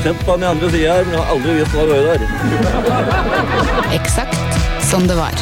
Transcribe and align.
Sett 0.00 0.20
på 0.24 0.32
den 0.32 0.46
andre 0.48 0.68
sida 0.72 0.94
her, 0.96 1.02
men 1.04 1.12
jeg 1.12 1.20
har 1.20 1.30
aldri 1.34 1.54
visst 1.58 1.74
hva 1.76 1.82
det 1.84 1.96
var 1.98 2.06
der. 2.08 2.22
Eksakt 3.98 4.54
som 4.88 5.04
det 5.04 5.16
var. 5.18 5.34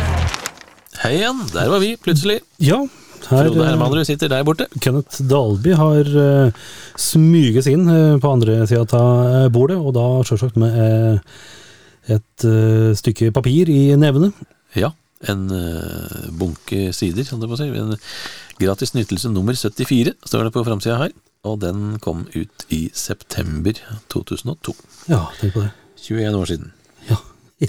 Hei 0.99 1.12
igjen, 1.21 1.44
der 1.53 1.71
var 1.71 1.79
vi 1.79 1.93
plutselig. 2.03 2.40
Ja, 2.58 2.80
her 3.29 3.46
Frode 3.46 3.61
eh, 3.63 3.68
Hermanrud 3.68 4.08
sitter 4.08 4.32
der 4.32 4.43
borte. 4.49 4.66
Kenneth 4.82 5.22
Dalby 5.30 5.76
har 5.79 6.11
uh, 6.11 6.66
smyget 6.99 7.68
seg 7.68 7.76
inn 7.79 7.86
uh, 7.86 8.18
på 8.18 8.32
andre 8.35 8.64
sida 8.66 8.99
av 8.99 9.46
bordet, 9.54 9.79
og 9.79 9.94
da 9.94 10.08
sjølsagt 10.26 10.58
med 10.58 10.75
uh, 10.75 11.38
et 12.18 12.49
uh, 12.49 12.90
stykke 12.99 13.30
papir 13.38 13.71
i 13.71 13.93
nevene. 13.94 14.32
Ja, 14.75 14.90
en 15.30 15.46
bunke 16.35 16.90
sider, 16.94 17.22
som 17.30 17.38
det 17.38 17.46
må 17.50 17.54
si. 17.58 17.71
En 17.79 17.94
gratis 18.58 18.94
nytelse 18.99 19.30
nummer 19.30 19.54
74 19.54 20.18
står 20.27 20.49
det 20.49 20.54
på 20.58 20.66
framsida 20.66 20.99
her. 20.99 21.14
Og 21.47 21.61
den 21.63 21.99
kom 22.03 22.27
ut 22.35 22.65
i 22.75 22.89
september 22.97 23.79
2002. 24.11 24.75
Ja, 25.11 25.29
tenk 25.39 25.55
på 25.55 25.67
det. 25.67 25.73
21 26.03 26.39
år 26.39 26.51
siden. 26.51 26.73
Ja. 27.11 27.19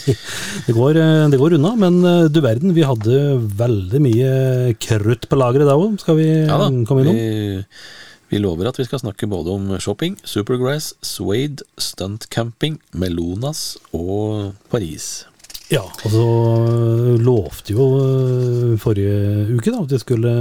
Det 0.68 0.74
går, 0.76 1.00
eh, 1.02 1.28
det 1.34 1.40
går 1.42 1.56
unna, 1.58 1.72
men 1.80 1.96
eh, 2.06 2.28
du 2.30 2.44
verden, 2.46 2.76
vi 2.76 2.84
hadde 2.86 3.16
veldig 3.58 4.02
mye 4.04 4.34
krutt 4.78 5.26
på 5.30 5.40
lageret 5.40 5.66
da 5.66 5.78
òg. 5.80 5.96
Skal 6.02 6.20
vi 6.20 6.28
Ja 6.30 6.60
da, 6.62 6.68
eh, 6.70 6.84
komme 6.86 7.02
innom? 7.02 7.18
vi, 7.18 7.64
vi 8.30 8.42
lover 8.44 8.70
at 8.70 8.78
vi 8.78 8.86
skal 8.86 9.02
snakke 9.02 9.30
både 9.30 9.56
om 9.56 9.72
shopping, 9.82 10.20
Supergrass, 10.22 10.92
Suede, 11.02 11.66
stuntcamping, 11.82 12.78
Melonas 12.94 13.80
og 13.90 14.54
Paris. 14.70 15.26
Ja, 15.74 15.84
og 15.86 16.14
så 16.14 16.28
øh, 16.70 17.18
lovte 17.22 17.74
jo 17.74 17.90
forrige 18.82 19.58
uke 19.58 19.74
da, 19.74 19.82
at 19.82 19.92
vi 19.94 20.02
skulle 20.02 20.36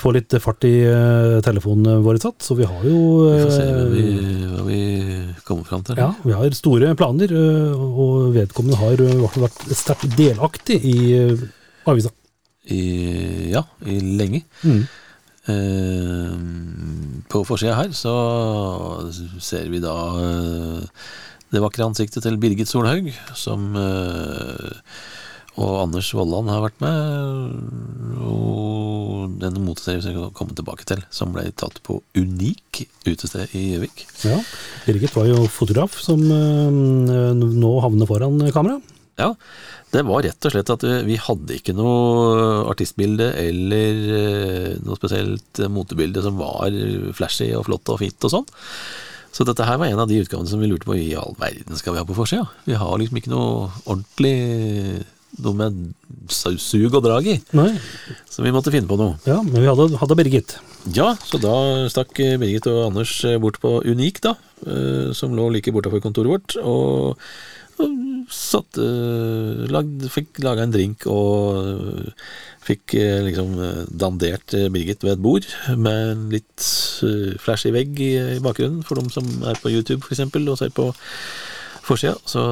få 0.00 0.14
litt 0.16 0.34
fart 0.42 0.66
i 0.66 0.74
øh, 0.90 1.38
telefonen 1.46 2.02
vår 2.04 2.18
satt, 2.22 2.42
så 2.42 2.56
vi 2.58 2.66
har 2.66 2.86
jo 2.88 2.98
Vi 3.28 3.42
får 3.44 3.52
se 3.54 3.66
hva 3.70 3.84
vi, 3.92 4.06
hva 4.50 4.64
vi 4.66 4.80
kommer 5.46 5.68
fram 5.68 5.84
til. 5.86 6.00
ja, 6.00 6.10
vi 6.24 6.34
har 6.34 6.56
store 6.58 6.94
planer, 6.98 7.36
og 7.76 8.34
vedkommende 8.34 8.80
har 8.80 8.98
i 8.98 9.14
hvert 9.20 9.36
fall 9.36 9.46
vært 9.46 9.78
sterkt 9.78 10.18
delaktig 10.18 10.80
i 10.82 10.98
avisa. 11.86 12.10
I, 12.64 12.82
ja, 13.52 13.62
i 13.84 13.98
lenge. 14.00 14.44
Mm. 14.64 14.84
Eh, 15.44 16.36
på 17.28 17.42
forsida 17.44 17.76
her 17.76 17.90
så 17.92 18.14
ser 19.44 19.68
vi 19.68 19.82
da 19.84 19.92
eh, 20.16 21.02
det 21.52 21.60
vakre 21.60 21.84
ansiktet 21.84 22.24
til 22.24 22.38
Birgit 22.40 22.70
Solhaug, 22.70 23.10
som 23.36 23.74
eh, 23.76 24.72
og 25.60 25.74
Anders 25.84 26.08
Vollan 26.16 26.48
har 26.50 26.64
vært 26.64 26.80
med. 26.82 26.96
Og 28.26 28.73
den 29.40 29.60
motestedet 29.64 30.00
vi 30.02 30.12
skal 30.12 30.32
komme 30.36 30.56
tilbake 30.56 30.86
til, 30.88 31.02
som 31.14 31.34
ble 31.34 31.46
tatt 31.56 31.80
på 31.86 32.00
Unik 32.18 32.84
utested 33.06 33.54
i 33.56 33.66
Gjøvik. 33.74 34.04
Ja, 34.24 34.40
Birgit 34.86 35.14
var 35.16 35.28
jo 35.30 35.44
fotograf 35.50 35.96
som 36.02 36.24
øh, 36.24 37.44
nå 37.44 37.72
havner 37.84 38.10
foran 38.10 38.42
kamera. 38.54 38.80
Ja, 39.20 39.30
det 39.94 40.02
var 40.08 40.24
rett 40.26 40.46
og 40.48 40.54
slett 40.54 40.72
at 40.74 40.82
vi, 40.82 40.94
vi 41.12 41.20
hadde 41.22 41.54
ikke 41.54 41.76
noe 41.76 42.64
artistbilde 42.72 43.30
eller 43.38 44.04
eh, 44.18 44.70
noe 44.82 44.98
spesielt 44.98 45.62
motebilde 45.70 46.24
som 46.24 46.40
var 46.40 46.74
flashy 47.14 47.52
og 47.54 47.68
flott 47.68 47.94
og 47.94 48.00
fint 48.02 48.26
og 48.26 48.38
sånn. 48.38 48.48
Så 49.34 49.42
dette 49.46 49.66
her 49.66 49.80
var 49.80 49.90
en 49.90 49.98
av 49.98 50.06
de 50.10 50.20
utgavene 50.22 50.46
som 50.46 50.60
vi 50.62 50.68
lurte 50.70 50.86
på 50.86 50.94
i 50.94 51.14
all 51.18 51.34
verden 51.40 51.74
skal 51.78 51.96
vi 51.96 52.02
ha 52.02 52.06
på 52.06 52.14
forsida. 52.14 52.46
Vi 52.68 52.76
har 52.78 52.92
liksom 53.00 53.18
ikke 53.18 53.32
noe 53.32 53.66
ordentlig 53.82 54.36
noe 55.42 55.54
med 55.58 55.80
su- 56.30 56.58
sug 56.62 56.94
og 56.94 57.02
drag 57.04 57.26
i, 57.26 57.38
Nei, 57.58 57.72
så 58.30 58.44
vi 58.44 58.52
måtte 58.54 58.70
finne 58.74 58.86
på 58.90 58.98
noe. 59.00 59.16
ja, 59.26 59.40
men 59.42 59.58
vi 59.60 59.66
hadde, 59.70 59.88
hadde 59.98 60.16
Birgit. 60.20 60.56
Ja, 60.94 61.14
så 61.26 61.40
da 61.42 61.54
stakk 61.90 62.14
Birgit 62.14 62.68
og 62.70 62.84
Anders 62.92 63.16
bort 63.42 63.58
på 63.62 63.78
Unik, 63.88 64.20
da, 64.24 64.36
eh, 64.66 65.10
som 65.16 65.34
lå 65.36 65.48
like 65.56 65.72
bortafor 65.74 66.00
kontoret 66.04 66.30
vårt, 66.36 66.56
og, 66.62 67.18
og 67.82 68.00
satt, 68.30 68.78
eh, 68.78 69.64
lagd, 69.74 70.06
fikk 70.14 70.38
laga 70.44 70.62
en 70.64 70.72
drink 70.74 71.04
og 71.10 71.58
eh, 71.72 72.12
fikk 72.64 72.94
eh, 72.96 73.18
liksom 73.26 73.58
eh, 73.60 73.82
dandert 73.90 74.54
eh, 74.56 74.68
Birgit 74.72 75.02
ved 75.04 75.16
et 75.18 75.24
bord 75.24 75.48
med 75.76 76.12
en 76.14 76.22
litt 76.32 76.68
eh, 77.04 77.34
flashy 77.42 77.74
vegg 77.74 77.98
i, 78.00 78.12
bakgrunnen, 78.44 78.84
for 78.86 78.96
de 79.02 79.10
som 79.12 79.26
er 79.50 79.58
på 79.60 79.72
YouTube 79.74 80.06
eksempel 80.08 80.46
og 80.48 80.60
ser 80.62 80.72
på 80.76 80.88
forsida, 81.84 82.14
så 82.24 82.42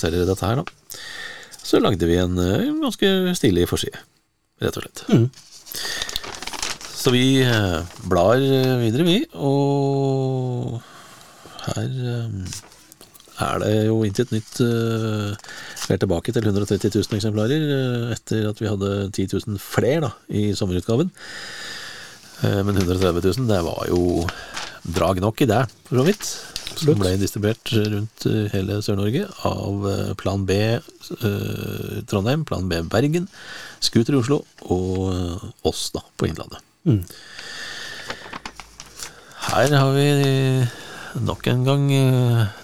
ser 0.00 0.14
dere 0.14 0.28
dette 0.30 0.46
her, 0.48 0.62
da. 0.62 0.64
Så 1.68 1.80
lagde 1.84 2.06
vi 2.08 2.16
en 2.16 2.38
eh, 2.40 2.70
ganske 2.80 3.08
stilig 3.36 3.66
forside, 3.68 4.00
rett 4.62 4.78
og 4.78 4.86
slett. 4.86 5.02
Så 6.98 7.12
vi 7.12 7.42
eh, 7.44 7.80
blar 8.08 8.40
eh, 8.40 8.78
videre, 8.80 9.04
vi, 9.04 9.18
og 9.36 10.78
her 11.68 11.90
er 13.38 13.60
det 13.60 13.72
jo 13.90 13.98
intet 14.06 14.32
nytt. 14.32 14.54
Vi 14.58 15.92
er 15.92 16.00
tilbake 16.00 16.32
til 16.32 16.48
130 16.48 16.88
000 16.96 17.18
eksemplarer 17.20 18.14
etter 18.16 18.48
at 18.48 18.62
vi 18.62 18.70
hadde 18.70 18.92
10 19.12 19.28
000 19.36 19.60
flere 19.60 20.08
da, 20.08 20.10
i 20.32 20.48
sommerutgaven. 20.56 21.12
Men 22.40 22.80
130 22.80 23.20
000, 23.28 23.44
det 23.50 23.60
var 23.66 23.84
jo 23.92 24.24
drag 24.88 25.20
nok 25.20 25.44
i 25.44 25.50
det, 25.52 25.66
for 25.90 26.00
så 26.00 26.08
vidt. 26.08 26.32
Som 26.78 26.98
ble 27.00 27.16
distribuert 27.18 27.72
rundt 27.74 28.26
eh, 28.28 28.46
hele 28.52 28.78
Sør-Norge 28.84 29.24
av 29.48 29.86
eh, 29.90 30.12
Plan 30.18 30.44
B 30.46 30.56
eh, 30.76 31.96
Trondheim, 32.10 32.44
Plan 32.48 32.68
B 32.70 32.80
Bergen, 32.90 33.26
Scooter 33.82 34.14
i 34.14 34.20
Oslo 34.20 34.42
og 34.70 35.66
oss 35.66 35.88
da, 35.94 36.04
på 36.16 36.28
Innlandet. 36.28 36.62
Her 39.48 39.74
har 39.74 39.90
vi 39.96 40.06
nok 41.24 41.48
en 41.50 41.64
gang 41.66 41.84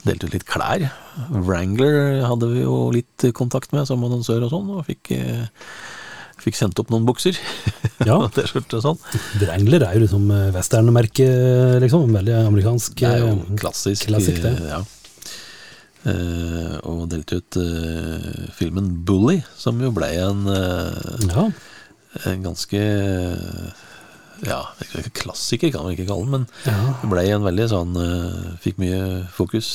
delt 0.04 0.26
ut 0.26 0.34
litt 0.36 0.47
klær. 0.47 0.86
Wrangler 1.32 2.22
hadde 2.28 2.50
vi 2.53 2.62
jo 2.62 2.78
litt 2.94 3.26
kontakt 3.36 3.74
med 3.74 3.88
som 3.88 4.04
annonsør 4.04 4.47
og 4.47 4.53
sånn, 4.53 4.72
og 4.76 4.86
fikk, 4.88 5.14
fikk 6.44 6.59
sendt 6.59 6.78
opp 6.82 6.91
noen 6.93 7.06
bukser. 7.09 7.37
Ja. 8.05 8.16
og 8.22 8.31
T-skjorte 8.37 8.78
og 8.81 8.84
sånn. 8.84 9.00
Wrangler 9.43 9.87
er 9.88 9.97
jo 9.99 10.05
liksom 10.05 10.27
eh, 10.34 10.50
westernmerke, 10.55 11.28
liksom. 11.84 12.12
Veldig 12.19 12.37
amerikansk. 12.44 12.99
Det 13.00 13.10
er 13.10 13.25
jo 13.25 13.32
klassisk. 13.60 14.10
klassisk. 14.12 14.43
Det. 14.44 14.54
eh, 14.60 14.75
Ja. 14.77 14.83
Uh, 16.04 16.75
og 16.84 17.06
delte 17.09 17.38
ut 17.41 17.56
uh, 17.56 18.49
filmen 18.53 18.91
Bully, 19.09 19.38
som 19.56 19.78
jo 19.81 19.88
ble 19.97 20.10
en, 20.21 20.43
uh, 20.44 21.22
Ja, 21.31 21.47
en 22.28 22.43
ganske 22.44 22.77
eh, 22.77 23.71
Ja, 24.44 24.59
klassiker 25.16 25.72
kan 25.72 25.87
man 25.87 25.94
ikke 25.94 26.04
kalle 26.10 26.27
den, 26.28 26.34
men 26.34 26.44
ja, 26.69 26.77
det 27.00 27.09
ble 27.09 27.25
en 27.33 27.47
veldig 27.47 27.69
sånn 27.72 27.97
eh, 27.97 28.50
Fikk 28.60 28.77
mye 28.84 29.00
fokus. 29.33 29.71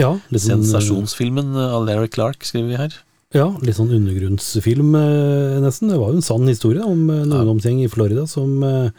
ja, 0.00 0.14
eh, 0.16 0.40
Sensasjonsfilmen 0.46 1.52
av 1.66 1.84
Larry 1.84 2.08
Clark, 2.08 2.48
skriver 2.48 2.72
vi 2.72 2.80
her. 2.80 2.96
Ja, 3.34 3.48
litt 3.66 3.74
sånn 3.74 3.90
undergrunnsfilm 3.90 4.94
eh, 4.94 5.60
nesten. 5.64 5.90
Det 5.90 5.98
var 5.98 6.12
jo 6.12 6.20
en 6.20 6.26
sann 6.26 6.46
historie 6.46 6.84
om 6.86 7.08
en 7.10 7.24
en 7.26 7.38
ungdomsgjeng 7.40 7.80
i 7.82 7.90
Florida 7.90 8.28
som 8.30 8.62
eh, 8.62 8.92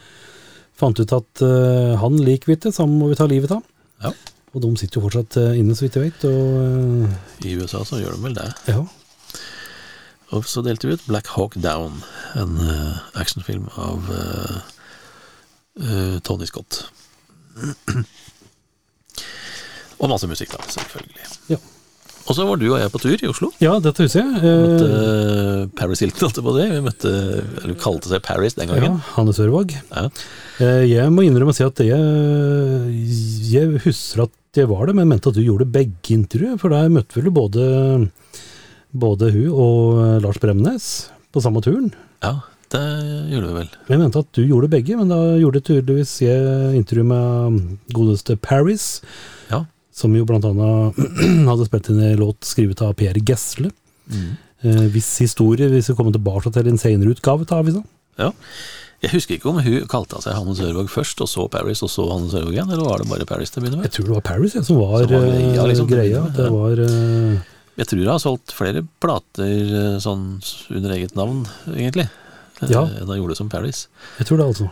fant 0.75 0.99
ut 0.99 1.13
at 1.15 1.43
eh, 1.45 1.93
han 2.01 2.19
likvittet, 2.19 2.75
så 2.75 2.83
han 2.83 2.97
må 2.99 3.07
vi 3.11 3.19
ta 3.19 3.27
livet 3.31 3.53
av. 3.55 3.63
Ja. 4.03 4.11
Og 4.55 4.61
de 4.63 4.71
sitter 4.79 4.99
jo 4.99 5.05
fortsatt 5.05 5.37
eh, 5.39 5.55
inne, 5.61 5.75
så 5.75 5.85
vidt 5.85 5.95
jeg 5.99 6.09
vet. 6.09 6.25
Og 6.27 6.43
eh, 6.59 7.15
I 7.47 7.55
USA 7.61 7.83
så 7.87 7.99
gjør 8.01 8.15
de 8.17 8.23
vel 8.25 8.35
det. 8.35 8.49
ja, 8.71 8.83
Og 10.35 10.47
så 10.51 10.63
delte 10.65 10.89
vi 10.89 10.95
ut 10.95 11.07
Black 11.07 11.31
Hawk 11.35 11.55
Down, 11.55 12.01
en 12.35 12.59
eh, 12.59 12.95
actionfilm 13.19 13.69
av 13.79 14.11
uh, 14.11 14.57
uh, 15.79 16.17
Tony 16.27 16.47
Scott. 16.51 16.85
og 20.01 20.11
masse 20.11 20.27
musikk, 20.27 20.51
da, 20.55 20.59
selvfølgelig. 20.75 21.31
Ja. 21.55 21.61
Og 22.25 22.33
så 22.33 22.45
var 22.47 22.57
du 22.57 22.65
og 22.71 22.79
jeg 22.81 22.89
på 22.89 22.99
tur 23.03 23.21
i 23.21 23.27
Oslo. 23.29 23.51
ja 23.61 23.75
dette 23.83 24.01
huset. 24.07 24.17
jeg. 24.17 24.39
Eh, 24.41 24.61
møtte 24.65 25.69
Paris 25.77 26.01
Hilton, 26.01 26.25
holdt 26.25 26.39
jeg 26.39 26.45
på 26.47 26.53
å 26.53 26.55
si. 26.57 26.65
Vi 26.71 26.79
møtte, 26.85 27.11
eller 27.61 27.75
kalte 27.83 28.09
seg 28.09 28.23
Paris 28.25 28.57
den 28.57 28.71
ja, 28.71 28.79
gangen. 28.79 28.95
Hanne 29.13 29.35
Sørvåg. 29.37 29.75
Ja. 29.91 30.07
Eh, 30.63 30.85
jeg 30.89 31.11
må 31.13 31.25
innrømme 31.27 31.53
å 31.53 31.57
si 31.57 31.65
at 31.67 31.83
jeg, 31.85 32.01
jeg 33.51 33.83
husker 33.85 34.25
at 34.25 34.57
jeg 34.57 34.69
var 34.71 34.87
det, 34.89 34.95
men 34.97 35.09
mente 35.11 35.29
at 35.29 35.37
du 35.37 35.43
gjorde 35.43 35.67
begge 35.69 36.15
intervjuer. 36.15 36.57
For 36.61 36.73
der 36.73 36.89
møtte 36.93 37.19
vel 37.19 37.27
du 37.29 37.35
både, 37.35 37.69
både 39.05 39.31
hun 39.35 39.47
og 39.51 40.01
eh, 40.01 40.17
Lars 40.25 40.41
Bremnes 40.41 40.89
på 41.35 41.43
samme 41.43 41.61
turen. 41.65 41.91
ja, 42.25 42.37
det 42.73 42.81
gjorde 43.29 43.51
vi 43.51 43.57
vel. 43.59 43.67
Jeg 43.91 43.99
mente 44.01 44.21
at 44.25 44.29
du 44.33 44.41
gjorde 44.41 44.71
begge, 44.71 44.95
men 44.97 45.11
da 45.11 45.19
gjorde 45.37 45.61
tydeligvis 45.67 46.15
jeg 46.25 46.73
intervju 46.81 47.05
med 47.11 47.59
godeste 47.93 48.35
Paris, 48.41 48.87
Ja. 49.51 49.61
Som 49.95 50.15
jo 50.17 50.25
blant 50.27 50.43
annet 50.49 50.97
hadde 51.49 51.67
spilt 51.69 51.89
inn 51.93 52.01
en 52.03 52.19
låt 52.19 52.43
skrevet 52.47 52.81
av 52.83 52.95
Per 52.99 53.19
Gessle. 53.25 53.71
Mm. 54.11 54.31
eh, 54.67 54.81
hvis 54.93 55.07
historie, 55.23 55.69
hvis 55.71 55.87
vi 55.89 55.95
kommer 55.97 56.13
tilbake 56.13 56.51
til 56.53 56.67
en 56.69 56.77
senere 56.81 57.15
utgave 57.15 57.47
av 57.47 57.61
avisa. 57.63 57.81
Ja. 58.21 58.31
Jeg 59.03 59.11
husker 59.11 59.35
ikke 59.35 59.49
om 59.51 59.57
hun 59.61 59.87
kalte 59.91 60.17
seg 60.23 60.33
Hanne 60.37 60.53
Sørvåg 60.57 60.87
først, 60.89 61.19
og 61.21 61.27
så 61.29 61.43
Paris, 61.51 61.81
og 61.85 61.89
så 61.93 62.05
Hanne 62.09 62.29
Sørvåg 62.31 62.55
igjen, 62.55 62.69
eller 62.71 62.87
var 62.87 63.01
det 63.03 63.09
bare 63.09 63.27
Paris 63.29 63.51
til 63.51 63.59
å 63.61 63.65
begynne 63.65 63.81
med? 63.81 63.87
Jeg 63.89 63.95
tror 63.97 64.07
det 64.07 64.15
var 64.15 64.23
Paris 64.29 64.55
ja, 64.55 64.63
som 64.65 64.79
var, 64.79 65.03
Som 65.03 65.11
var 65.15 65.25
greia, 65.27 65.49
eh, 65.59 65.67
liksom. 65.71 65.89
greia. 65.91 66.21
Det 66.37 66.47
var 66.53 66.81
eh, 66.85 67.35
Jeg 67.81 67.89
tror 67.91 68.01
jeg 68.01 68.09
har 68.13 68.23
solgt 68.23 68.53
flere 68.55 68.85
plater 69.03 69.75
eh, 69.81 69.97
sånn 70.01 70.23
under 70.71 70.95
eget 70.95 71.13
navn, 71.19 71.43
egentlig, 71.75 72.07
Ja. 72.63 72.85
enn 72.87 73.11
jeg 73.11 73.19
gjorde 73.19 73.35
som 73.37 73.51
Paris. 73.51 73.85
Jeg 74.17 74.29
tror 74.31 74.39
det, 74.41 74.47
altså. 74.53 74.69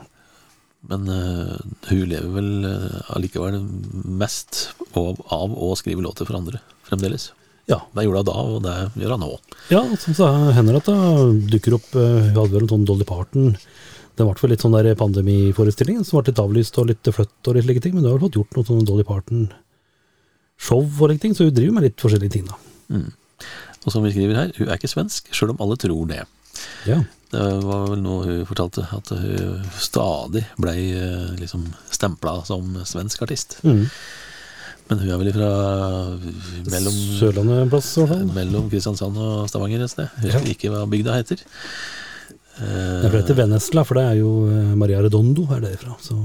Men 0.91 1.07
uh, 1.07 1.55
hun 1.87 2.03
lever 2.11 2.33
vel 2.33 2.49
uh, 2.67 3.13
allikevel 3.15 3.61
mest 4.03 4.73
av, 4.99 5.21
av 5.31 5.55
å 5.55 5.71
skrive 5.79 6.03
låter 6.03 6.27
for 6.27 6.35
andre, 6.39 6.59
fremdeles. 6.89 7.29
Ja. 7.71 7.79
Det 7.95 8.03
gjorde 8.03 8.23
hun 8.23 8.27
da, 8.27 8.35
og 8.43 8.57
det 8.65 8.75
gjør 8.99 9.15
hun 9.15 9.23
nå. 9.23 9.31
Ja, 9.71 9.83
som 10.01 10.17
så 10.17 10.27
hender 10.57 10.81
at 10.81 10.89
det 10.89 11.53
dukker 11.53 11.77
opp 11.77 11.87
uh, 11.95 12.19
Hun 12.27 12.35
hadde 12.35 12.51
vel 12.51 12.65
en 12.65 12.73
sånn 12.73 12.83
Dolly 12.89 13.07
Parton 13.07 13.53
Det 14.19 14.25
ble 14.27 14.49
litt 14.51 14.65
sånn 14.65 14.75
der 14.75 14.89
pandemiforestilling 14.99 16.01
som 16.03 16.19
ble 16.19 16.33
litt 16.33 16.43
avlyst 16.43 16.79
og 16.81 16.89
litt 16.91 17.07
flytt 17.15 17.47
og 17.47 17.55
litt 17.55 17.69
slike 17.69 17.85
ting, 17.85 17.95
men 17.95 18.03
du 18.03 18.11
har 18.11 18.17
vel 18.17 18.27
fått 18.27 18.41
gjort 18.41 18.59
noe 18.59 18.67
sånn 18.67 18.87
Dolly 18.89 19.07
Parton-show 19.07 20.83
og 20.83 20.99
slike 20.99 21.23
ting, 21.23 21.37
så 21.37 21.47
hun 21.47 21.55
driver 21.55 21.79
med 21.79 21.87
litt 21.87 22.03
forskjellige 22.03 22.35
ting, 22.35 22.51
da. 22.51 22.59
Og 23.83 23.91
som 23.91 24.03
vi 24.05 24.11
skriver 24.13 24.37
her, 24.37 24.51
hun 24.59 24.69
er 24.69 24.77
ikke 24.77 24.91
svensk, 24.91 25.31
sjøl 25.35 25.55
om 25.55 25.63
alle 25.63 25.79
tror 25.79 26.05
det. 26.11 26.21
Ja. 26.87 26.99
Det 27.33 27.45
var 27.65 27.87
vel 27.89 28.03
noe 28.03 28.25
hun 28.27 28.43
fortalte, 28.45 28.85
at 28.93 29.09
hun 29.17 29.63
stadig 29.81 30.43
blei 30.61 30.91
eh, 30.93 31.31
liksom 31.39 31.65
stempla 31.89 32.39
som 32.45 32.75
svensk 32.85 33.25
artist. 33.25 33.57
Mm. 33.65 33.87
Men 34.89 34.99
hun 35.01 35.09
er 35.09 35.19
vel 35.21 35.31
fra 35.33 35.49
mellom, 36.69 36.95
Sørlandet 37.17 37.63
en 37.63 37.71
plass, 37.71 37.89
mellom 38.35 38.69
Kristiansand 38.69 39.17
og 39.17 39.47
Stavanger 39.49 39.85
et 39.85 39.93
sted. 39.93 40.23
Jeg 40.25 40.35
ja. 40.35 40.43
ikke 40.53 40.73
hva 40.73 40.83
bygda 40.91 41.15
heter. 41.21 41.43
Det 42.53 42.67
er 42.67 43.07
til 43.07 43.17
heter 43.17 43.37
Vennesla, 43.39 43.81
for 43.87 43.97
det 43.97 44.03
er 44.11 44.19
jo 44.19 44.33
eh, 44.51 44.75
Maria 44.77 45.01
Redondo 45.01 45.47
er 45.55 45.63
derfra. 45.63 45.97
Så 46.03 46.17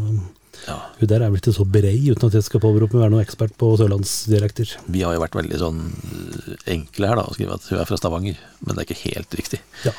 Ja, 0.67 0.77
hun 0.99 1.09
der 1.09 1.23
er 1.23 1.31
vel 1.31 1.39
ikke 1.39 1.55
så 1.55 1.65
brei, 1.65 1.97
uten 2.11 2.29
at 2.29 2.35
jeg 2.35 2.45
skal 2.45 2.61
påberope 2.61 2.97
meg 2.97 3.01
å 3.01 3.05
være 3.07 3.15
noen 3.15 3.25
ekspert 3.25 3.55
på 3.57 3.71
sørlandsdialekter. 3.81 4.75
Vi 4.91 5.05
har 5.07 5.15
jo 5.17 5.23
vært 5.23 5.39
veldig 5.39 5.61
sånn 5.63 5.85
eh, 5.89 6.57
enkle 6.75 7.09
her 7.09 7.21
da, 7.21 7.25
å 7.25 7.37
skrive 7.37 7.57
at 7.57 7.69
hun 7.71 7.81
er 7.81 7.89
fra 7.89 8.01
Stavanger, 8.01 8.43
men 8.61 8.75
det 8.75 8.83
er 8.83 8.89
ikke 8.91 9.15
helt 9.15 9.39
riktig. 9.41 9.63
Ja. 9.87 9.95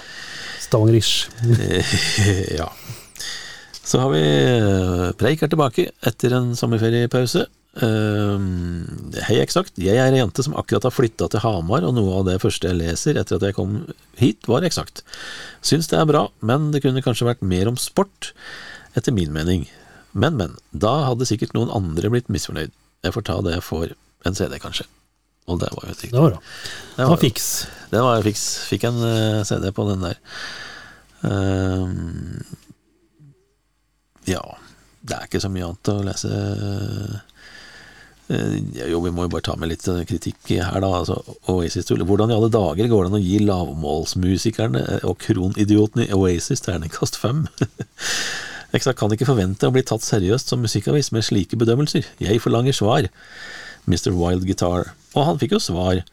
Stavangerish. 0.69 1.29
ja. 2.59 2.69
Så 3.89 3.99
har 4.03 4.11
vi 4.13 4.21
eh, 4.21 5.07
Preik 5.17 5.41
er 5.41 5.49
tilbake 5.49 5.87
etter 6.05 6.35
en 6.37 6.51
sommerferiepause. 6.57 7.47
Uh, 7.79 8.41
hei, 9.27 9.37
eksakt. 9.39 9.77
Jeg 9.79 9.97
er 9.97 10.11
ei 10.11 10.19
jente 10.19 10.43
som 10.43 10.55
akkurat 10.57 10.87
har 10.87 10.93
flytta 10.93 11.29
til 11.31 11.41
Hamar, 11.43 11.85
og 11.87 11.93
noe 11.95 12.19
av 12.19 12.25
det 12.27 12.39
første 12.43 12.69
jeg 12.69 12.79
leser 12.79 13.17
etter 13.21 13.37
at 13.37 13.45
jeg 13.45 13.55
kom 13.57 13.79
hit, 14.19 14.49
var 14.49 14.65
eksakt. 14.67 15.01
Syns 15.65 15.89
det 15.89 15.97
er 15.97 16.09
bra, 16.09 16.25
men 16.45 16.69
det 16.73 16.83
kunne 16.83 17.03
kanskje 17.05 17.29
vært 17.29 17.45
mer 17.45 17.69
om 17.71 17.79
sport, 17.79 18.33
etter 18.99 19.15
min 19.15 19.33
mening. 19.33 19.65
Men, 20.11 20.37
men. 20.37 20.57
Da 20.69 21.07
hadde 21.07 21.29
sikkert 21.29 21.55
noen 21.57 21.71
andre 21.73 22.11
blitt 22.13 22.29
misfornøyd. 22.29 22.73
Jeg 23.05 23.15
får 23.15 23.29
ta 23.29 23.39
det 23.45 23.57
for 23.65 23.93
en 24.27 24.37
CD, 24.37 24.57
kanskje. 24.61 24.85
Og 25.49 25.61
det 25.61 25.69
var 25.73 25.85
jo 25.85 25.93
helt. 25.93 26.05
Det 26.05 26.17
var 26.17 26.33
bra. 26.33 26.41
Det 26.41 27.01
Det 27.01 27.11
var 27.13 27.21
fiks. 27.25 27.51
Den 27.89 28.05
var 28.05 28.19
jeg 28.19 28.37
Fikk 28.37 28.85
en 28.89 29.01
eh, 29.05 29.41
CD 29.47 29.71
på 29.73 29.85
den 29.89 30.05
der. 30.05 30.19
Ehm, 31.27 32.43
ja 34.29 34.43
Det 35.01 35.15
er 35.15 35.25
ikke 35.25 35.41
så 35.41 35.49
mye 35.51 35.65
annet 35.67 35.91
å 35.91 36.03
lese. 36.05 36.29
Eh, 38.29 38.59
jo, 38.91 38.99
vi 39.01 39.13
må 39.15 39.25
jo 39.25 39.31
bare 39.33 39.47
ta 39.47 39.55
med 39.57 39.71
litt 39.71 39.87
eh, 39.89 40.03
kritikk 40.07 40.51
her, 40.53 40.77
da. 40.83 40.91
Altså, 41.01 41.17
Oasis, 41.49 41.89
hvordan 41.89 42.29
i 42.29 42.37
alle 42.37 42.51
dager 42.53 42.91
går 42.91 43.07
det 43.07 43.09
an 43.09 43.17
å 43.17 43.23
gi 43.23 43.41
lavmålsmusikerne 43.41 45.01
og 45.09 45.17
kronidiotene 45.23 46.05
i 46.05 46.13
Oasis 46.15 46.61
terningkast 46.67 47.17
fem? 47.19 47.47
Jeg 48.69 48.85
kan 48.85 49.09
ikke 49.09 49.25
forvente 49.25 49.65
å 49.65 49.73
bli 49.73 49.81
tatt 49.81 50.05
seriøst 50.05 50.51
som 50.51 50.61
musikkavis 50.61 51.09
med 51.15 51.25
slike 51.25 51.57
bedømmelser. 51.57 52.05
Jeg 52.21 52.41
forlanger 52.43 52.75
svar. 52.77 53.07
Mr. 53.89 54.11
Wild 54.13 54.45
Guitar. 54.45 54.91
Og 55.17 55.25
han 55.25 55.39
fikk 55.41 55.55
jo 55.55 55.63
svar. 55.63 56.03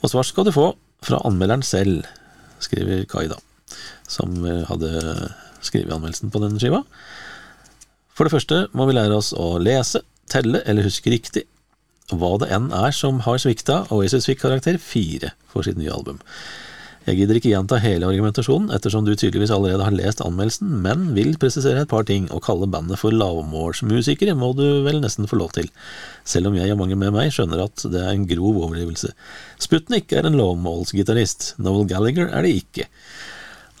Og 0.00 0.08
svar 0.08 0.24
skal 0.24 0.48
du 0.48 0.54
få 0.54 0.70
fra 1.04 1.20
anmelderen 1.26 1.64
selv, 1.66 2.06
skriver 2.62 3.04
Kai, 3.10 3.26
da, 3.30 3.38
som 4.10 4.40
eh, 4.44 4.64
hadde 4.68 4.90
skrevet 5.64 5.94
anmeldelsen 5.94 6.32
på 6.34 6.42
denne 6.42 6.60
skiva. 6.62 6.82
For 8.16 8.26
det 8.26 8.34
første 8.34 8.64
må 8.76 8.88
vi 8.88 8.96
lære 8.96 9.14
oss 9.14 9.30
å 9.36 9.56
lese, 9.62 10.02
telle 10.28 10.62
eller 10.68 10.86
huske 10.86 11.12
riktig. 11.12 11.44
Hva 12.08 12.34
det 12.40 12.48
enn 12.54 12.70
er 12.74 12.94
som 12.96 13.22
har 13.26 13.38
svikta, 13.40 13.82
Oasis 13.94 14.26
fikk 14.28 14.42
karakter 14.42 14.80
fire 14.80 15.34
for 15.52 15.66
sitt 15.66 15.78
nye 15.78 15.92
album. 15.92 16.18
Jeg 17.08 17.22
gidder 17.22 17.38
ikke 17.38 17.52
gjenta 17.54 17.78
hele 17.80 18.04
argumentasjonen, 18.04 18.68
ettersom 18.76 19.06
du 19.06 19.14
tydeligvis 19.14 19.52
allerede 19.54 19.86
har 19.86 19.94
lest 19.96 20.20
anmeldelsen, 20.20 20.74
men 20.84 21.06
vil 21.16 21.38
presisere 21.40 21.86
et 21.86 21.88
par 21.88 22.04
ting. 22.04 22.26
Å 22.28 22.40
kalle 22.44 22.68
bandet 22.68 23.00
for 23.00 23.16
lavmålsmusikere 23.16 24.34
må 24.36 24.50
du 24.58 24.82
vel 24.84 25.00
nesten 25.00 25.28
få 25.30 25.38
lov 25.40 25.54
til, 25.56 25.70
selv 26.28 26.50
om 26.50 26.58
jeg 26.58 26.74
og 26.74 26.82
mange 26.82 26.98
med 27.00 27.14
meg 27.16 27.32
skjønner 27.32 27.64
at 27.64 27.86
det 27.88 28.02
er 28.02 28.12
en 28.12 28.28
grov 28.28 28.60
overdrivelse. 28.66 29.14
Sputnik 29.64 30.12
er 30.12 30.28
en 30.28 30.36
lavmålsgitarist, 30.36 31.54
Noel 31.64 31.88
Gallagher 31.88 32.28
er 32.28 32.44
det 32.44 32.52
ikke. 32.60 32.90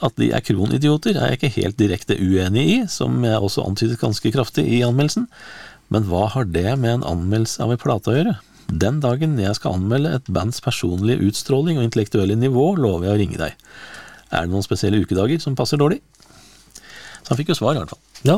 At 0.08 0.16
de 0.16 0.30
er 0.32 0.46
kronidioter 0.46 1.18
er 1.18 1.34
jeg 1.34 1.42
ikke 1.42 1.54
helt 1.58 1.80
direkte 1.82 2.16
uenig 2.16 2.64
i, 2.64 2.78
som 2.88 3.20
jeg 3.28 3.44
også 3.44 3.66
antydet 3.68 4.00
ganske 4.00 4.32
kraftig 4.32 4.64
i 4.72 4.84
anmeldelsen, 4.86 5.28
men 5.92 6.08
hva 6.08 6.30
har 6.32 6.48
det 6.48 6.70
med 6.80 7.00
en 7.02 7.10
anmeldelse 7.12 7.60
av 7.60 7.76
en 7.76 7.82
plate 7.84 8.14
å 8.14 8.16
gjøre? 8.22 8.38
Den 8.68 9.00
dagen 9.00 9.38
jeg 9.40 9.56
skal 9.56 9.78
anmelde 9.78 10.12
et 10.18 10.28
bands 10.28 10.60
personlige 10.64 11.24
utstråling 11.30 11.80
og 11.80 11.86
intellektuelle 11.86 12.36
nivå, 12.36 12.74
lover 12.76 13.08
jeg 13.08 13.14
å 13.14 13.20
ringe 13.22 13.40
deg. 13.40 13.68
Er 14.28 14.44
det 14.44 14.52
noen 14.52 14.66
spesielle 14.66 15.00
ukedager 15.00 15.40
som 15.40 15.56
passer 15.56 15.80
dårlig? 15.80 16.02
Så 17.22 17.32
han 17.32 17.40
fikk 17.40 17.54
jo 17.54 17.58
svar, 17.58 17.76
i 17.76 17.80
hvert 17.80 17.94
fall. 17.94 18.02
Ja. 18.28 18.36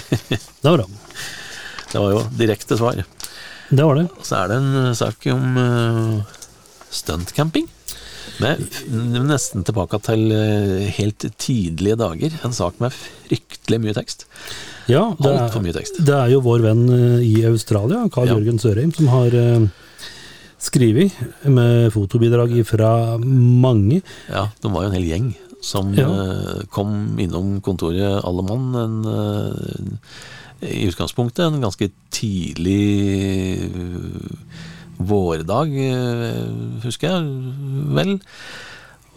Det 0.60 0.66
var 0.66 0.82
bra. 0.82 0.88
Det 1.90 1.98
var 1.98 2.12
jo 2.14 2.22
direkte 2.38 2.78
svar. 2.78 2.98
Det 3.70 3.86
var 3.86 3.98
det. 3.98 4.08
Så 4.26 4.36
er 4.38 4.50
det 4.50 4.56
en 4.58 4.76
eh, 4.80 4.96
sak 4.98 5.26
om 5.30 5.58
uh, 5.58 6.38
stuntcamping. 6.90 7.68
Med 8.40 8.62
nesten 9.26 9.64
tilbake 9.66 9.98
til 10.06 10.30
eh, 10.34 10.88
helt 10.96 11.26
tidlige 11.38 11.98
dager. 12.00 12.34
En 12.46 12.54
sak 12.56 12.78
med 12.82 12.94
fryktelig 12.94 13.80
mye 13.82 13.96
tekst. 13.96 14.26
Ja, 14.90 15.04
det 15.20 15.30
Altfor 15.46 15.62
mye 15.64 15.74
tekst. 15.76 16.00
det 16.04 16.14
er 16.16 16.32
jo 16.34 16.40
vår 16.44 16.60
venn 16.64 16.82
eh, 16.94 17.20
i 17.26 17.44
Australia, 17.48 18.04
Carl 18.12 18.26
Ja. 18.30 18.34
Jørgen 18.38 18.58
Sørheim, 18.62 18.92
som 18.96 19.08
har 19.12 19.30
uh, 19.34 19.68
skrevet 20.60 21.14
med 21.48 21.90
fotobidrag 21.94 22.52
fra 22.68 23.16
mange. 23.20 24.02
Ja, 24.28 24.48
de 24.60 24.72
var 24.74 24.84
jo 24.84 24.90
en 24.90 24.98
hel 24.98 25.08
gjeng 25.08 25.30
som 25.62 25.94
Ja. 25.96 26.06
eh, 26.08 26.62
kom 26.72 27.18
innom 27.20 27.60
kontoret 27.60 28.22
alle 28.24 28.42
mann 28.46 28.74
en, 28.80 28.94
eh, 29.04 30.68
i 30.68 30.86
utgangspunktet 30.88 31.46
en 31.46 31.60
ganske 31.60 31.90
tidlig 32.12 32.84
eh, 33.68 34.40
vårdag, 35.00 35.68
eh, 35.72 36.80
husker 36.84 37.08
jeg 37.08 37.22
vel. 37.96 38.14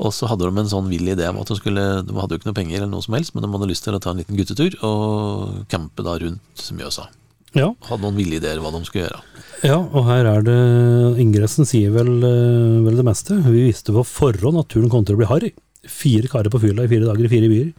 Og 0.04 0.12
så 0.12 0.28
hadde 0.28 0.44
de 0.50 0.60
en 0.60 0.68
sånn 0.70 0.90
vill 0.92 1.08
idé 1.14 1.30
om 1.32 1.38
at 1.40 1.48
de 1.48 1.56
skulle 1.56 1.84
De 2.04 2.16
hadde 2.18 2.36
jo 2.36 2.42
ikke 2.42 2.50
noe 2.50 2.58
penger 2.58 2.82
eller 2.82 2.92
noe 2.92 3.06
som 3.06 3.16
helst, 3.16 3.32
men 3.34 3.46
de 3.46 3.50
hadde 3.54 3.70
lyst 3.70 3.86
til 3.88 3.96
å 3.96 4.02
ta 4.04 4.12
en 4.12 4.20
liten 4.20 4.36
guttetur 4.40 4.76
og 4.84 5.62
campe 5.72 6.04
da 6.06 6.18
rundt 6.20 6.66
Mjøsa. 6.76 7.08
Ja, 7.54 7.70
Hadde 7.86 8.02
noen 8.02 8.18
ville 8.18 8.40
ideer 8.40 8.58
hva 8.60 8.72
de 8.74 8.82
skulle 8.88 9.06
gjøre. 9.06 9.20
ja, 9.64 9.78
og 9.78 10.08
her 10.10 10.26
er 10.26 10.42
det 10.48 10.58
Ingressen 11.22 11.68
sier 11.70 11.92
vel, 11.94 12.10
eh, 12.26 12.80
vel 12.88 12.98
det 12.98 13.06
meste. 13.06 13.38
Vi 13.46 13.68
visste 13.70 13.94
på 13.94 14.02
forhånd 14.10 14.58
at 14.60 14.72
turen 14.74 14.90
kom 14.90 15.06
til 15.06 15.16
å 15.16 15.22
bli 15.22 15.30
harry. 15.30 15.52
Fire 15.86 16.28
karer 16.32 16.50
på 16.50 16.60
fylla 16.64 16.88
i 16.88 16.90
fire 16.92 17.06
dager 17.06 17.28
i 17.28 17.32
fire 17.32 17.52
byer. 17.52 17.70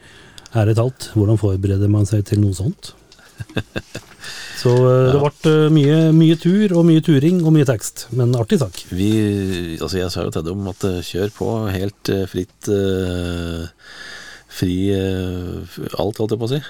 Ærlig 0.54 0.76
talt, 0.78 1.08
hvordan 1.18 1.40
forbereder 1.42 1.90
man 1.90 2.06
seg 2.06 2.22
til 2.28 2.38
noe 2.44 2.54
sånt? 2.54 2.92
Så 4.58 4.72
eh, 4.88 5.12
det 5.12 5.20
ble 5.20 5.52
eh, 5.52 5.72
mye, 5.74 5.96
mye 6.16 6.36
tur 6.40 6.72
og 6.78 6.86
mye 6.88 7.02
turing 7.04 7.42
og 7.44 7.52
mye 7.56 7.66
tekst, 7.68 8.06
men 8.16 8.32
artig 8.38 8.60
sak. 8.62 8.78
Vi, 8.94 9.10
altså 9.76 9.98
jeg 10.00 10.12
sa 10.14 10.24
jo 10.24 10.32
til 10.34 10.46
dem 10.46 10.68
at 10.70 10.86
eh, 10.88 11.00
kjør 11.04 11.34
på 11.36 11.50
helt 11.74 12.12
fritt 12.32 12.70
Fri 14.54 14.74
alt, 14.94 16.18
holdt 16.20 16.30
jeg 16.30 16.38
på 16.38 16.46
å 16.46 16.50
si. 16.52 16.60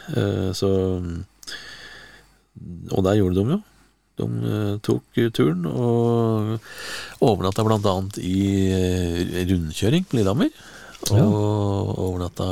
Så 0.56 0.68
Og 2.96 3.02
der 3.04 3.18
gjorde 3.18 3.36
de 3.36 3.44
jo. 3.52 3.58
De 4.16 4.78
tok 4.86 5.18
turen 5.36 5.66
og 5.68 6.54
overnatta 7.20 7.60
annet 7.92 8.16
i 8.24 8.72
rundkjøring 9.50 10.06
på 10.08 10.16
Lillehammer. 10.16 10.48
Og 11.10 11.18
Ja. 11.18 11.26
overnatta 11.28 12.48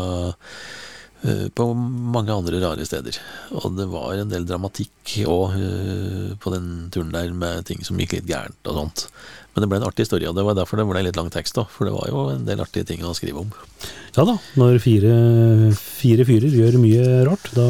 på 1.54 1.64
mange 1.76 2.34
andre 2.34 2.58
rare 2.64 2.86
steder. 2.86 3.14
Og 3.60 3.76
det 3.78 3.86
var 3.92 4.16
en 4.18 4.32
del 4.32 4.46
dramatikk 4.48 5.12
òg 5.30 5.54
på 6.42 6.54
den 6.54 6.66
turen 6.90 7.12
der, 7.14 7.30
med 7.30 7.68
ting 7.68 7.84
som 7.86 8.00
gikk 8.00 8.16
litt 8.16 8.26
gærent 8.30 8.70
og 8.70 8.80
sånt. 8.80 9.04
Men 9.52 9.64
det 9.64 9.68
ble 9.68 9.78
en 9.82 9.84
artig 9.84 10.06
historie, 10.06 10.28
og 10.30 10.36
det 10.36 10.44
var 10.46 10.56
derfor 10.56 10.80
det 10.80 10.86
ble 10.88 11.02
litt 11.04 11.18
lang 11.18 11.28
tekst 11.32 11.58
òg. 11.60 11.68
For 11.72 11.88
det 11.88 11.92
var 11.92 12.08
jo 12.08 12.24
en 12.32 12.46
del 12.48 12.62
artige 12.64 12.88
ting 12.88 13.04
å 13.04 13.12
skrive 13.16 13.44
om. 13.44 13.52
Ja 14.16 14.24
da, 14.28 14.38
når 14.60 14.78
fire, 14.84 15.12
fire 15.76 16.26
fyrer 16.28 16.56
gjør 16.56 16.78
mye 16.80 17.04
rart, 17.28 17.52
da 17.56 17.68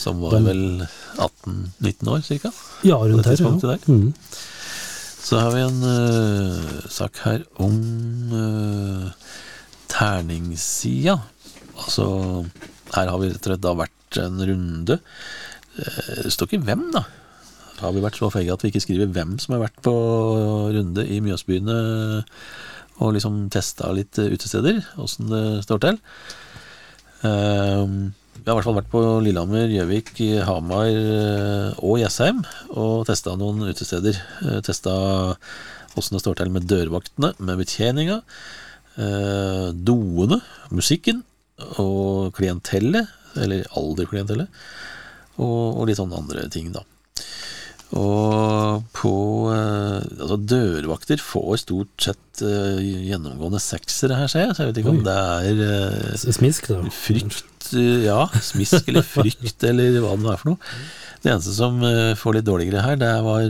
Som 0.00 0.22
var 0.24 0.38
da, 0.38 0.42
vel 0.48 0.64
18-19 1.20 2.10
år, 2.14 2.24
cirka. 2.24 2.52
Ja, 2.84 2.98
rundt 3.04 3.28
her. 3.28 3.36
Ja. 3.40 3.76
Mm. 3.88 4.14
Så 5.24 5.40
har 5.40 5.52
vi 5.54 5.62
en 5.64 5.84
uh, 5.84 6.88
sak 6.92 7.20
her 7.24 7.44
om 7.60 7.76
uh, 8.32 9.12
terningssida. 9.92 11.18
Altså, 11.78 12.06
her 12.94 13.10
har 13.10 13.18
vi 13.20 13.28
rett 13.32 13.42
og 13.42 13.50
slett 13.50 13.64
da 13.64 13.74
vært 13.78 14.18
en 14.22 14.40
runde. 14.50 14.98
Eh, 15.78 16.22
Det 16.24 16.32
står 16.32 16.48
ikke 16.52 16.64
hvem, 16.68 16.84
da. 16.94 17.04
Har 17.80 17.92
vi 17.92 18.00
vært 18.04 18.16
så 18.20 18.30
feige 18.30 18.52
at 18.54 18.62
vi 18.62 18.70
ikke 18.70 18.84
skriver 18.84 19.10
hvem 19.10 19.34
som 19.42 19.56
har 19.56 19.64
vært 19.66 19.80
på 19.82 19.92
runde 20.76 21.02
i 21.10 21.18
Mjøsbyene 21.24 21.78
og 23.02 23.10
liksom 23.16 23.48
testa 23.50 23.90
litt 23.92 24.18
eh, 24.22 24.30
utesteder, 24.30 24.78
åssen 25.02 25.26
det 25.32 25.44
står 25.66 25.80
til. 25.82 25.98
Eh, 27.26 27.86
Vi 28.34 28.50
har 28.50 28.54
i 28.54 28.58
hvert 28.58 28.66
fall 28.66 28.76
vært 28.76 28.90
på 28.92 29.00
Lillehammer, 29.24 29.70
Gjøvik, 29.72 30.10
Hamar 30.44 30.86
eh, 30.90 31.70
og 31.82 31.98
Jessheim 32.02 32.42
og 32.76 33.06
testa 33.08 33.34
noen 33.40 33.62
utesteder. 33.70 34.18
Eh, 34.44 34.58
Testa 34.66 34.92
åssen 35.96 36.16
det 36.18 36.20
står 36.24 36.36
til 36.40 36.50
med 36.52 36.66
dørvaktene, 36.68 37.30
med 37.38 37.60
betjeninga, 37.62 38.18
eh, 38.98 39.68
doene, 39.72 40.40
musikken 40.74 41.22
og 41.80 42.34
klientellet, 42.36 43.10
eller 43.40 43.66
alderklientellet, 43.78 44.64
og, 45.38 45.80
og 45.80 45.86
litt 45.88 45.98
sånne 45.98 46.18
andre 46.18 46.48
ting, 46.52 46.72
da. 46.74 46.84
Og 47.94 48.82
på 48.96 49.14
eh, 49.52 50.02
Altså, 50.18 50.38
dørvakter 50.50 51.20
får 51.22 51.60
stort 51.62 52.06
sett 52.08 52.42
uh, 52.42 52.80
gjennomgående 52.80 53.60
seksere 53.62 54.16
her, 54.18 54.30
ser 54.30 54.46
jeg, 54.48 54.56
så 54.56 54.64
jeg 54.64 54.70
vet 54.70 54.80
ikke 54.80 54.94
om 54.94 55.02
det 55.06 55.14
er 55.14 55.60
uh, 55.60 56.16
Smisk, 56.18 56.70
da. 56.72 56.80
frykt 56.90 57.68
uh, 57.76 58.00
Ja, 58.02 58.18
smisk 58.42 58.88
eller 58.90 59.06
frykt, 59.06 59.62
eller 59.70 60.00
hva 60.02 60.16
det 60.18 60.32
er 60.32 60.40
for 60.40 60.54
noe. 60.54 60.72
Det 61.22 61.32
eneste 61.32 61.54
som 61.56 61.78
får 62.20 62.34
litt 62.36 62.44
dårligere 62.44 62.82
her, 62.84 62.98
det 63.00 63.12
var 63.24 63.46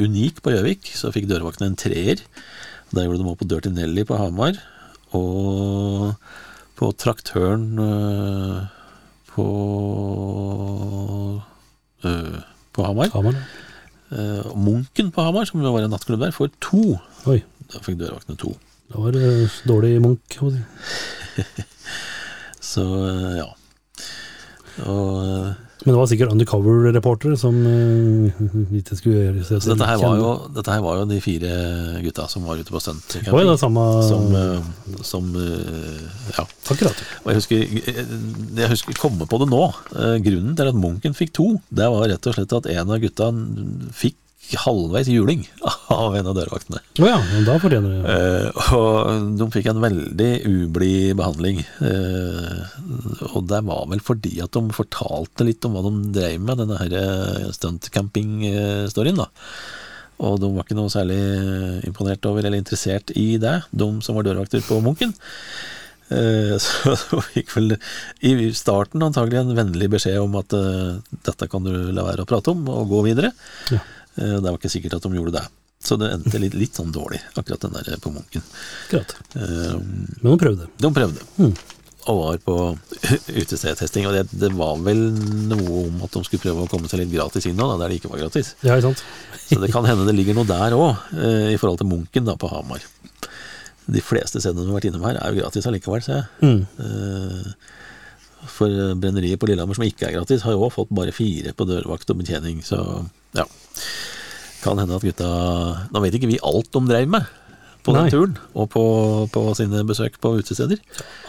Unik 0.00 0.38
på 0.40 0.54
Gjøvik. 0.54 0.86
Så 0.96 1.10
fikk 1.12 1.26
dørvaktene 1.28 1.68
en 1.68 1.76
treer. 1.76 2.22
Der 2.88 3.04
gjorde 3.04 3.20
de 3.20 3.26
opp 3.28 3.42
på 3.42 3.48
Dirty 3.50 3.68
Nelly 3.74 4.06
på 4.08 4.16
Hamar. 4.16 4.56
Og 5.12 6.14
på 6.78 6.90
Traktøren 6.94 7.64
eh, 7.82 8.58
på 9.32 9.46
eh, 12.06 12.38
på 12.72 12.86
Hamar. 12.86 13.10
Hamar. 13.14 13.38
Eh, 14.14 14.50
Munken 14.54 15.10
på 15.14 15.24
Hamar, 15.26 15.48
som 15.48 15.64
var 15.64 15.82
en 15.82 15.90
nattklubb 15.90 16.22
der, 16.22 16.34
får 16.34 16.52
to. 16.62 16.98
Oi, 17.26 17.40
Da 17.72 17.82
fikk 17.84 17.98
dørvaktene 18.00 18.38
to. 18.40 18.54
da 18.88 19.02
var 19.02 19.12
det 19.12 19.50
dårlig 19.68 19.98
Munch. 20.00 20.38
si. 20.38 21.42
Så 22.70 22.84
ja. 23.36 23.48
Og 24.86 25.67
Men 25.88 25.94
det 25.94 26.00
var 26.02 26.08
sikkert 26.10 26.32
undercover-reportere 26.34 27.36
som 27.40 27.54
uh, 27.64 28.42
ikke 28.76 28.98
skulle 28.98 29.22
gjøre 29.22 29.44
seg 29.48 29.70
dette 29.70 29.86
her, 29.88 30.02
var 30.02 30.18
jo, 30.20 30.32
dette 30.52 30.74
her 30.74 30.82
var 30.84 30.98
jo 31.00 31.06
de 31.08 31.20
fire 31.24 31.52
gutta 32.04 32.26
som 32.28 32.44
var 32.44 32.60
ute 32.60 32.74
på 32.74 32.82
stunt. 32.84 33.16
Oi, 33.24 33.40
det 33.48 33.54
samme 33.62 33.86
Som, 34.04 34.28
uh, 34.36 35.00
som 35.00 35.32
uh, 35.32 36.04
Ja. 36.36 36.44
Akkurat. 36.68 37.00
Og 37.24 37.32
jeg 37.32 37.40
husker, 37.40 37.64
eh, 37.88 38.14
jeg 38.60 38.72
husker 38.74 39.00
komme 39.00 39.24
på 39.24 39.40
det 39.40 39.48
nå. 39.48 39.64
Eh, 39.96 40.18
Grunnen 40.28 40.52
til 40.58 40.68
at 40.68 40.76
Munken 40.76 41.16
fikk 41.16 41.32
to, 41.40 41.54
det 41.72 41.88
var 41.88 42.04
rett 42.12 42.28
og 42.28 42.36
slett 42.36 42.52
at 42.58 42.68
en 42.74 42.92
av 42.92 43.00
gutta 43.00 43.32
fikk 43.96 44.18
halvveis 44.56 45.10
juling 45.12 45.44
av 45.94 46.16
en 46.16 46.30
av 46.30 46.36
dørvaktene. 46.38 46.80
Å 46.98 47.08
ja, 47.08 47.18
men 47.32 47.46
da 47.48 47.58
fortjener 47.62 47.96
det 47.96 48.14
Eh, 48.18 48.74
og 48.76 49.32
de 49.38 49.48
fikk 49.52 49.68
en 49.70 49.82
veldig 49.82 50.30
ublid 50.48 51.16
behandling. 51.18 51.60
Eh, 51.84 53.32
og 53.32 53.48
det 53.50 53.60
var 53.68 53.88
vel 53.90 54.02
fordi 54.04 54.38
at 54.44 54.54
de 54.56 54.76
fortalte 54.76 55.46
litt 55.46 55.64
om 55.68 55.76
hva 55.76 55.84
de 55.86 56.12
drev 56.16 56.40
med, 56.40 56.62
denne 56.62 56.80
her 56.80 56.96
eh, 57.02 57.50
stuntcamping-storyen. 57.54 59.20
da. 59.20 59.28
Og 60.24 60.38
de 60.42 60.50
var 60.50 60.66
ikke 60.66 60.78
noe 60.78 60.90
særlig 60.90 61.18
imponert 61.86 62.24
over 62.26 62.46
eller 62.46 62.58
interessert 62.58 63.12
i 63.14 63.36
det, 63.38 63.60
de 63.70 63.90
som 64.02 64.18
var 64.18 64.26
dørvakter 64.26 64.64
på 64.66 64.80
Munken. 64.82 65.14
Eh, 66.08 66.56
Så 66.64 66.94
de 66.96 67.20
fikk 67.34 67.52
vel 67.56 67.76
i 68.24 68.48
starten 68.56 69.04
antagelig 69.04 69.42
en 69.42 69.54
vennlig 69.56 69.90
beskjed 69.92 70.18
om 70.22 70.38
at 70.40 70.54
eh, 70.56 70.98
dette 71.26 71.48
kan 71.52 71.64
du 71.66 71.72
la 71.92 72.06
være 72.06 72.24
å 72.24 72.30
prate 72.30 72.54
om, 72.54 72.64
og 72.72 72.90
gå 72.92 73.04
videre. 73.10 73.32
Ja. 73.72 73.82
Eh, 74.18 74.36
Det 74.42 74.44
var 74.50 74.58
ikke 74.58 74.70
sikkert 74.74 74.98
at 74.98 75.06
de 75.06 75.14
gjorde 75.18 75.32
det. 75.38 75.46
Så 75.80 75.94
det 75.98 76.08
endte 76.10 76.40
litt, 76.42 76.54
litt 76.58 76.74
sånn 76.74 76.90
dårlig, 76.92 77.20
akkurat 77.38 77.60
den 77.62 77.76
der 77.76 77.98
på 78.02 78.10
Munken. 78.10 78.42
Akkurat. 78.88 79.12
Um, 79.38 80.08
Men 80.22 80.32
de 80.32 80.38
prøvde. 80.42 80.66
De 80.82 80.90
prøvde, 80.90 81.22
Mm. 81.38 81.52
og 82.08 82.18
var 82.24 82.38
på 82.42 82.56
utestedtesting. 83.42 84.06
Og 84.08 84.16
det, 84.16 84.24
det 84.40 84.50
var 84.58 84.76
vel 84.82 85.04
noe 85.52 85.84
om 85.86 86.02
at 86.02 86.10
de 86.16 86.22
skulle 86.26 86.42
prøve 86.42 86.64
å 86.66 86.70
komme 86.72 86.90
seg 86.90 87.04
litt 87.04 87.12
gratis 87.14 87.46
inn 87.46 87.54
nå, 87.56 87.68
da, 87.70 87.76
der 87.84 87.92
det 87.94 88.00
ikke 88.00 88.10
var 88.10 88.24
gratis. 88.24 88.54
Ja, 88.66 88.74
ikke 88.74 88.88
sant? 88.90 89.04
Så 89.46 89.60
det 89.62 89.70
kan 89.72 89.86
hende 89.86 90.06
det 90.08 90.16
ligger 90.18 90.34
noe 90.40 90.48
der 90.50 90.74
òg, 90.74 90.96
i 91.54 91.56
forhold 91.60 91.78
til 91.84 91.90
Munken 91.92 92.26
da, 92.26 92.34
på 92.40 92.50
Hamar. 92.50 92.82
De 93.88 94.02
fleste 94.04 94.42
stedene 94.42 94.66
du 94.66 94.72
har 94.72 94.80
vært 94.80 94.90
innom 94.90 95.06
her, 95.06 95.16
er 95.22 95.32
jo 95.32 95.44
gratis 95.44 95.64
allikevel, 95.70 96.02
ser 96.04 96.18
jeg. 96.18 96.26
Mm. 96.42 96.66
Uh, 96.82 97.54
For 98.58 98.68
brenneriet 98.98 99.38
på 99.40 99.46
Lillehammer, 99.50 99.78
som 99.78 99.86
ikke 99.86 100.08
er 100.10 100.18
gratis, 100.18 100.42
har 100.42 100.52
jo 100.58 100.66
også 100.66 100.80
fått 100.82 100.92
bare 100.94 101.14
fire 101.14 101.54
på 101.54 101.66
dørvakt 101.68 102.10
og 102.12 102.18
betjening, 102.20 102.60
så 102.66 102.82
ja. 103.36 103.44
Kan 104.62 104.80
hende 104.80 104.96
at 104.96 105.04
gutta 105.06 105.28
Nå 105.94 106.00
vet 106.02 106.16
ikke 106.18 106.30
vi 106.30 106.40
alt 106.42 106.72
de 106.74 106.82
dreiv 106.88 107.12
med 107.12 107.28
på 107.86 107.94
den 107.94 108.04
Nei. 108.04 108.10
turen, 108.12 108.34
og 108.58 108.66
på, 108.72 108.82
på 109.32 109.42
sine 109.56 109.80
besøk 109.88 110.18
på 110.20 110.34
utesteder. 110.36 110.80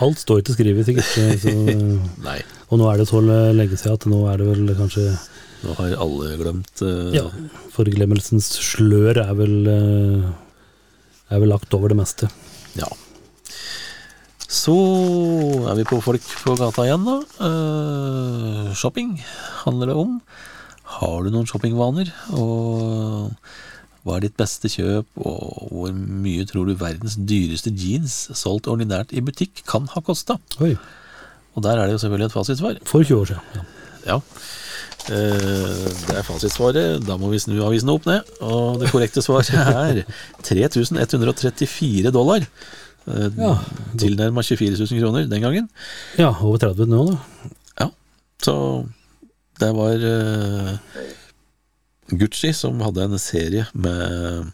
Alt 0.03 0.19
står 0.19 0.41
ikke 0.41 0.55
skrevet, 0.57 0.89
sikkert. 0.89 1.07
Så, 1.39 1.53
og 2.73 2.81
nå 2.81 2.89
er 2.89 2.99
det 2.99 3.05
så 3.07 3.21
lenge 3.23 3.77
siden 3.77 3.95
at 3.95 4.07
nå 4.11 4.23
er 4.27 4.41
det 4.41 4.47
vel 4.49 4.73
kanskje 4.75 5.05
nå 5.59 5.75
har 5.75 5.95
alle 5.99 6.35
glemt 6.39 6.83
uh, 6.85 7.09
Ja, 7.11 7.25
forglemmelsens 7.75 8.47
slør 8.63 9.19
er 9.25 9.33
vel 9.35 9.55
uh, 9.67 10.29
er 11.29 11.41
vel 11.43 11.51
lagt 11.51 11.73
over 11.75 11.91
det 11.91 11.99
meste. 11.99 12.29
Ja. 12.79 12.87
Så 14.49 14.75
er 15.69 15.75
vi 15.77 15.85
på 15.85 15.99
folk 16.01 16.23
på 16.41 16.55
gata 16.57 16.87
igjen, 16.87 17.05
da. 17.05 17.17
Uh, 17.43 18.71
shopping 18.77 19.17
handler 19.65 19.91
det 19.91 19.99
om. 19.99 20.15
Har 20.99 21.23
du 21.23 21.29
noen 21.31 21.47
shoppingvaner? 21.47 22.09
Og 22.35 23.31
hva 24.03 24.15
er 24.17 24.25
ditt 24.25 24.37
beste 24.39 24.67
kjøp? 24.71 25.07
Og 25.21 25.69
hvor 25.71 25.93
mye 25.95 26.45
tror 26.49 26.67
du 26.67 26.73
verdens 26.79 27.15
dyreste 27.19 27.71
jeans 27.75 28.15
solgt 28.35 28.67
ordinært 28.71 29.13
i 29.15 29.21
butikk 29.23 29.63
kan 29.69 29.87
ha 29.93 30.01
kosta? 30.03 30.39
Og 31.55 31.63
der 31.65 31.77
er 31.79 31.87
det 31.87 31.95
jo 31.97 32.01
selvfølgelig 32.03 32.29
et 32.31 32.35
fasitsvar. 32.37 32.79
for 32.85 33.03
20 33.03 33.21
år 33.21 33.25
siden. 33.31 33.41
Ja. 33.55 33.63
Ja. 34.09 34.17
Eh, 35.09 35.87
Det 36.07 36.15
er 36.19 36.23
fasitsvaret. 36.27 37.05
Da 37.07 37.17
må 37.17 37.29
vi 37.31 37.39
snu 37.39 37.57
avisen 37.65 37.89
opp 37.91 38.05
ned. 38.07 38.21
Og 38.41 38.79
det 38.79 38.91
korrekte 38.91 39.21
svaret 39.23 39.51
er 39.55 40.03
3134 40.43 42.11
dollar. 42.11 42.45
Eh, 43.07 43.29
Ja. 43.37 43.55
Tilnærma 43.97 44.41
24 44.43 44.77
000 44.77 44.99
kroner 45.01 45.27
den 45.29 45.41
gangen. 45.41 45.69
ja, 46.17 46.29
over 46.41 46.57
30 46.57 46.85
nå, 46.87 47.05
da. 47.11 47.17
Ja, 47.79 47.89
så 48.43 48.55
det 49.59 49.69
var 49.75 50.03
uh, 50.03 50.73
Gucci 52.09 52.53
som 52.55 52.79
hadde 52.81 53.05
en 53.05 53.19
serie 53.19 53.65
med, 53.73 54.51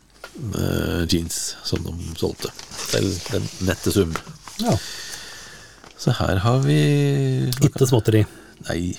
uh, 0.58 1.02
jeans 1.12 1.56
som 1.64 1.84
de 1.86 1.94
solgte 2.20 2.52
til 2.90 3.10
den 3.32 3.50
nette 3.68 3.94
sum. 3.94 4.16
Ja. 4.64 4.76
Så 5.98 6.14
her 6.20 6.42
har 6.44 6.64
vi 6.66 6.80
Ikke 7.64 7.88
småtteri. 7.88 8.26
Nei. 8.68 8.96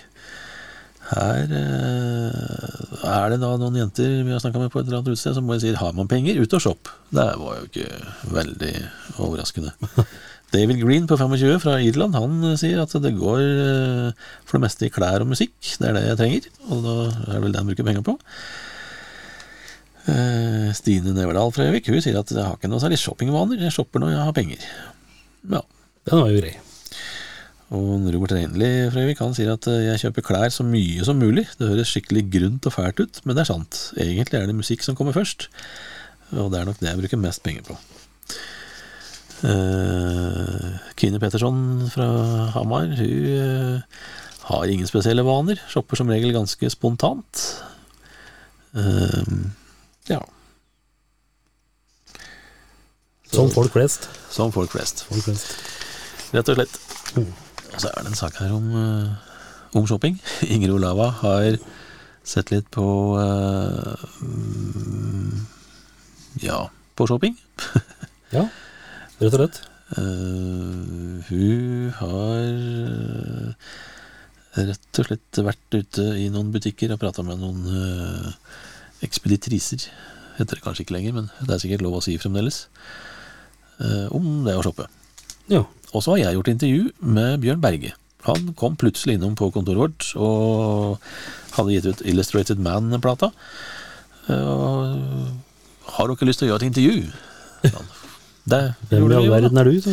Her 1.07 1.53
uh, 1.53 3.03
er 3.07 3.35
det 3.35 3.41
da 3.43 3.53
noen 3.61 3.77
jenter 3.79 4.23
vi 4.27 4.33
har 4.35 4.41
snakka 4.43 4.63
med 4.63 4.73
på 4.73 4.81
et 4.81 4.89
eller 4.89 5.01
annet 5.01 5.13
utested 5.15 5.37
som 5.37 5.47
bare 5.47 5.63
sier 5.63 5.77
'har 5.79 5.93
man 5.95 6.09
penger, 6.11 6.41
ut 6.41 6.55
og 6.55 6.63
shopp'. 6.63 6.91
Det 7.11 7.29
var 7.43 7.61
jo 7.61 7.69
ikke 7.69 7.91
veldig 8.35 8.75
overraskende. 9.19 9.75
David 10.55 10.79
Green 10.79 11.07
på 11.11 11.17
25 11.19 11.59
fra 11.63 11.75
Irland 11.83 12.15
han 12.15 12.37
eh, 12.47 12.59
sier 12.61 12.79
at 12.83 12.93
det 13.03 13.17
går 13.19 13.41
eh, 13.43 14.27
for 14.47 14.59
det 14.59 14.67
meste 14.67 14.87
i 14.87 14.93
klær 14.95 15.25
og 15.25 15.33
musikk. 15.33 15.57
Det 15.59 15.89
er 15.89 15.97
det 15.97 16.05
jeg 16.07 16.21
trenger, 16.21 16.47
og 16.71 16.85
da 16.85 16.95
er 17.09 17.33
det 17.33 17.41
vel 17.43 17.55
det 17.55 17.63
han 17.63 17.71
bruker 17.73 17.89
penger 17.89 18.05
på. 18.07 18.15
Eh, 20.07 20.69
Stine 20.79 21.17
Neverdal 21.17 21.51
fra 21.55 21.67
Gjøvik 21.67 21.91
hun 21.91 22.05
sier 22.05 22.21
at 22.21 22.31
jeg 22.31 22.45
har 22.47 22.55
ikke 22.55 22.71
noe 22.71 22.83
særlig 22.83 23.01
shoppingvaner, 23.03 23.67
jeg 23.67 23.75
shopper 23.75 24.03
når 24.03 24.15
jeg 24.15 24.29
har 24.29 24.39
penger. 24.39 24.71
Ja. 25.57 25.65
Den 26.07 26.23
var 26.23 26.31
jo 26.31 26.39
grei. 26.39 26.55
Og 27.75 28.07
Robert 28.15 28.37
Reinli 28.37 28.71
fra 28.95 29.03
Gjøvik 29.03 29.25
han 29.25 29.35
sier 29.35 29.51
at 29.57 29.67
jeg 29.67 30.05
kjøper 30.05 30.29
klær 30.29 30.55
så 30.55 30.63
mye 30.63 31.03
som 31.09 31.19
mulig. 31.19 31.49
Det 31.59 31.73
høres 31.73 31.91
skikkelig 31.91 32.29
grunt 32.37 32.71
og 32.71 32.77
fælt 32.77 33.03
ut, 33.03 33.23
men 33.27 33.35
det 33.35 33.43
er 33.43 33.51
sant. 33.51 33.83
Egentlig 33.99 34.39
er 34.39 34.47
det 34.47 34.55
musikk 34.63 34.87
som 34.87 34.95
kommer 34.95 35.17
først, 35.17 35.49
og 36.39 36.55
det 36.55 36.63
er 36.63 36.71
nok 36.71 36.79
det 36.79 36.93
jeg 36.93 37.03
bruker 37.03 37.25
mest 37.27 37.43
penger 37.43 37.67
på. 37.67 37.81
Uh, 39.45 40.77
Kine 40.97 41.21
Petterson 41.21 41.91
fra 41.93 42.07
Hamar 42.55 42.89
hun 42.97 43.03
eh, 43.03 43.81
har 44.49 44.71
ingen 44.71 44.89
spesielle 44.89 45.25
vaner. 45.27 45.61
Shopper 45.69 45.99
som 45.99 46.09
regel 46.11 46.33
ganske 46.33 46.71
spontant. 46.73 47.43
Eh, 48.77 49.33
ja. 50.09 50.21
Som 53.33 53.51
folk 53.53 53.75
flest. 53.75 54.09
Som 54.31 54.55
folk 54.55 54.73
flest. 54.73 55.05
Folk 55.11 55.27
flest. 55.27 55.51
Rett 56.33 56.53
og 56.53 56.61
slett. 56.61 56.79
Mm. 57.17 57.33
Og 57.75 57.81
så 57.83 57.91
er 57.91 58.01
det 58.01 58.13
en 58.13 58.21
sak 58.23 58.39
her 58.41 58.55
om, 58.57 58.71
eh, 58.81 59.77
om 59.77 59.87
shopping. 59.87 60.21
Inger 60.55 60.77
Olava 60.79 61.11
har 61.21 61.59
sett 62.27 62.51
litt 62.55 62.71
på 62.75 62.87
eh, 63.21 64.07
mm, 64.23 65.47
Ja, 66.47 66.67
på 66.97 67.09
shopping. 67.11 67.37
Ja, 68.35 68.43
rett 69.21 69.33
og 69.33 69.41
slett. 69.41 69.61
Uh, 69.87 71.23
hun 71.29 71.93
har 71.95 72.41
eh, 72.43 73.53
rett 74.67 74.99
og 74.99 75.07
slett 75.07 75.39
vært 75.47 75.77
ute 75.77 76.07
i 76.19 76.27
noen 76.35 76.51
butikker 76.55 76.91
og 76.91 77.01
prata 77.01 77.23
med 77.27 77.39
noen 77.39 77.61
uh, 77.71 78.33
ekspeditriser. 79.07 79.87
Heter 80.41 80.59
det 80.59 80.65
kanskje 80.65 80.85
ikke 80.85 80.97
lenger, 80.97 81.15
men 81.21 81.31
det 81.39 81.55
er 81.55 81.63
sikkert 81.63 81.85
lov 81.87 82.01
å 82.01 82.05
si 82.05 82.17
fremdeles. 82.21 82.65
Uh, 83.79 84.09
om 84.17 84.43
det 84.47 84.57
å 84.57 84.65
shoppe. 84.67 84.89
Ja. 85.53 85.63
Og 85.95 86.03
så 86.03 86.17
har 86.17 86.25
jeg 86.25 86.37
gjort 86.37 86.51
intervju 86.51 86.91
med 87.15 87.41
Bjørn 87.45 87.63
Berge. 87.63 87.95
Han 88.27 88.51
kom 88.59 88.75
plutselig 88.77 89.17
innom 89.17 89.37
på 89.39 89.53
kontoret 89.55 89.79
vårt 89.79 90.09
og 90.19 90.99
hadde 91.55 91.77
gitt 91.77 91.87
ut 91.87 92.03
Illustrated 92.11 92.59
Man-plata. 92.61 93.31
Uh, 94.27 95.31
har 95.95 96.11
dere 96.11 96.29
lyst 96.29 96.43
til 96.43 96.51
å 96.51 96.53
gjøre 96.53 96.67
et 96.67 96.71
intervju? 96.73 97.07
Det 98.47 98.63
Hvem 98.93 99.11
i 99.11 99.17
all 99.19 99.29
verden 99.33 99.59
er 99.59 99.67
du? 99.67 99.77
Så. 99.83 99.93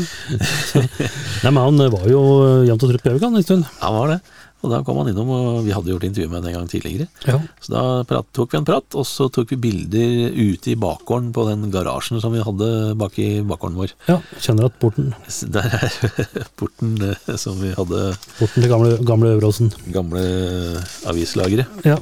Nei, 1.43 1.49
men 1.51 1.61
han 1.63 1.83
var 1.93 2.07
jo 2.11 2.21
jevnt 2.67 2.85
og 2.85 2.91
trutt 2.93 3.03
på 3.05 3.13
Øyvind 3.15 3.39
en 3.39 3.45
stund. 3.45 3.69
Han 3.81 3.95
var 3.97 4.11
det. 4.13 4.19
Og 4.63 4.71
da 4.71 4.77
kom 4.87 4.95
han 5.01 5.09
innom, 5.11 5.27
og 5.27 5.57
vi 5.65 5.73
hadde 5.75 5.91
gjort 5.91 6.05
intervju 6.07 6.29
med 6.31 6.37
ham 6.39 6.45
en 6.47 6.53
gang 6.55 6.67
tidligere. 6.71 7.09
Ja. 7.27 7.35
Så 7.59 7.73
da 7.73 7.81
prat, 8.07 8.29
tok 8.31 8.53
vi 8.53 8.59
en 8.61 8.67
prat, 8.69 8.95
og 8.95 9.03
så 9.09 9.25
tok 9.33 9.49
vi 9.51 9.57
bilder 9.65 10.31
ute 10.37 10.71
i 10.71 10.77
bakgården 10.79 11.33
på 11.35 11.43
den 11.49 11.65
garasjen 11.73 12.21
som 12.23 12.31
vi 12.31 12.45
hadde 12.45 12.69
bak 12.95 13.17
i 13.19 13.27
bakgården 13.43 13.75
vår. 13.81 13.91
ja, 14.07 14.21
kjenner 14.39 14.69
at 14.69 14.77
porten, 14.79 15.11
Der 15.51 15.67
er 15.67 15.97
porten 16.61 16.95
eh, 17.09 17.35
som 17.35 17.59
vi 17.59 17.73
hadde 17.75 18.05
porten 18.37 18.63
til 18.63 18.71
gamle, 18.71 18.95
gamle 19.03 19.33
Øveråsen. 19.35 19.73
gamle 19.91 20.23
avislageret. 21.11 21.67
Ja. 21.83 21.97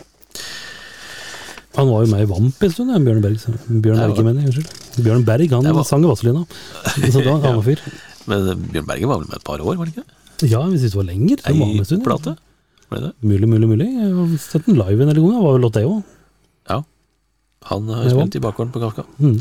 Han 1.78 1.88
var 1.88 2.04
jo 2.06 2.12
med 2.12 2.22
i 2.22 2.28
Vamp 2.28 2.64
en 2.68 2.72
stund, 2.74 2.92
Bjørn 3.06 3.22
Berg. 3.24 3.38
Bjørn 3.82 4.00
Berge, 4.04 4.24
mener 4.28 4.42
jeg. 4.42 4.52
Unnskyld. 4.52 5.04
Bjørn 5.06 5.26
Berg, 5.26 5.50
han 5.56 5.70
var- 5.78 5.86
sang 5.88 6.04
Vazelina. 6.04 6.46
Så 7.14 7.22
da, 7.24 7.38
han 7.40 7.56
var 7.60 7.64
fyr. 7.64 7.80
Men 8.28 8.48
eh, 8.52 8.56
Bjørn 8.74 8.88
Berge 8.90 9.08
var 9.08 9.20
vel 9.22 9.28
med 9.30 9.38
et 9.40 9.46
par 9.48 9.60
år, 9.64 9.76
var 9.80 9.86
det 9.88 9.96
ikke? 9.96 10.08
Ja, 10.52 10.64
hvis 10.68 10.82
det 10.84 10.96
var 10.98 11.08
lenger. 11.08 11.38
Ei 11.48 11.54
var 11.60 12.02
plate? 12.04 12.36
Ble 12.92 13.00
det? 13.06 13.12
Mulig, 13.24 13.48
mulig, 13.48 13.68
mulig. 13.72 13.88
Jeg 13.88 14.12
har 14.18 14.32
sett 14.44 14.66
den 14.68 14.76
live 14.82 15.00
en 15.06 15.12
del 15.14 15.22
ganger. 15.22 15.44
Var 15.46 15.54
vel 15.56 15.62
låt 15.64 15.78
det 15.78 15.86
òg. 15.88 16.02
Ja. 16.70 16.82
Han 17.72 17.88
har 17.94 18.04
Ja. 18.04 18.16
spilt 18.18 18.36
i 18.36 18.44
bakgården 18.44 18.72
på 18.74 18.82
Kafka. 18.84 19.06
Mm. 19.22 19.38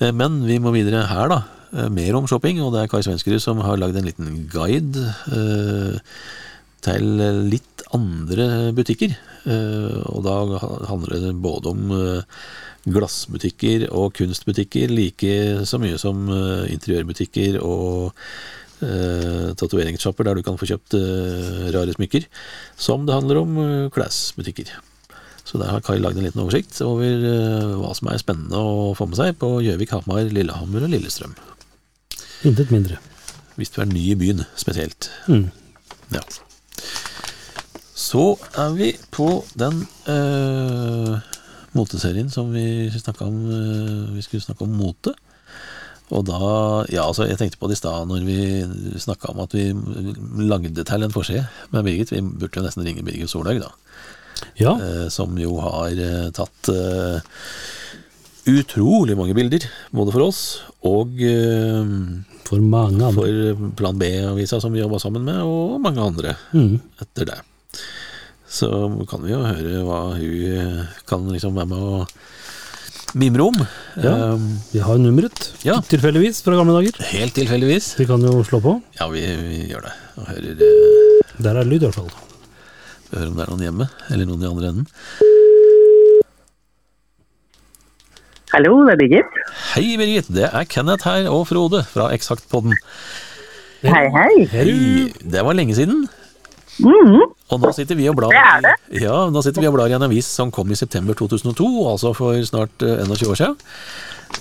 Eh, 0.00 0.12
Men 0.12 0.44
vi 0.46 0.58
må 0.62 0.70
videre 0.74 1.06
her, 1.10 1.28
da. 1.28 1.40
Eh, 1.74 1.88
Mer 1.90 2.14
om 2.14 2.26
shopping, 2.30 2.60
og 2.62 2.72
det 2.74 2.82
er 2.84 2.88
Kai 2.92 3.02
Svenskerud 3.02 3.40
som 3.42 3.58
har 3.58 3.76
lagd 3.76 3.96
en 3.96 4.04
liten 4.06 4.46
guide 4.52 5.10
til 6.84 7.22
litt 7.50 7.84
andre 7.94 8.72
butikker. 8.76 9.14
Eh, 9.44 10.00
og 10.10 10.24
da 10.24 10.36
handler 10.88 11.20
det 11.22 11.34
både 11.44 11.72
om 11.72 11.94
eh, 11.94 12.40
glassbutikker 12.94 13.88
og 13.90 14.14
kunstbutikker, 14.18 14.92
like 14.92 15.36
så 15.68 15.80
mye 15.82 16.00
som 16.00 16.26
eh, 16.32 16.72
interiørbutikker 16.74 17.60
og 17.64 18.14
eh, 18.84 19.52
tatoveringssjapper 19.60 20.28
der 20.28 20.40
du 20.40 20.46
kan 20.46 20.58
få 20.60 20.68
kjøpt 20.70 20.98
rare 21.74 21.94
smykker, 21.96 22.28
som 22.76 23.06
det 23.06 23.16
handler 23.16 23.42
om 23.44 23.62
klesbutikker. 23.94 24.72
Så 25.44 25.60
der 25.60 25.68
har 25.68 25.82
Kai 25.84 25.98
lagd 26.00 26.16
en 26.16 26.24
liten 26.24 26.40
oversikt 26.40 26.78
over 26.80 27.26
hva 27.76 27.90
som 27.96 28.08
er 28.08 28.22
spennende 28.22 28.56
å 28.56 28.94
få 28.96 29.04
med 29.10 29.18
seg 29.18 29.34
på 29.36 29.58
Gjøvik, 29.66 29.92
Hamar, 29.92 30.24
Lillehammer 30.32 30.86
og 30.86 30.94
Lillestrøm. 30.94 31.36
Intet 32.48 32.72
mindre. 32.72 32.96
Hvis 33.60 33.70
du 33.74 33.82
er 33.84 33.90
ny 33.92 34.06
i 34.14 34.16
byen, 34.18 34.40
spesielt. 34.58 35.10
Mm. 35.28 35.50
Ja. 36.16 36.24
Så 37.94 38.34
er 38.58 38.74
vi 38.76 38.92
på 39.14 39.44
den 39.58 39.84
øh, 40.10 41.14
moteserien 41.72 42.30
som 42.30 42.52
vi 42.54 42.90
snakka 42.90 43.24
om 43.24 43.38
Øh, 43.50 44.16
Vi 44.16 44.22
skulle 44.22 44.42
snakke 44.42 44.62
om 44.66 44.74
mote. 44.74 45.14
Og 46.10 46.26
da 46.26 46.38
Ja, 46.92 47.06
altså, 47.06 47.24
jeg 47.24 47.38
tenkte 47.38 47.58
på 47.58 47.66
det 47.66 47.78
i 47.78 47.80
stad 47.80 48.06
når 48.06 48.26
vi 48.26 48.98
snakka 49.00 49.32
om 49.32 49.40
at 49.40 49.54
vi 49.54 49.72
lagde 50.44 50.84
til 50.84 51.02
en 51.02 51.14
forside 51.14 51.46
med 51.70 51.82
Birgit. 51.82 52.12
Vi 52.12 52.20
burde 52.20 52.56
jo 52.56 52.62
nesten 52.62 52.84
ringe 52.84 53.02
Birgit 53.02 53.30
Solhaug, 53.30 53.60
da. 53.62 53.70
Ja, 54.60 54.74
eh, 54.78 55.08
som 55.10 55.38
jo 55.38 55.56
har 55.62 55.94
eh, 55.94 56.30
tatt 56.34 56.68
eh, 56.68 57.22
utrolig 58.50 59.16
mange 59.16 59.34
bilder, 59.36 59.64
både 59.94 60.12
for 60.14 60.26
oss 60.28 60.40
og 60.84 61.16
eh, 61.24 61.94
for 62.44 62.60
mange 62.60 63.00
andre. 63.00 63.14
for 63.16 63.70
Plan 63.78 63.96
B-avisa 63.98 64.60
som 64.60 64.72
vi 64.74 64.82
jobba 64.82 64.98
sammen 65.00 65.24
med, 65.24 65.40
og 65.42 65.80
mange 65.80 66.00
andre 66.04 66.36
Mm. 66.52 66.80
etter 67.00 67.24
det. 67.30 67.38
Så 68.54 68.68
kan 69.08 69.22
vi 69.24 69.32
jo 69.32 69.40
høre 69.42 69.80
hva 69.86 70.00
hun 70.14 70.44
eh, 70.52 70.84
kan 71.08 71.24
liksom 71.32 71.54
være 71.56 71.70
med 71.72 71.78
å 71.78 72.06
mimre 73.18 73.46
om. 73.48 73.56
Ja. 73.96 74.12
Eh, 74.34 74.44
Vi 74.72 74.78
har 74.84 74.98
nummeret, 74.98 75.52
Ja. 75.64 75.80
tilfeldigvis, 75.80 76.42
fra 76.42 76.54
gamle 76.56 76.74
dager. 76.76 77.00
helt 77.10 77.34
tilfeldigvis. 77.34 77.94
Vi 77.98 78.06
kan 78.06 78.20
jo 78.20 78.42
slå 78.44 78.60
på. 78.60 78.82
Ja, 79.00 79.08
vi, 79.08 79.20
vi 79.24 79.68
gjør 79.72 79.82
det. 79.88 79.94
Og 80.18 80.26
hører, 80.26 80.50
eh, 80.52 81.42
Der 81.42 81.56
er 81.56 81.64
lyd, 81.64 81.82
i 81.82 81.86
hvert 81.88 81.94
fall. 81.94 82.10
Vi 83.10 83.18
hører 83.18 83.30
om 83.30 83.36
det 83.36 83.46
er 83.46 83.50
noen 83.50 83.62
hjemme, 83.66 83.88
eller 84.10 84.26
noen 84.26 84.42
i 84.42 84.50
andre 84.50 84.68
enden. 84.68 84.86
Hallo, 88.54 88.74
det 88.86 88.92
er 88.94 88.98
Birgit. 89.00 89.38
Hei, 89.74 89.86
Birgit. 89.98 90.28
Det 90.30 90.46
er 90.46 90.66
Kenneth 90.70 91.06
her, 91.08 91.26
og 91.32 91.48
Frode 91.50 91.80
fra 91.90 92.10
Eksaktpodden. 92.14 92.76
Hei, 93.82 94.04
hei. 94.14 94.44
Hei. 94.52 94.74
Det 95.20 95.42
var 95.44 95.56
lenge 95.58 95.74
siden. 95.76 96.04
Og 96.84 97.58
nå 97.62 97.70
sitter 97.74 97.98
vi 97.98 98.06
og 98.10 98.16
blar 98.18 98.32
Det 98.34 98.62
det. 98.64 99.02
Ja, 99.04 99.24
nå 99.30 99.42
sitter 99.44 99.62
vi 99.62 99.68
og 99.70 99.76
blar 99.76 99.90
i 99.90 99.96
en 99.98 100.06
avis 100.06 100.26
som 100.30 100.50
kom 100.54 100.70
i 100.74 100.78
september 100.78 101.14
2002, 101.18 101.66
altså 101.90 102.14
for 102.18 102.38
snart 102.46 102.82
eh, 102.82 103.02
21 103.06 103.30
år 103.34 103.40
siden. 103.42 103.58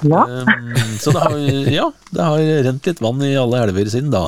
Ja. 0.10 0.24
Um, 0.26 0.96
så 1.02 1.14
det 1.14 1.22
har, 1.26 1.36
ja, 1.80 1.90
det 2.14 2.26
har 2.30 2.46
rent 2.70 2.90
litt 2.90 3.04
vann 3.04 3.22
i 3.26 3.34
alle 3.38 3.62
elver 3.68 3.92
siden 3.94 4.14
da. 4.14 4.28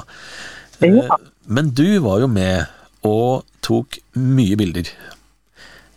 Ja. 0.82 1.06
Eh, 1.06 1.18
Men 1.46 1.70
du 1.78 1.86
var 2.02 2.22
jo 2.26 2.30
med 2.30 2.66
og 3.06 3.46
tok 3.66 4.00
mye 4.18 4.58
bilder. 4.58 4.90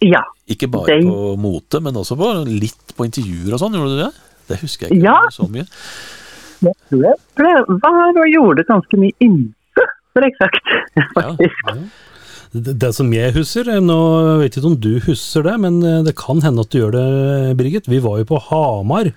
ja. 0.05 0.25
Ikke 0.49 0.69
bare 0.73 0.99
på 1.05 1.37
mote, 1.41 1.81
men 1.85 1.95
også 2.01 2.17
på 2.17 2.29
litt 2.49 2.95
på 2.97 3.05
intervjuer 3.09 3.53
og 3.57 3.61
sånn, 3.61 3.75
gjorde 3.77 3.95
du 3.97 4.03
det? 4.07 4.11
Det 4.49 4.61
husker 4.63 4.89
jeg 4.89 4.99
ikke 4.99 5.05
Ja. 5.05 5.19
så 5.35 5.49
mye. 5.53 5.67
Jeg 6.65 6.75
jeg 6.91 7.17
ble- 7.39 7.79
var 7.83 8.17
og 8.19 8.29
gjorde 8.33 8.65
ganske 8.67 8.97
mye 8.99 9.13
ymse, 9.23 9.85
for 10.17 10.25
eksakt. 10.27 10.71
Faktisk. 11.15 11.73
Det, 12.57 12.73
det 12.81 12.95
som 12.97 13.13
jeg 13.13 13.35
husker, 13.37 13.69
eh, 13.69 13.79
nå 13.85 13.99
vet 14.41 14.55
jeg 14.57 14.63
ikke 14.63 14.71
om 14.73 14.81
du 14.81 14.95
husker 15.05 15.45
det, 15.45 15.59
men 15.61 15.83
eh, 15.85 16.01
det 16.07 16.17
kan 16.17 16.41
hende 16.41 16.65
at 16.65 16.71
du 16.73 16.79
gjør 16.81 16.97
det, 16.97 17.57
Birgit. 17.61 17.87
Vi 17.93 18.01
var 18.01 18.17
jo 18.23 18.25
på 18.33 18.41
Hamar. 18.49 19.11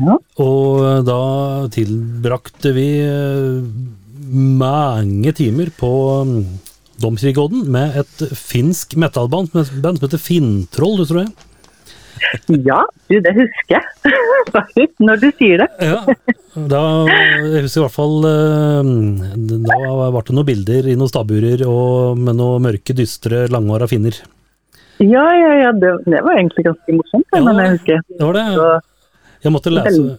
Ja. 0.00 0.16
Og 0.42 0.80
eh, 0.82 1.02
da 1.06 1.20
tilbrakte 1.76 2.72
vi 2.74 2.88
mange 4.32 5.32
timer 5.36 5.68
på 5.78 5.90
mm, 6.26 6.40
Domkirkeodden 7.02 7.66
med 7.72 7.98
et 8.00 8.22
finsk 8.38 8.96
metallband 8.96 9.52
band 9.52 9.98
som 9.98 10.06
heter 10.06 10.22
Finntroll, 10.22 10.96
du 11.00 11.04
tror 11.08 11.22
jeg? 11.24 11.34
Ja, 12.64 12.78
du, 13.10 13.18
det 13.20 13.32
husker 13.36 13.76
jeg. 13.76 14.12
Faktisk, 14.54 14.94
når 15.04 15.20
du 15.20 15.26
sier 15.36 15.60
det. 15.60 15.68
Ja, 15.84 15.98
da, 16.56 16.80
jeg 17.10 17.66
husker 17.66 17.82
i 17.82 17.84
hvert 17.84 17.92
fall 17.92 18.24
eh, 18.30 18.88
Da 19.68 19.76
ble 19.76 20.22
det 20.24 20.36
noen 20.38 20.48
bilder 20.48 20.88
i 20.88 20.96
noen 20.96 21.12
stabburer 21.12 21.66
med 22.16 22.38
noen 22.38 22.64
mørke, 22.64 22.96
dystre, 22.96 23.44
langhåra 23.52 23.88
finner. 23.90 24.16
Ja, 25.04 25.26
ja, 25.36 25.52
ja, 25.60 25.72
det, 25.76 25.92
det 26.08 26.22
var 26.24 26.38
egentlig 26.38 26.64
ganske 26.70 26.96
morsomt, 26.96 27.28
Ja, 27.34 27.42
men 27.44 27.60
jeg 27.60 27.74
husker. 27.76 28.04
Det 28.16 28.24
var 28.30 28.38
det. 28.40 28.46
Jeg 29.44 29.52
måtte 29.52 29.72
lese, 29.74 30.16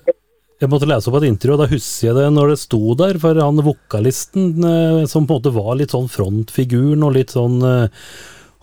jeg 0.58 0.72
måtte 0.72 0.88
lese 0.90 1.12
opp 1.12 1.20
et 1.20 1.28
intervju, 1.28 1.54
og 1.54 1.62
da 1.62 1.70
husker 1.70 2.08
jeg 2.08 2.18
det 2.18 2.30
når 2.34 2.52
det 2.52 2.62
sto 2.64 2.80
der, 2.98 3.20
for 3.22 3.38
han 3.38 3.62
vokalisten 3.62 4.66
eh, 4.66 5.04
som 5.10 5.28
på 5.30 5.36
en 5.36 5.44
måte 5.44 5.54
var 5.54 5.78
litt 5.78 5.94
sånn 5.94 6.10
frontfiguren 6.10 7.06
og 7.06 7.14
litt 7.14 7.36
sånn 7.36 7.60
uh, 7.62 8.10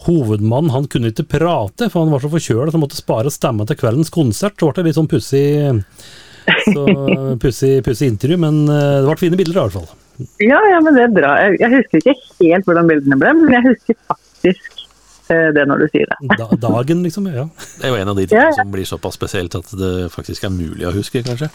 hovedmann, 0.09 0.73
han 0.75 0.89
kunne 0.91 1.13
ikke 1.13 1.29
prate, 1.37 1.87
for 1.93 2.03
han 2.03 2.11
var 2.11 2.25
så 2.25 2.33
forkjøla 2.33 2.67
at 2.73 2.77
han 2.77 2.83
måtte 2.83 2.99
spare 2.99 3.31
stemma 3.31 3.67
til 3.69 3.79
kveldens 3.79 4.11
konsert. 4.15 4.59
Så 4.59 4.73
ble 4.73 4.83
det 4.83 4.89
litt 4.91 4.99
sånn 4.99 5.11
pussig 5.11 5.45
så 6.67 6.83
pussig, 7.43 7.77
pussig 7.87 8.11
intervju, 8.11 8.41
men 8.43 8.65
eh, 8.67 8.97
det 8.99 9.07
ble 9.07 9.17
fine 9.23 9.39
bilder 9.39 9.61
i 9.61 9.63
hvert 9.63 9.77
fall. 9.79 10.27
ja, 10.43 10.59
ja, 10.73 10.83
men 10.83 10.99
det 10.99 11.07
er 11.07 11.15
bra. 11.15 11.31
Jeg, 11.45 11.61
jeg 11.63 11.77
husker 11.79 12.03
ikke 12.03 12.17
helt 12.43 12.69
hvordan 12.69 12.91
bildene 12.91 13.21
ble, 13.23 13.37
men 13.39 13.55
jeg 13.55 13.69
husker 13.71 14.01
faktisk 14.11 14.73
det 15.25 15.63
når 15.65 15.81
du 15.81 15.87
sier 15.89 16.11
det. 16.11 16.35
Da, 16.37 16.51
dagen, 16.61 16.99
liksom. 17.01 17.31
Ja. 17.33 17.47
Det 17.79 17.87
er 17.87 17.95
jo 17.95 18.03
en 18.03 18.11
av 18.13 18.19
de 18.19 18.27
Ja, 18.27 18.29
tingene 18.29 18.51
ja. 18.51 18.59
som 18.59 18.75
blir 18.75 18.85
såpass 18.85 19.17
spesielt 19.17 19.55
at 19.57 19.71
det 19.73 19.95
faktisk 20.13 20.45
er 20.45 20.53
mulig 20.53 20.85
å 20.85 20.93
huske, 20.93 21.23
kanskje. 21.25 21.49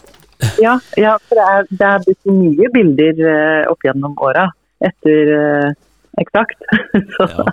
Ja, 0.62 0.78
ja 0.96 1.16
for 1.28 1.38
det 1.40 1.46
er, 1.52 1.68
det 1.70 1.86
er 1.90 2.04
blitt 2.06 2.30
mye 2.32 2.70
bilder 2.74 3.22
eh, 3.34 3.62
opp 3.70 3.84
gjennom 3.86 4.14
åra 4.22 4.48
etter 4.84 5.32
eh, 5.36 5.70
eksakt. 6.20 6.58
Så 7.16 7.26
Ja. 7.30 7.44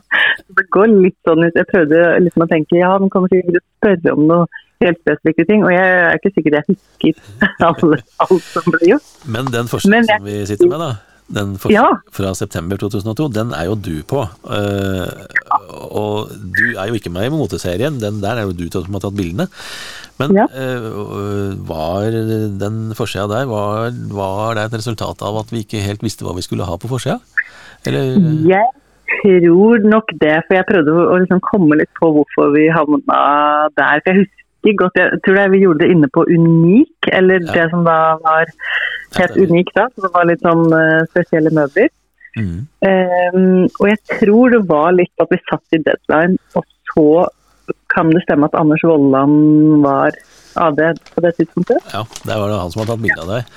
det 0.58 0.66
går 0.74 0.88
litt 1.04 1.18
sånn 1.28 1.44
ut. 1.46 1.56
Jeg 1.56 1.68
prøvde 1.72 2.00
liksom 2.24 2.44
å 2.46 2.50
tenke 2.52 2.80
ja, 2.80 2.94
de 3.00 3.10
kommer 3.14 3.32
sikkert 3.32 3.52
til 3.54 3.62
å 3.62 3.68
spørre 3.82 4.16
om 4.18 4.26
noe 4.32 4.48
helt 4.84 5.00
spesifikke 5.02 5.46
ting, 5.50 5.64
og 5.66 5.72
jeg 5.74 5.86
er 5.90 6.18
ikke 6.20 6.32
sikker 6.36 6.54
jeg 6.60 6.68
husker 6.70 7.22
alt, 7.68 7.84
alt 8.22 8.44
som 8.54 8.68
ble 8.76 8.92
gjort. 8.92 9.08
Men 9.26 9.48
den 9.54 9.70
forskningen 9.72 10.06
Men 10.06 10.12
jeg- 10.12 10.20
som 10.22 10.28
vi 10.30 10.46
sitter 10.52 10.70
med, 10.70 10.80
da, 10.84 10.90
Den 11.28 11.58
første, 11.60 11.74
Ja. 11.76 11.88
fra 12.16 12.34
september 12.34 12.78
2002, 12.80 13.28
den 13.36 13.50
er 13.52 13.66
jo 13.68 13.76
du 13.76 14.02
på. 14.08 14.22
Uh, 14.48 15.12
og 15.92 16.30
du 16.32 16.78
er 16.80 16.88
jo 16.88 16.94
ikke 16.96 17.12
med 17.12 17.26
i 17.28 17.34
moteserien, 17.34 18.00
den 18.00 18.22
der 18.24 18.38
er 18.40 18.48
jo 18.48 18.54
du 18.56 18.70
som 18.72 18.94
har 18.96 19.04
tatt 19.04 19.18
bildene. 19.18 19.48
Men 20.20 20.34
Ja. 20.38 20.46
uh, 20.48 21.52
var 21.68 22.08
den 22.12 22.94
forsida 22.96 23.28
der, 23.28 23.46
var, 23.46 23.92
var 24.16 24.56
det 24.56 24.64
et 24.72 24.78
resultat 24.80 25.22
av 25.22 25.36
at 25.44 25.52
vi 25.52 25.66
ikke 25.66 25.84
helt 25.84 26.02
visste 26.02 26.24
hva 26.24 26.34
vi 26.36 26.42
skulle 26.48 26.64
ha 26.66 26.78
på 26.80 26.88
forsida? 26.88 27.20
Eller 27.86 28.16
Jeg 28.48 28.64
tror 29.22 29.84
nok 29.84 30.08
det, 30.20 30.44
for 30.48 30.56
jeg 30.56 30.66
prøvde 30.72 30.96
å 31.12 31.20
liksom 31.20 31.40
komme 31.44 31.76
litt 31.80 31.92
på 32.00 32.08
hvorfor 32.16 32.54
vi 32.56 32.70
havna 32.72 33.70
der. 33.76 34.00
For 34.04 34.14
jeg 34.14 34.24
husker 34.24 34.80
godt, 34.80 34.96
jeg 34.96 35.22
tror 35.26 35.36
det 35.36 35.52
vi 35.52 35.62
gjorde 35.66 35.80
det 35.84 35.92
inne 35.92 36.08
på 36.08 36.24
Unik, 36.28 37.12
eller 37.12 37.40
Ja. 37.44 37.52
det 37.54 37.70
som 37.72 37.84
da 37.84 38.16
var 38.24 38.46
stemmer. 39.12 39.48
Unik 39.48 39.72
da, 39.76 39.88
så 39.96 40.04
det 40.08 40.12
var 40.14 40.28
litt 40.30 40.44
sånn 40.46 40.66
eh, 40.74 41.06
spesielle 41.14 41.54
møbler. 41.56 41.90
mm, 42.38 42.58
Um, 42.88 43.64
og 43.82 43.86
jeg 43.90 43.98
tror 44.20 44.52
det 44.54 44.60
var 44.70 44.92
litt 44.94 45.24
at 45.24 45.32
vi 45.34 45.40
satt 45.50 45.74
i 45.74 45.80
deadline, 45.82 46.36
og 46.56 46.64
så 46.94 47.06
kan 47.92 48.12
det 48.14 48.22
stemme 48.28 48.46
at 48.48 48.54
Anders 48.56 48.84
Vollan 48.86 49.82
var 49.84 50.14
AD 50.56 50.80
på 51.16 51.24
det 51.26 51.34
tidspunktet? 51.40 51.82
Ja, 51.94 52.04
det 52.24 52.38
var 52.38 52.48
det 52.54 52.60
han 52.62 52.72
som 52.72 52.84
har 52.84 52.92
tatt 52.94 53.02
bilde 53.04 53.24
av 53.26 53.32
deg. 53.34 53.50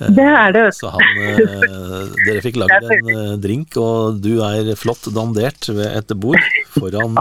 Eh, 0.00 0.10
Det 0.18 0.26
er 0.30 0.52
det. 0.56 0.64
Så 0.76 0.90
han 0.92 1.22
eh, 1.22 2.10
Dere 2.26 2.42
fikk 2.44 2.58
lagd 2.60 2.90
en 2.90 3.40
drink, 3.42 3.78
og 3.80 4.18
du 4.22 4.40
er 4.46 4.74
flott 4.78 5.08
dandert 5.14 5.70
ved 5.70 5.86
et 6.02 6.12
bord 6.18 6.42
foran 6.76 7.16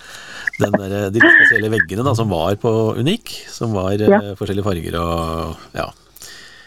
den 0.60 0.74
der, 0.76 0.96
de 1.14 1.20
spesielle 1.22 1.70
veggene 1.72 2.04
da, 2.04 2.12
som 2.16 2.28
var 2.32 2.56
på 2.60 2.72
Unik. 3.00 3.36
Som 3.52 3.76
var 3.76 3.92
Ja. 4.00 4.20
forskjellige 4.40 4.66
farger 4.66 4.98
og 5.00 5.56
ja. 5.76 5.86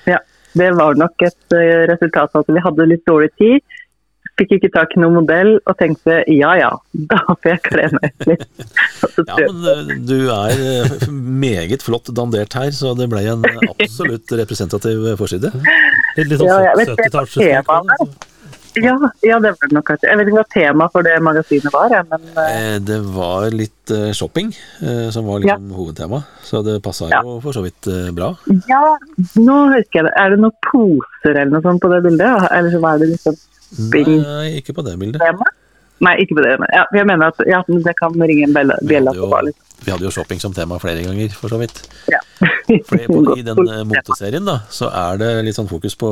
Ja, 0.10 0.18
det 0.54 0.74
var 0.78 1.00
nok 1.00 1.26
et 1.26 1.56
eh, 1.58 1.86
resultat 1.90 2.36
av 2.36 2.44
at 2.44 2.52
vi 2.54 2.64
hadde 2.66 2.90
litt 2.90 3.06
dårlig 3.10 3.32
tid. 3.42 3.80
Fikk 4.40 4.56
ikke 4.56 4.72
tak 4.74 4.96
i 4.96 5.02
noen 5.02 5.20
modell 5.20 5.52
og 5.60 5.76
tenkte 5.78 6.24
ja 6.32 6.56
ja, 6.58 6.72
da 7.12 7.20
får 7.30 7.52
jeg 7.52 7.62
kle 7.68 7.88
meg 7.94 8.08
ut 8.10 8.28
litt. 8.32 8.46
Ja, 9.28 9.38
men 9.38 9.72
eh, 9.74 9.96
du 10.10 10.18
er 10.34 10.66
eh, 10.74 11.08
meget 11.10 11.86
flott 11.86 12.10
dandert 12.18 12.58
her, 12.58 12.72
så 12.74 12.96
det 12.98 13.10
ble 13.14 13.26
en 13.34 13.46
absolutt 13.74 14.34
representativ 14.42 15.10
forside. 15.22 15.54
Litt, 16.18 16.30
litt 16.30 16.40
sånn 16.40 16.50
Ja, 16.50 16.62
jeg 16.70 16.82
vet 16.82 16.94
det, 16.94 17.10
70-tallsstil 17.10 18.32
Ja, 18.82 18.96
ja, 19.22 19.38
det 19.40 19.52
var 19.54 19.68
det 19.70 19.76
nok. 19.76 19.90
Jeg 20.02 20.18
vet 20.18 20.28
ikke 20.28 20.40
hva 20.40 20.46
temaet 20.54 20.92
for 20.96 21.04
det 21.06 21.18
magasinet 21.22 21.74
var, 21.74 21.94
men 22.10 22.22
Eh, 22.44 22.80
Det 22.80 23.00
var 23.14 23.50
litt 23.52 23.92
eh, 23.92 24.12
shopping 24.14 24.52
som 25.14 25.26
var 25.26 25.40
liksom 25.44 25.70
hovedtema, 25.76 26.24
så 26.44 26.64
det 26.66 26.82
passa 26.84 27.10
Ja. 27.12 27.22
jo 27.24 27.40
for 27.44 27.52
så 27.54 27.62
vidt 27.64 27.88
bra. 28.16 28.32
ja, 28.70 28.84
nå 29.38 29.58
husker 29.76 30.00
jeg 30.02 30.06
det. 30.10 30.14
Er 30.18 30.30
det 30.34 30.40
noen 30.40 30.56
poser 30.72 31.36
eller 31.36 31.52
noe 31.58 31.62
sånt 31.62 31.82
på 31.84 31.90
det 31.94 32.02
bildet? 32.04 32.48
Eller 32.52 32.72
så 32.72 32.80
var 32.82 32.98
det 33.00 33.10
liksom 33.14 33.36
Bing. 33.92 34.22
Nei, 34.22 34.60
ikke 34.62 34.74
på 34.74 34.84
det 34.86 34.98
bildet. 35.00 35.22
tema? 35.22 35.46
Nei, 36.04 36.18
ikke 36.22 36.36
på 36.36 36.44
det. 36.44 36.58
Ja, 36.74 36.84
jeg 36.94 37.06
mener 37.08 37.28
at 37.32 37.40
ja, 37.48 37.62
det 37.68 37.96
kan 37.98 38.12
ringe 38.14 38.44
en 38.50 38.54
bjelle. 38.54 38.76
Vi 38.84 38.96
hadde, 38.96 39.14
jo. 39.16 39.30
Vi 39.86 39.92
hadde 39.92 40.06
jo 40.08 40.12
shopping 40.16 40.40
som 40.42 40.54
tema 40.56 40.78
flere 40.82 41.04
ganger, 41.06 41.30
for 41.38 41.52
så 41.54 41.60
vidt. 41.62 41.82
Ja. 42.12 42.20
Fordi 42.90 43.06
på, 43.10 43.20
I 43.38 43.44
den 43.46 43.60
eh, 43.68 43.84
moteserien 43.88 44.46
da, 44.48 44.60
så 44.74 44.90
er 44.90 45.20
det 45.22 45.30
litt 45.48 45.58
sånn 45.58 45.70
fokus 45.72 45.96
på 46.00 46.10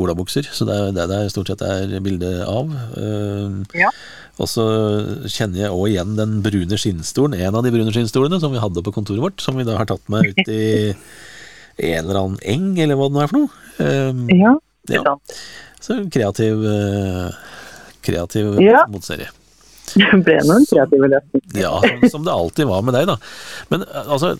olabukser, 0.00 0.46
så 0.52 0.66
det 0.68 0.76
er 0.78 0.90
det 0.96 1.06
det 1.10 1.18
er 1.24 1.32
stort 1.32 1.50
sett 1.52 1.64
er 1.66 1.96
bilde 2.04 2.32
av. 2.48 2.72
Eh, 2.96 3.80
Ja. 3.84 3.92
Og 4.40 4.48
så 4.48 4.62
kjenner 5.28 5.66
jeg 5.66 5.72
òg 5.74 5.90
igjen 5.90 6.14
den 6.16 6.38
brune 6.40 6.76
skinnstolen, 6.80 7.34
en 7.44 7.56
av 7.58 7.64
de 7.66 7.72
brune 7.74 7.92
skinnstolene 7.92 8.38
som 8.40 8.54
vi 8.54 8.62
hadde 8.62 8.80
på 8.86 8.92
kontoret 8.94 9.20
vårt, 9.20 9.42
som 9.44 9.58
vi 9.58 9.66
da 9.68 9.74
har 9.76 9.88
tatt 9.90 10.06
med 10.08 10.30
ut 10.30 10.48
i 10.48 10.94
en 11.90 12.06
eller 12.06 12.20
annen 12.22 12.38
eng, 12.48 12.70
eller 12.80 12.96
hva 12.96 13.10
det 13.10 13.16
nå 13.18 13.24
er 13.24 13.32
for 13.32 13.42
noe. 13.42 13.50
Eh, 13.84 14.38
Ja, 14.40 14.54
ja. 14.96 15.16
Så 15.80 15.98
kreativ, 16.12 16.64
eh, 16.68 17.36
kreativ 18.04 18.56
Ja. 18.64 18.86
Det 20.00 20.22
ble 20.24 20.38
noen 20.46 20.66
kreative 20.70 21.12
løsninger. 21.12 21.60
Ja, 21.60 21.76
som, 22.12 22.24
det 22.26 22.34
alltid 22.34 22.68
var 22.70 22.82
med 22.86 22.96
deg, 22.96 23.08
da. 23.10 23.16
Men 23.72 23.86
eh, 23.86 24.10
altså, 24.16 24.34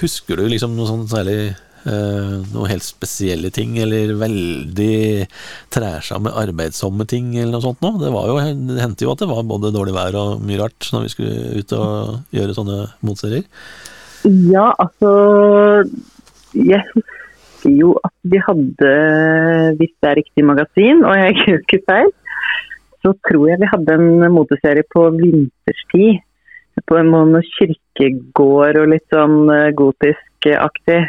husker 0.00 0.40
du 0.40 0.46
liksom 0.50 0.76
noe 0.78 0.88
sånn 0.90 1.10
særlig 1.10 1.40
Uh, 1.80 2.42
noen 2.52 2.68
helt 2.68 2.84
spesielle 2.84 3.48
ting, 3.56 3.78
eller 3.80 4.10
veldig 4.20 5.24
træsamme, 5.72 6.28
arbeidsomme 6.36 7.06
ting, 7.08 7.30
eller 7.38 7.54
noe 7.54 7.64
sånt 7.64 7.80
noe? 7.80 7.96
Det, 8.02 8.10
var 8.12 8.26
jo, 8.28 8.34
det 8.68 8.82
hendte 8.82 9.06
jo 9.06 9.14
at 9.14 9.22
det 9.22 9.30
var 9.30 9.46
både 9.48 9.70
dårlig 9.72 9.94
vær 9.96 10.18
og 10.20 10.42
mye 10.44 10.60
rart 10.60 10.90
når 10.92 11.06
vi 11.06 11.12
skulle 11.14 11.62
ut 11.62 11.72
og 11.78 12.36
gjøre 12.36 12.56
sånne 12.58 12.76
motserier. 13.00 13.48
Ja, 14.28 14.66
altså 14.76 15.08
Jeg 16.52 16.84
husker 16.92 17.72
jo 17.80 17.94
at 18.04 18.12
vi 18.28 18.44
hadde, 18.44 18.92
hvis 19.80 19.94
det 20.04 20.10
er 20.10 20.20
riktig 20.20 20.44
magasin, 20.44 21.00
og 21.08 21.16
jeg 21.16 21.32
ikke 21.38 21.54
husker 21.56 21.84
feil, 21.88 22.12
så 23.04 23.14
tror 23.28 23.48
jeg 23.48 23.60
vi 23.60 23.70
hadde 23.70 23.96
en 23.96 24.26
moteserie 24.34 24.84
på 24.94 25.06
vinterstid. 25.16 26.20
På 26.88 26.96
en 26.96 27.10
måte 27.12 27.42
kirkegård 27.56 28.78
og 28.80 28.92
litt 28.92 29.06
sånn 29.12 29.50
eh, 29.52 29.72
gotisk-aktig. 29.76 31.00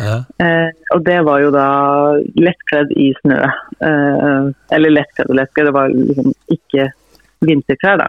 Ja. 0.00 0.16
Eh, 0.42 0.70
og 0.94 1.04
det 1.06 1.18
var 1.26 1.42
jo 1.42 1.50
da 1.54 1.66
lettkledd 2.40 2.94
i 2.98 3.10
snø. 3.20 3.40
Eh, 3.86 4.48
eller 4.76 4.96
lettkledd 4.96 5.30
og 5.30 5.38
lettkledd, 5.38 5.70
det 5.70 5.76
var 5.76 5.92
liksom 5.94 6.32
ikke 6.56 6.88
vinterklær, 7.46 8.00
da. 8.02 8.08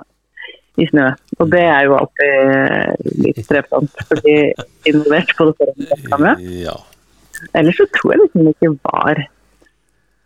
I 0.81 0.87
snø. 0.87 1.09
Og 1.37 1.51
det 1.51 1.65
er 1.67 1.85
jo 1.89 1.97
alltid 1.99 3.21
litt 3.25 3.43
strevsomt, 3.43 4.01
fordi 4.07 4.37
involvert 4.89 5.35
både 5.37 5.57
foran 5.59 5.91
og 5.91 6.15
bak 6.15 6.47
ja. 6.63 6.77
Ellers 7.57 7.79
så 7.81 7.87
tror 7.97 8.13
jeg 8.13 8.23
liksom 8.23 8.47
det 8.47 8.55
ikke 8.55 8.73
var 8.85 9.23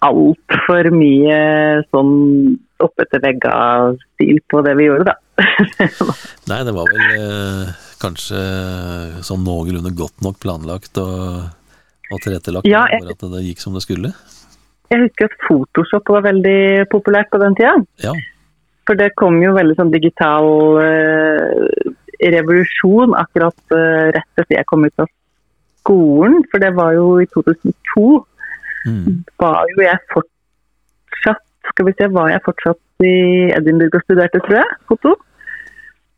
altfor 0.03 0.89
mye 0.93 1.38
sånn 1.91 2.12
oppetter 2.84 3.21
vegga-stil 3.23 4.41
på 4.51 4.62
det 4.65 4.73
vi 4.77 4.89
gjorde, 4.89 5.13
da. 5.13 5.15
Nei, 6.51 6.62
det 6.67 6.73
var 6.75 6.89
vel 6.91 7.03
eh, 7.15 7.69
kanskje 8.01 8.41
sånn 9.25 9.43
noenlunde 9.47 9.93
godt 9.95 10.21
nok 10.25 10.38
planlagt 10.43 10.99
og, 11.01 11.47
og 12.12 12.21
tilrettelagt 12.25 12.67
Ja, 12.69 12.86
jeg- 12.91 13.03
for 13.05 13.15
at 13.15 13.25
det 13.38 13.43
gikk 13.47 13.63
som 13.63 13.73
det 13.75 13.84
skulle. 13.88 14.12
jeg 14.91 15.01
husker 15.05 15.29
at 15.31 15.38
Photoshop 15.47 16.12
var 16.13 16.25
veldig 16.27 16.88
populært 16.91 17.31
på 17.31 17.39
den 17.41 17.55
tida. 17.58 17.75
Ja. 18.03 18.13
For 18.86 18.95
det 18.99 19.13
kom 19.17 19.39
jo 19.41 19.55
veldig 19.55 19.75
sånn 19.79 19.89
digital 19.95 20.77
eh, 20.84 21.91
revolusjon 22.36 23.15
akkurat 23.17 23.58
eh, 23.73 24.12
rett 24.15 24.43
etter 24.43 24.60
jeg 24.60 24.67
kom 24.69 24.86
ut 24.86 25.01
av 25.01 25.10
skolen. 25.81 26.43
For 26.51 26.62
det 26.62 26.73
var 26.77 26.93
jo 26.97 27.08
i 27.23 27.27
2002. 27.34 28.25
Mm. 28.86 29.24
Var 29.41 29.71
jo 29.74 29.82
jeg 29.82 29.98
fortsatt 30.13 31.41
Skal 31.71 31.88
vi 31.88 31.93
se, 31.98 32.08
var 32.13 32.30
jeg 32.30 32.43
fortsatt 32.45 33.06
i 33.06 33.15
Edinburgh 33.56 33.98
og 33.98 34.04
studerte, 34.06 34.39
tror 34.45 34.60
jeg, 34.60 34.76
foto. 34.88 35.15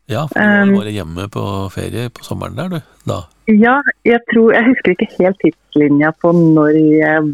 Ja, 0.08 0.26
for 0.28 0.40
du 0.40 0.74
var 0.76 0.88
Um, 0.88 0.92
hjemme 0.92 1.24
på 1.32 1.44
ferie 1.72 2.08
på 2.12 2.24
sommeren 2.24 2.56
der, 2.56 2.68
du. 2.68 2.78
Da. 3.08 3.18
Ja, 3.48 3.78
jeg 4.04 4.20
tror 4.30 4.52
Jeg 4.52 4.64
husker 4.70 4.94
ikke 4.94 5.08
helt 5.18 5.40
tidslinja 5.42 6.12
på 6.20 6.32
når 6.36 6.76
jeg 6.76 7.24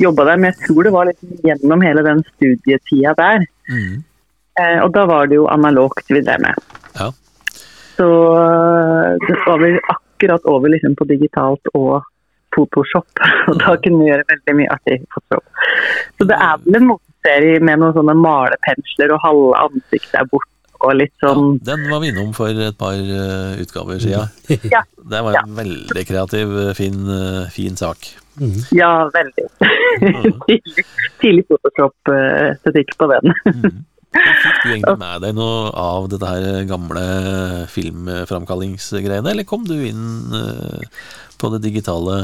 jobba 0.00 0.24
der, 0.30 0.40
men 0.40 0.52
jeg 0.52 0.68
tror 0.68 0.86
det 0.86 0.92
var 0.94 1.08
litt 1.08 1.44
gjennom 1.44 1.84
hele 1.84 2.04
den 2.06 2.22
studietida 2.34 3.12
der. 3.18 3.44
Mm. 3.68 4.00
Eh, 4.60 4.78
og 4.84 4.92
da 4.96 5.04
var 5.08 5.28
det 5.28 5.40
jo 5.40 5.48
analogt 5.52 6.08
vi 6.12 6.20
drev 6.24 6.40
med. 6.44 6.72
Ja. 6.96 7.10
Så 7.96 8.08
eh, 8.36 9.20
det 9.26 9.36
var 9.46 9.60
vel 9.60 9.78
akkurat 9.92 10.48
over 10.48 10.72
liksom 10.72 10.96
på 10.96 11.08
digitalt 11.08 11.72
og 11.74 12.00
Photoshop. 12.54 13.24
Og 13.50 13.58
da 13.60 13.76
kunne 13.82 14.02
vi 14.02 14.10
gjøre 14.10 14.28
veldig 14.30 14.56
mye 14.60 14.70
artig 14.76 15.00
i 15.00 15.04
Photoshop. 15.14 15.66
Så 16.18 16.28
det 16.30 16.38
er 16.38 16.62
vel 16.64 16.80
en 16.80 16.88
moteserie 16.92 17.60
med 17.64 17.82
noen 17.82 17.96
sånne 17.96 18.16
malepensler 18.18 19.14
og 19.14 19.22
halve 19.24 19.66
ansiktet 19.66 20.18
er 20.20 20.28
borte 20.30 20.50
og 20.82 20.96
litt 20.98 21.14
sånn 21.22 21.58
Den 21.64 21.86
var 21.90 22.02
vi 22.02 22.10
innom 22.10 22.32
for 22.36 22.50
et 22.50 22.78
par 22.78 22.98
uh, 22.98 23.54
utgaver 23.62 24.02
siden. 24.02 24.26
Ja. 24.74 24.82
Det 25.02 25.22
var 25.26 25.38
en 25.42 25.54
veldig 25.56 26.04
kreativ, 26.06 26.52
eh, 26.62 26.74
fin, 26.78 26.98
uh, 27.06 27.46
fin 27.52 27.78
sak. 27.78 28.06
Ja, 28.72 29.08
veldig. 29.12 29.46
tidlig, 30.48 30.84
tidlig 31.20 31.46
Photoshop-estetikk 31.50 32.94
på 32.98 33.10
den. 33.12 33.34
mm. 33.48 33.80
Fikk 34.12 34.56
du 34.60 34.70
egentlig 34.74 34.98
med 35.00 35.22
deg 35.24 35.36
noe 35.38 35.70
av 35.80 36.06
dette 36.12 36.28
her 36.28 36.66
gamle 36.68 37.02
filmframkallingsgreiene, 37.72 39.32
eller 39.32 39.46
kom 39.48 39.64
du 39.64 39.78
inn 39.88 40.34
på 41.40 41.50
det 41.54 41.62
digitale? 41.64 42.18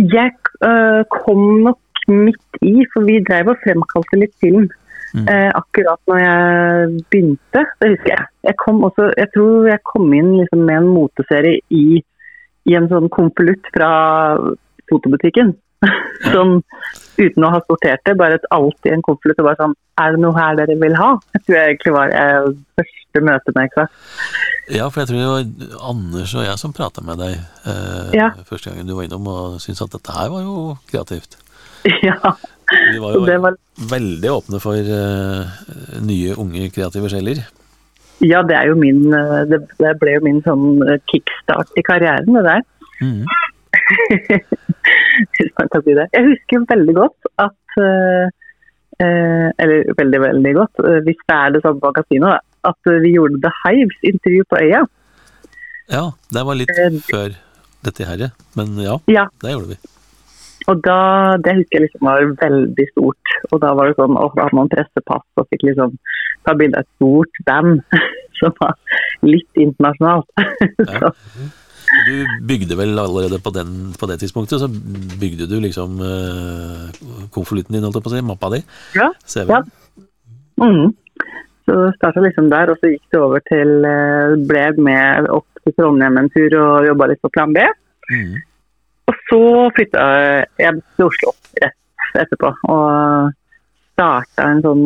Jeg 0.00 0.32
uh, 0.64 1.02
kom 1.12 1.42
nok 1.66 1.80
midt 2.08 2.62
i, 2.64 2.86
for 2.92 3.04
vi 3.06 3.20
drev 3.26 3.52
og 3.52 3.60
fremkalte 3.64 4.20
litt 4.20 4.34
film. 4.42 4.68
Mm. 5.12 5.26
Uh, 5.28 5.50
akkurat 5.58 6.00
når 6.08 6.22
jeg 6.22 7.02
begynte, 7.12 7.64
det 7.82 7.90
husker 7.94 8.14
jeg. 8.14 8.28
Jeg, 8.48 8.56
kom 8.62 8.80
også, 8.88 9.10
jeg 9.20 9.28
tror 9.34 9.68
jeg 9.68 9.84
kom 9.90 10.14
inn 10.16 10.32
liksom 10.38 10.64
med 10.68 10.78
en 10.78 10.88
moteserie 10.94 11.60
i, 11.68 12.00
i 12.68 12.78
en 12.78 12.88
sånn 12.90 13.10
konvolutt 13.12 13.68
fra 13.74 13.92
fotobutikken. 14.90 15.52
Som 16.32 16.60
uten 17.18 17.44
å 17.44 17.50
ha 17.52 17.60
sortert 17.66 18.02
det, 18.06 18.14
bare 18.20 18.38
alt 18.54 18.86
i 18.88 18.92
en 18.94 19.02
konvolutt 19.04 19.40
og 19.42 19.48
bare 19.48 19.58
sånn 19.60 19.72
Er 20.00 20.14
det 20.14 20.20
noe 20.22 20.36
her 20.36 20.54
dere 20.60 20.76
vil 20.80 20.94
ha? 20.98 21.08
Jeg 21.34 21.42
tror 21.44 21.56
jeg 21.58 21.72
egentlig 21.72 21.94
var 21.96 22.12
jeg, 22.14 22.52
første 22.80 23.22
møte 23.28 23.54
med 23.56 23.66
Exakt. 23.68 23.92
Ja, 24.72 24.86
for 24.88 25.02
jeg 25.02 25.10
tror 25.10 25.18
det 25.20 25.32
var 25.32 25.88
Anders 25.90 26.34
og 26.38 26.46
jeg 26.46 26.60
som 26.62 26.72
prata 26.76 27.02
med 27.04 27.18
deg 27.20 27.34
eh, 27.34 28.12
Ja. 28.16 28.30
første 28.48 28.70
gangen 28.70 28.86
du 28.88 28.94
var 28.96 29.08
innom, 29.08 29.26
og 29.28 29.58
syntes 29.64 29.82
at 29.84 29.92
dette 29.98 30.14
her 30.16 30.30
var 30.32 30.46
jo 30.46 30.56
kreativt. 30.90 31.36
Ja. 32.06 32.36
Vi 32.72 33.00
var 33.02 33.12
jo 33.18 33.24
det 33.26 33.40
var- 33.42 33.58
veldig 33.90 34.30
åpne 34.32 34.60
for 34.62 34.78
eh, 34.78 35.50
nye, 36.06 36.36
unge, 36.40 36.70
kreative 36.72 37.10
sjeler. 37.12 37.42
Ja, 38.22 38.40
det 38.46 38.54
er 38.54 38.68
jo 38.70 38.76
min 38.78 39.08
eh, 39.12 39.40
Det, 39.50 39.58
det 39.82 39.96
ble 40.00 40.14
jo 40.14 40.22
min 40.24 40.38
sånn 40.46 40.78
eh, 40.86 41.00
kickstart 41.10 41.74
i 41.76 41.82
karrieren, 41.84 42.32
det 42.38 42.44
der. 42.46 42.62
Mhm. 43.02 43.26
Hvis 45.36 45.52
man 45.58 45.68
kan 45.72 45.82
si 45.84 45.94
det. 45.98 46.06
Jeg 46.16 46.28
husker 46.30 46.64
veldig 46.72 46.94
godt 46.96 47.30
at 47.44 47.78
eh, 47.82 48.26
eh, 49.04 49.48
Eller 49.62 49.92
veldig, 49.98 50.20
veldig 50.26 50.52
godt, 50.60 50.82
eh, 50.88 51.00
hvis 51.06 51.22
det 51.28 51.36
er 51.38 51.54
det 51.54 51.62
samme 51.64 51.80
på 51.82 51.92
kasino, 52.00 52.34
at 52.70 52.92
vi 53.04 53.14
gjorde 53.16 53.40
The 53.44 53.52
Hives-intervju 53.62 54.44
på 54.50 54.60
Øya. 54.62 54.82
Ja, 55.92 56.04
det 56.34 56.44
var 56.46 56.54
litt 56.60 56.70
Eh, 56.78 57.00
før 57.10 57.34
dette 57.84 58.06
her, 58.06 58.28
men 58.56 58.76
ja, 58.80 58.96
Ja, 59.10 59.26
det 59.42 59.52
gjorde 59.56 59.72
vi. 59.74 59.78
og 60.70 60.78
da, 60.86 60.98
det 61.42 61.56
husker 61.58 61.74
jeg 61.80 61.84
liksom 61.88 62.06
var 62.06 62.22
veldig 62.44 62.86
stort. 62.92 63.32
Og 63.50 63.60
da 63.64 63.72
var 63.74 63.90
det 63.90 63.96
sånn, 63.98 64.14
og 64.16 64.36
da 64.36 64.44
hadde 64.46 64.58
man 64.60 64.70
pressepass 64.70 65.26
og 65.42 65.48
fikk 65.50 65.64
liksom 65.66 65.96
ta 66.46 66.54
bilde 66.54 66.78
av 66.78 66.86
et 66.86 66.92
stort 67.00 67.40
band 67.48 67.82
som 68.38 68.54
var 68.60 68.78
litt 69.26 69.52
internasjonalt. 69.66 70.30
Ja. 70.92 70.98
Så, 70.98 71.10
Du 71.92 72.14
bygde 72.48 72.76
vel 72.78 72.96
allerede 72.98 73.38
på, 73.42 73.52
den, 73.52 73.92
på 74.00 74.08
det 74.08 74.18
tidspunktet, 74.22 74.62
så 74.62 74.68
bygde 75.20 75.48
du 75.50 75.58
liksom 75.60 75.98
uh, 76.00 76.88
konvolutten 77.34 77.76
din, 77.76 77.84
holdt 77.84 77.98
jeg 78.00 78.06
på 78.06 78.12
å 78.12 78.14
si, 78.14 78.22
mappa 78.24 78.48
di, 78.54 78.62
ja, 78.96 79.10
Ja. 79.50 79.60
mm. 80.62 80.94
Så 81.68 81.76
starta 81.94 82.24
liksom 82.24 82.48
der, 82.50 82.72
og 82.72 82.80
så 82.80 82.90
gikk 82.90 83.04
det 83.12 83.20
over 83.22 83.42
til 83.46 83.84
eh, 83.86 84.32
Ble 84.48 84.64
med 84.82 85.28
opp 85.30 85.60
til 85.62 85.76
Trondheim 85.76 86.16
en 86.18 86.30
tur 86.34 86.56
og 86.58 86.88
jobba 86.88 87.06
litt 87.06 87.20
på 87.22 87.30
Plan 87.30 87.52
B. 87.54 87.62
Mm. 88.10 88.32
Og 89.06 89.20
så 89.28 89.40
flytta 89.76 90.08
jeg 90.58 90.82
til 90.96 91.06
Oslo 91.06 91.32
rett 91.62 92.18
etterpå, 92.24 92.50
og 92.74 93.30
starta 93.94 94.48
en 94.50 94.64
sånn 94.64 94.84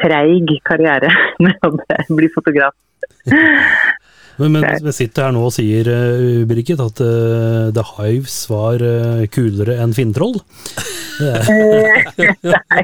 treig 0.00 0.56
karriere 0.66 1.12
med 1.44 1.68
å 1.68 1.74
bli 2.16 2.30
fotograf. 2.34 2.74
Men, 4.36 4.58
men 4.58 4.84
vi 4.84 4.92
sitter 4.94 5.28
her 5.28 5.34
nå 5.36 5.46
og 5.48 5.54
sier, 5.56 5.88
uh, 5.88 6.44
Birgit, 6.48 6.80
at 6.82 7.00
uh, 7.04 7.72
The 7.74 7.84
Hives 7.96 8.36
var 8.52 8.82
uh, 8.84 9.24
kulere 9.32 9.78
enn 9.82 9.96
Finntroll. 9.96 10.36
Nei, 11.16 12.82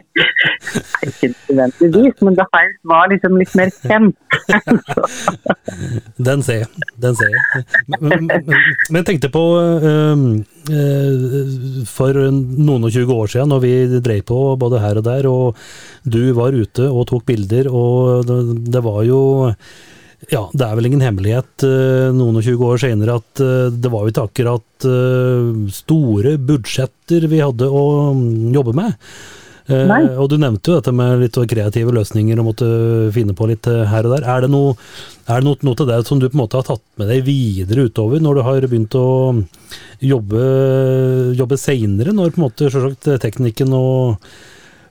ikke 1.04 1.28
nødvendigvis, 1.52 2.22
men 2.24 2.36
The 2.38 2.46
Hives 2.54 2.80
var 2.88 3.10
liksom 3.12 3.36
litt 3.40 3.52
mer 3.58 3.72
kjent. 3.82 4.16
Den 6.16 6.44
ser 6.46 6.62
jeg. 6.62 6.70
Den 7.02 7.18
ser 7.18 7.28
jeg. 7.34 7.64
Men, 8.00 8.30
jeg 8.32 9.06
tenkte 9.08 9.30
på 9.32 9.44
eh, 9.60 10.24
eh, 10.72 11.12
For 11.88 12.18
noen 12.32 12.88
og 12.88 12.90
20 12.90 13.14
år 13.16 13.32
siden, 13.34 13.52
når 13.52 13.64
vi 13.64 13.74
drev 14.00 14.22
på 14.28 14.40
både 14.60 14.82
her 14.82 15.00
og 15.00 15.06
der, 15.08 15.28
og 15.30 15.56
du 16.04 16.32
var 16.36 16.56
ute 16.56 16.88
og 16.88 17.08
tok 17.10 17.26
bilder, 17.28 17.68
og 17.68 18.26
det, 18.28 18.38
det 18.72 18.84
var 18.84 19.02
jo 19.08 19.22
ja, 20.30 20.42
det 20.54 20.66
er 20.66 20.78
vel 20.78 20.86
ingen 20.86 21.02
hemmelighet 21.02 21.64
eh, 21.66 22.08
noen 22.14 22.38
og 22.38 22.46
20 22.46 22.66
år 22.68 22.80
senere 22.84 23.18
at 23.18 23.42
eh, 23.42 23.68
det 23.74 23.90
var 23.90 24.04
jo 24.04 24.12
ikke 24.12 24.26
akkurat 24.28 24.86
eh, 24.86 25.48
store 25.74 26.36
budsjetter 26.38 27.26
vi 27.30 27.40
hadde 27.42 27.66
å 27.66 27.86
mm, 28.14 28.50
jobbe 28.54 28.76
med. 28.78 28.98
Nei. 29.72 30.00
og 30.18 30.26
du 30.28 30.34
nevnte 30.42 30.68
jo 30.68 30.74
dette 30.80 30.92
med 30.92 31.20
litt 31.22 31.36
kreative 31.48 31.92
løsninger 31.94 32.40
og 32.42 32.48
måtte 32.48 32.66
finne 33.14 33.32
på 33.32 33.46
litt 33.48 33.64
her 33.64 34.08
og 34.08 34.16
der. 34.16 34.26
Er 34.28 34.42
det 34.44 34.50
noe, 34.50 34.72
er 35.30 35.38
det 35.38 35.46
noe, 35.46 35.56
noe 35.64 35.78
til 35.78 35.86
det 35.88 36.00
som 36.08 36.18
du 36.20 36.26
på 36.26 36.34
en 36.34 36.42
måte 36.42 36.58
har 36.58 36.66
tatt 36.66 36.82
med 37.00 37.08
deg 37.08 37.22
videre 37.24 37.86
utover, 37.86 38.20
når 38.20 38.36
du 38.36 38.42
har 38.48 38.66
begynt 38.66 38.96
å 38.98 39.06
jobbe, 40.02 40.42
jobbe 41.38 41.60
seinere, 41.62 42.12
når 42.12 42.34
på 42.34 42.42
en 42.42 42.46
måte 42.48 42.72
selvsagt 42.74 43.06
teknikken 43.22 43.72
og 43.78 44.26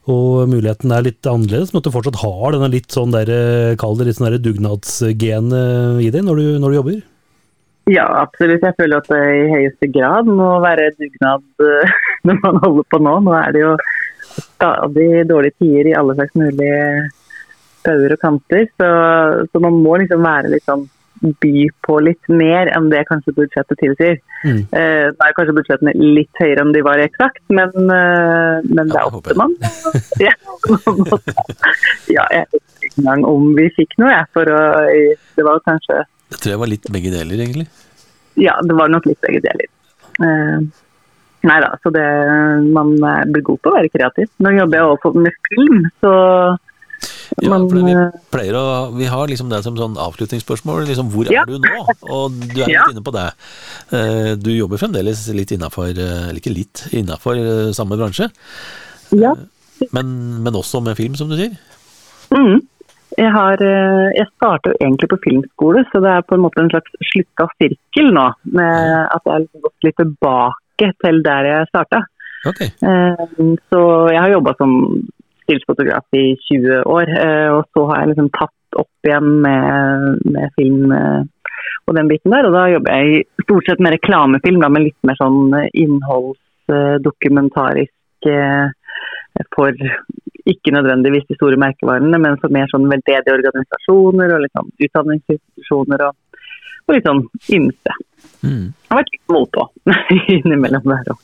og 0.09 0.49
muligheten 0.49 0.91
er 0.95 1.05
litt 1.05 1.27
annerledes, 1.29 1.71
men 1.71 1.81
at 1.81 1.87
du 1.87 1.93
fortsatt 1.93 2.21
har 2.23 2.55
denne 2.55 2.71
litt 2.73 2.89
sånn 2.93 3.13
der, 3.13 3.29
eh, 3.29 3.75
kall 3.77 3.97
det 3.99 4.07
litt 4.07 4.17
sånn 4.17 4.31
der 4.31 4.41
dugnadsgen 4.41 5.51
eh, 5.53 6.01
i 6.01 6.09
deg 6.09 6.25
når 6.25 6.41
du, 6.41 6.45
når 6.63 6.71
du 6.71 6.77
jobber? 6.79 7.01
Ja, 7.89 8.05
absolutt. 8.21 8.65
Jeg 8.65 8.77
føler 8.77 9.01
at 9.01 9.09
det 9.09 9.21
i 9.21 9.49
høyeste 9.51 9.89
grad 9.93 10.29
må 10.29 10.55
være 10.63 10.91
dugnad 10.97 11.45
eh, 11.65 11.93
når 12.29 12.41
man 12.41 12.61
holder 12.65 12.87
på 12.89 13.01
nå. 13.01 13.15
Nå 13.27 13.35
er 13.37 13.53
det 13.53 13.63
jo 13.63 13.75
stadig 14.41 15.09
dårlige 15.29 15.57
tider 15.59 15.91
i 15.91 15.97
alle 15.99 16.17
slags 16.17 16.37
mulige 16.39 16.81
bauger 17.85 18.15
og 18.15 18.25
kanter. 18.25 18.65
Så, 18.81 18.89
så 19.51 19.61
man 19.61 19.79
må 19.85 19.99
liksom 20.01 20.25
være 20.25 20.53
litt 20.55 20.65
sånn 20.65 20.87
by 21.21 21.67
på 21.85 21.97
litt 22.01 22.29
mer 22.29 22.69
enn 22.73 22.89
det 22.91 23.03
kanskje 23.09 23.33
budsjettet 23.37 23.79
tilsier. 23.81 24.17
Mm. 24.41 24.61
Eh, 24.73 25.07
da 25.13 25.27
er 25.27 25.35
kanskje 25.37 25.55
budsjettene 25.57 25.93
litt 25.97 26.41
høyere 26.41 26.65
enn 26.65 26.73
de 26.75 26.83
var 26.85 27.01
eksakt, 27.03 27.41
men, 27.53 27.69
eh, 27.69 28.57
men 28.65 28.91
det 28.91 29.01
er 29.01 29.17
til 29.27 29.39
man. 29.41 29.55
ja, 32.17 32.25
jeg 32.33 32.47
vet 32.49 32.87
ikke 32.87 33.03
engang 33.03 33.25
om 33.29 33.51
vi 33.57 33.67
fikk 33.77 33.97
noe, 34.01 34.13
jeg. 34.15 34.29
For 34.35 34.49
å, 34.49 34.61
det 35.37 35.45
var 35.47 35.61
kanskje 35.67 35.99
Jeg 36.01 36.39
tror 36.39 36.53
jeg 36.55 36.63
var 36.63 36.71
litt 36.73 36.89
begge 36.95 37.13
deler, 37.13 37.45
egentlig. 37.45 37.67
Ja, 38.39 38.57
det 38.65 38.77
var 38.77 38.89
nok 38.89 39.05
litt 39.09 39.21
begge 39.21 39.43
deler. 39.45 39.69
Eh, 40.21 40.57
nei 41.47 41.57
da, 41.63 41.71
så 41.81 41.89
det 41.93 42.03
Man 42.75 42.91
blir 42.97 43.45
god 43.45 43.61
på 43.61 43.71
å 43.71 43.77
være 43.77 43.93
kreativ. 43.93 44.33
Nå 44.41 44.57
jobber 44.57 44.81
jeg 44.81 44.97
også 44.97 45.13
med 45.17 45.39
film, 45.51 45.85
så 46.01 46.13
Ja, 47.39 47.49
Men, 47.53 47.69
for 47.69 47.79
vi 47.85 47.91
eh, 47.95 48.15
pleier 48.33 48.55
å 48.59 48.63
Vi 48.97 49.05
har 49.07 49.27
liksom 49.31 49.49
det 49.49 49.61
som 49.63 49.77
sånn 49.79 49.95
avslutningsspørsmål. 49.95 50.83
Liksom, 50.89 51.09
hvor 51.13 51.29
Ja. 51.31 51.43
er 51.43 51.45
du 51.45 51.59
nå? 51.59 51.85
Og 52.09 52.31
du 52.41 52.61
er 52.61 52.69
Ja. 52.69 52.83
litt 52.85 52.95
inne 52.97 53.03
på 53.05 53.13
det. 53.15 53.27
Eh, 53.93 54.35
Du 54.35 54.51
jobber 54.51 54.77
fremdeles 54.77 55.27
litt 55.33 55.51
innafor 55.51 55.89
Eller 55.95 56.33
ikke 56.35 56.53
litt, 56.53 56.87
innafor 56.91 57.71
samme 57.73 57.95
bransje. 57.97 58.29
Ja. 59.11 59.33
Men, 59.91 60.43
men 60.43 60.53
også 60.53 60.81
med 60.83 60.97
film, 60.97 61.15
som 61.15 61.29
du 61.29 61.35
sier. 61.37 61.55
Mm. 62.31 62.61
Jeg, 63.17 63.31
har, 63.33 63.53
eh, 63.59 64.11
jeg 64.15 64.27
starta 64.37 64.71
jo 64.71 64.77
egentlig 64.79 65.09
på 65.11 65.17
filmskole, 65.25 65.83
så 65.91 65.99
det 66.01 66.11
er 66.11 66.21
på 66.21 66.35
en 66.37 66.43
måte 66.45 66.61
en 66.61 66.69
slags 66.69 66.91
slutta 67.11 67.47
sirkel 67.59 68.11
nå. 68.13 68.27
Med 68.55 69.07
at 69.11 69.21
jeg 69.25 69.33
har 69.33 69.47
gått 69.65 69.83
litt 69.83 69.97
tilbake 69.97 70.91
til 71.03 71.21
der 71.23 71.43
jeg 71.49 71.67
starta. 71.73 72.03
Ok. 72.45 72.61
Eh, 72.61 73.25
Så 73.71 73.81
jeg 74.11 74.19
har 74.21 74.29
jobba 74.31 74.55
som 74.57 75.07
stillsfotograf 75.51 76.07
i 76.15 76.37
20 76.47 76.87
år, 76.87 77.11
eh, 77.19 77.51
og 77.51 77.67
så 77.75 77.83
har 77.89 77.97
jeg 78.01 78.09
liksom 78.13 78.29
tatt 78.37 78.77
opp 78.79 79.07
igjen 79.07 79.29
med, 79.43 79.67
med 80.31 80.47
film 80.55 80.91
eh, 80.95 81.21
og 81.89 81.95
den 81.97 82.09
biten 82.11 82.33
der. 82.33 82.45
Og 82.47 82.53
da 82.55 82.63
jobber 82.71 82.91
jeg 82.95 83.07
stort 83.43 83.65
sett 83.67 83.81
med 83.83 83.93
reklamefilm, 83.97 84.59
da, 84.63 84.67
men 84.71 84.87
litt 84.87 85.01
mer 85.07 85.17
sånn 85.19 85.41
innholdsdokumentarisk 85.83 88.21
eh, 88.31 88.67
for 89.55 89.71
ikke 90.51 90.73
nødvendigvis 90.73 91.27
de 91.29 91.37
store 91.37 91.57
merkevarene, 91.59 92.17
men 92.19 92.39
for 92.41 92.49
mer 92.53 92.67
sånn 92.71 92.89
veldedige 92.91 93.35
organisasjoner 93.37 94.27
og 94.35 94.47
sånn 94.55 94.71
utdanningsinstitusjoner 94.87 95.99
og, 96.07 96.13
og 96.87 96.91
litt 96.95 97.07
sånn 97.07 97.23
ymse. 97.57 97.91
Mm. 98.41 98.65
Det 98.71 98.89
har 98.89 99.01
vært 99.01 99.13
litt 99.15 99.27
mot 99.35 99.51
òg, 99.63 99.69
innimellom 100.37 100.85
der 100.93 101.13
òg. 101.13 101.19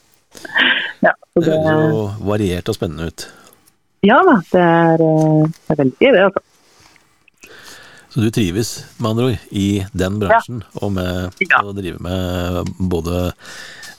Ja, 1.02 1.14
Det 1.38 1.46
det, 1.46 1.58
høres 1.66 1.94
jo 1.94 2.02
variert 2.28 2.70
og 2.70 2.78
spennende 2.78 3.10
ut. 3.10 3.22
Ja 4.08 4.20
da, 4.28 4.38
det 4.52 4.62
er, 4.64 5.04
eh, 5.08 5.48
det 5.48 5.74
er 5.76 5.82
veldig 5.82 5.98
gøy 6.04 6.14
det, 6.16 6.28
altså. 6.28 6.44
Så 8.08 8.24
du 8.24 8.32
trives, 8.34 8.70
med 8.98 9.10
andre 9.12 9.26
ord, 9.28 9.42
i 9.52 9.68
den 9.94 10.16
bransjen, 10.22 10.64
og 10.82 10.94
med 10.96 11.44
Ja. 11.52 11.60
å 11.62 11.74
drive 11.76 12.00
med 12.02 12.72
både 12.90 13.28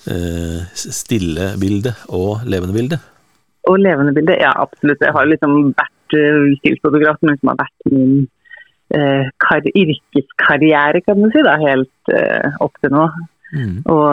eh, 0.09 0.65
stillebilde 0.75 1.93
og 2.09 2.43
levende 2.49 2.75
bilde? 2.75 2.99
Og 3.69 3.79
levende 3.79 4.15
bilde, 4.17 4.39
ja 4.41 4.55
absolutt. 4.57 5.05
Jeg 5.05 5.13
har 5.13 5.29
liksom 5.29 5.55
vært 5.77 6.17
uh, 6.17 6.49
stillfotograf, 6.63 7.19
men 7.23 7.37
som 7.39 7.51
har 7.53 7.59
vært 7.61 7.91
min 7.93 8.15
eh, 8.97 9.27
kar 9.45 9.67
yrkeskarriere, 9.69 11.03
kan 11.05 11.21
du 11.21 11.29
si, 11.33 11.43
da, 11.45 11.59
helt 11.61 12.15
eh, 12.15 12.57
opp 12.65 12.79
til 12.81 12.95
nå. 12.95 13.05
Mm. 13.55 13.77
Og 13.89 14.09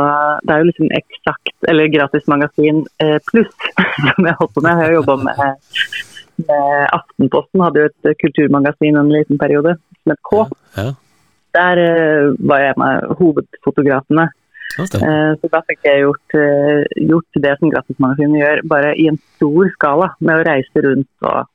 det 0.47 0.53
er 0.53 0.61
jo 0.61 0.67
liksom 0.69 0.91
eksakt, 0.95 1.55
eller 1.67 1.89
gratis 1.91 2.27
magasin 2.31 2.83
eh, 3.03 3.17
pluss, 3.31 3.55
som 4.07 4.27
jeg 4.29 4.37
holdt 4.39 4.53
på 4.55 4.63
med. 4.63 4.71
Jeg 4.71 4.87
har 4.87 4.95
jobba 4.95 5.15
med, 5.27 5.41
med 6.45 6.87
Aftenposten, 6.95 7.63
hadde 7.65 7.81
jo 7.83 7.89
et 7.91 8.09
eh, 8.11 8.17
kulturmagasin 8.23 8.99
en 9.01 9.11
liten 9.11 9.41
periode, 9.41 9.75
som 10.03 10.13
het 10.13 10.23
K. 10.29 10.45
Ja, 10.77 10.87
Der 11.55 11.83
eh, 11.83 12.33
var 12.51 12.63
jeg 12.63 12.79
med 12.79 13.15
hovedfotografene. 13.19 14.29
ja. 14.77 14.83
Eh, 14.83 15.33
Så 15.39 15.51
da 15.51 15.61
fikk 15.67 15.83
jeg 15.87 16.03
gjort, 16.03 16.37
eh, 16.39 16.83
gjort 17.07 17.41
det 17.47 17.53
som 17.59 17.71
Gratismagasinet 17.71 18.41
gjør, 18.41 18.63
bare 18.71 18.95
i 18.99 19.07
en 19.11 19.19
stor 19.35 19.69
skala. 19.75 20.09
Med 20.19 20.41
å 20.41 20.47
reise 20.47 20.83
rundt 20.83 21.27
og 21.27 21.45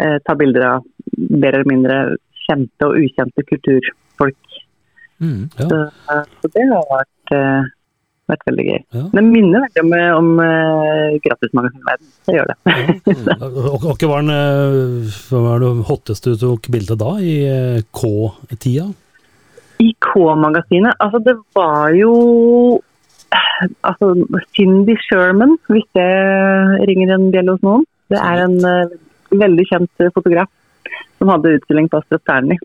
eh, 0.00 0.18
ta 0.24 0.34
bilder 0.34 0.68
av 0.74 0.84
mer 1.16 1.54
eller 1.56 1.68
mindre 1.68 1.98
kjente 2.46 2.86
og 2.88 2.96
ukjente 3.00 3.44
kulturfolk. 3.48 4.36
Mm. 5.22 5.48
Ja. 5.58 5.68
Så, 5.70 5.80
eh, 6.12 6.22
så 6.42 6.50
det 6.54 6.64
har 6.70 6.86
vært, 6.90 7.32
eh, 7.36 7.68
vært 8.32 8.44
veldig 8.50 8.66
gøy. 8.66 8.80
Ja. 8.98 9.04
Det 9.14 9.24
minner 9.26 9.64
veldig 9.66 9.84
om, 9.84 9.94
om 10.18 10.42
uh, 10.42 11.16
Gratismagasinverden. 11.24 12.10
Det 12.26 12.36
gjør 12.36 12.50
det. 12.50 12.56
Og, 13.46 13.86
og 13.86 14.00
hva 14.00 14.10
var 14.10 14.24
den, 14.24 14.34
eh, 14.34 15.16
hva 15.30 15.42
var 15.44 15.62
det 15.62 15.72
hotteste 15.90 16.34
du 16.34 16.40
tok 16.42 16.70
bilde 16.74 16.98
da, 16.98 17.16
i 17.22 17.36
eh, 17.46 17.84
K-tida? 17.94 18.90
I 19.82 19.90
K-magasinet, 20.00 20.96
altså 21.04 21.20
det 21.20 21.36
var 21.54 21.92
jo 21.94 22.12
altså, 23.82 24.12
Cindy 24.56 24.96
Sherman, 25.06 25.56
hvis 25.70 25.86
det 25.96 26.08
ringer 26.88 27.14
en 27.14 27.28
bjelle 27.34 27.56
hos 27.56 27.66
noen. 27.66 27.84
Det 28.12 28.20
er 28.22 28.44
en 28.44 28.56
uh, 28.62 28.96
veldig 29.34 29.66
kjent 29.68 30.04
eh, 30.04 30.12
fotograf 30.14 30.50
som 31.18 31.32
hadde 31.32 31.56
utstilling 31.56 31.88
på 31.90 32.00
Astrid 32.00 32.22
Sterni. 32.22 32.58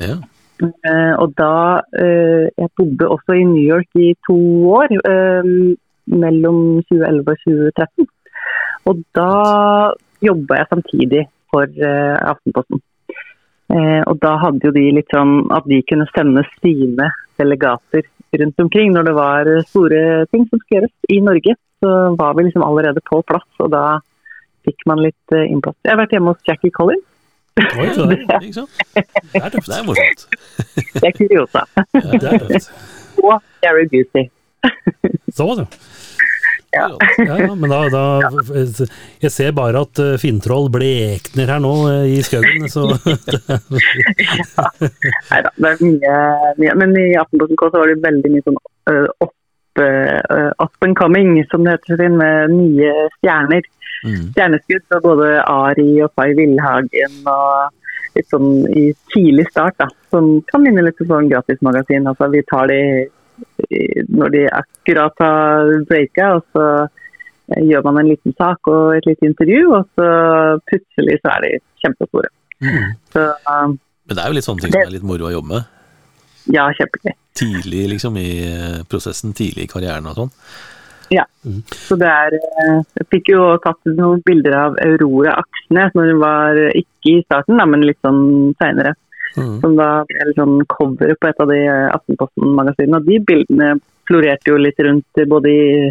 Ja. 0.00 0.16
Eh, 0.58 1.14
og 1.22 1.34
da 1.38 1.78
eh, 1.94 2.50
Jeg 2.58 2.70
bodde 2.76 3.10
også 3.14 3.36
i 3.38 3.44
New 3.46 3.62
York 3.62 3.94
i 3.94 4.14
to 4.26 4.38
år, 4.74 4.90
eh, 5.10 5.50
mellom 6.08 6.82
2011 6.90 7.30
og 7.30 7.38
2013. 7.44 8.08
Og 8.90 9.02
da 9.14 9.32
jobba 10.24 10.58
jeg 10.58 10.70
samtidig 10.70 11.24
for 11.52 11.66
Aftenposten. 12.32 12.80
Og 14.08 14.16
da 14.22 14.30
hadde 14.40 14.64
jo 14.64 14.72
de 14.72 14.84
litt 14.96 15.12
sånn 15.12 15.50
at 15.52 15.66
de 15.68 15.82
kunne 15.84 16.06
sende 16.14 16.42
sine 16.62 17.10
delegater 17.36 18.06
rundt 18.40 18.62
omkring 18.64 18.94
når 18.94 19.04
det 19.04 19.14
var 19.18 19.50
store 19.68 20.00
ting 20.32 20.46
som 20.48 20.62
skulle 20.62 20.80
gjøres 20.80 21.12
i 21.12 21.20
Norge. 21.28 21.54
Så 21.84 21.92
var 22.16 22.34
vi 22.34 22.46
liksom 22.48 22.64
allerede 22.64 23.04
på 23.04 23.20
plass, 23.28 23.48
og 23.60 23.70
da 23.76 24.00
fikk 24.64 24.88
man 24.88 25.04
litt 25.04 25.36
innpass. 25.36 25.76
Jeg 25.84 25.92
har 25.92 26.00
vært 26.00 26.16
hjemme 26.16 26.32
hos 26.32 26.48
Jackie 26.48 26.72
Collins. 26.72 27.07
Oi, 27.58 27.88
så 27.94 28.06
det, 28.10 28.18
Ikke 28.38 28.54
sant? 28.60 28.82
det 28.94 29.42
er 29.42 29.54
tøft. 29.54 29.68
Det 29.68 29.78
er 29.78 29.86
morsomt. 29.86 30.26
Det 30.94 31.06
er 31.08 31.14
kuriosa. 31.16 31.64
Det 31.94 32.32
er 32.32 32.44
tøft. 32.44 32.70
Og 33.24 33.40
Gary 33.64 33.86
Busey. 33.90 34.28
Så, 35.34 35.46
var 35.46 35.62
det. 35.62 35.66
Ja, 36.70 36.84
ja, 37.24 37.54
men 37.56 37.70
da, 37.72 37.78
da 37.88 38.02
Jeg 39.22 39.30
ser 39.32 39.54
bare 39.56 39.80
at 39.86 40.00
eh, 40.04 40.18
Finntroll 40.20 40.68
blekner 40.72 41.48
her 41.48 41.62
nå 41.64 41.72
eh, 41.88 42.10
i 42.12 42.18
skauen, 42.26 42.66
så 42.68 42.84
Nei 45.32 45.40
da, 45.46 45.48
det 45.56 45.70
er 45.70 45.80
mye, 45.80 46.18
mye. 46.60 46.74
Men 46.82 46.92
i 47.00 47.06
Aftenposten 47.16 47.56
K 47.56 47.70
så 47.72 47.80
var 47.80 47.88
det 47.88 48.02
veldig 48.04 48.34
mye 48.34 48.44
sånn 48.44 48.60
uh, 48.92 49.30
up, 49.78 50.30
uh, 50.30 50.64
up 50.64 50.84
and 50.86 50.96
coming, 50.98 51.44
som 51.50 51.64
det 51.64 51.78
heter 51.88 52.08
med 52.08 52.54
nye 52.54 52.94
stjerner. 53.18 53.62
Mm. 54.04 54.32
Stjerneskudd 54.32 54.84
fra 54.88 55.00
både 55.02 55.30
Ari 55.42 55.90
og 56.04 56.12
Fay 56.14 56.34
Villhagen 56.38 57.20
og 57.26 57.74
litt 58.16 58.28
sånn 58.30 58.66
i 58.74 58.88
tidlig 59.12 59.48
start, 59.50 59.78
da. 59.78 59.88
Som 60.10 60.38
kan 60.50 60.62
minne 60.64 60.84
litt 60.86 61.00
om 61.02 61.10
sånn 61.10 61.30
gratismagasin. 61.30 62.06
Altså 62.10 62.30
vi 62.32 62.42
tar 62.50 62.70
de 62.70 62.82
når 64.08 64.32
de 64.34 64.44
akkurat 64.50 65.22
har 65.22 65.72
breaka, 65.86 66.30
og 66.38 66.46
så 66.54 66.64
eh, 66.82 67.62
gjør 67.68 67.84
man 67.86 68.00
en 68.00 68.10
liten 68.10 68.34
sak 68.38 68.70
og 68.70 68.96
et 68.96 69.06
lite 69.06 69.28
intervju, 69.30 69.60
og 69.78 69.86
så 69.98 70.08
plutselig 70.70 71.20
så 71.22 71.34
er 71.36 71.44
de 71.46 71.52
kjempestore. 71.84 72.32
Mm. 72.58 72.94
Så 73.14 73.26
um, 73.46 73.76
Men 74.08 74.18
det 74.18 74.22
er 74.24 74.32
jo 74.32 74.38
litt 74.38 74.48
sånne 74.48 74.64
ting 74.64 74.74
som 74.74 74.82
er 74.82 74.96
litt 74.96 75.06
moro 75.06 75.28
å 75.28 75.34
jobbe 75.36 75.52
med. 75.54 75.74
Ja, 76.54 76.66
kjempegøy. 76.76 77.14
Tidlig 77.38 77.84
liksom 77.94 78.16
i 78.20 78.30
eh, 78.46 78.80
prosessen, 78.90 79.34
tidlig 79.36 79.68
i 79.68 79.70
karrieren 79.70 80.08
og 80.10 80.18
sånn. 80.18 80.32
Ja. 81.08 81.24
Så 81.72 81.96
det 81.96 82.08
er 82.08 82.34
eh, 82.36 82.80
Jeg 82.98 83.06
fikk 83.14 83.30
jo 83.32 83.44
tatt 83.64 83.78
noen 83.96 84.20
bilder 84.26 84.56
av 84.58 84.80
Aurora 84.84 85.38
Aksnes 85.40 85.94
når 85.96 86.10
hun 86.12 86.22
var 86.22 86.58
eh, 86.60 86.80
ikke 86.82 87.14
i 87.14 87.20
starten, 87.26 87.60
da, 87.60 87.68
men 87.68 87.86
litt 87.86 88.00
sånn 88.04 88.54
seinere. 88.60 88.94
Mm. 89.36 89.58
Som 89.62 89.76
da 89.78 89.90
ble 90.08 90.26
litt 90.30 90.40
sånn 90.40 90.58
cover 90.72 91.14
på 91.14 91.30
et 91.30 91.44
av 91.44 91.52
de 91.52 91.60
Aftenposten-magasinene. 91.68 93.00
Og 93.00 93.08
de 93.08 93.20
bildene 93.28 93.70
florerte 94.08 94.50
jo 94.50 94.56
litt 94.60 94.80
rundt 94.80 95.20
både 95.28 95.52
i, 95.52 95.90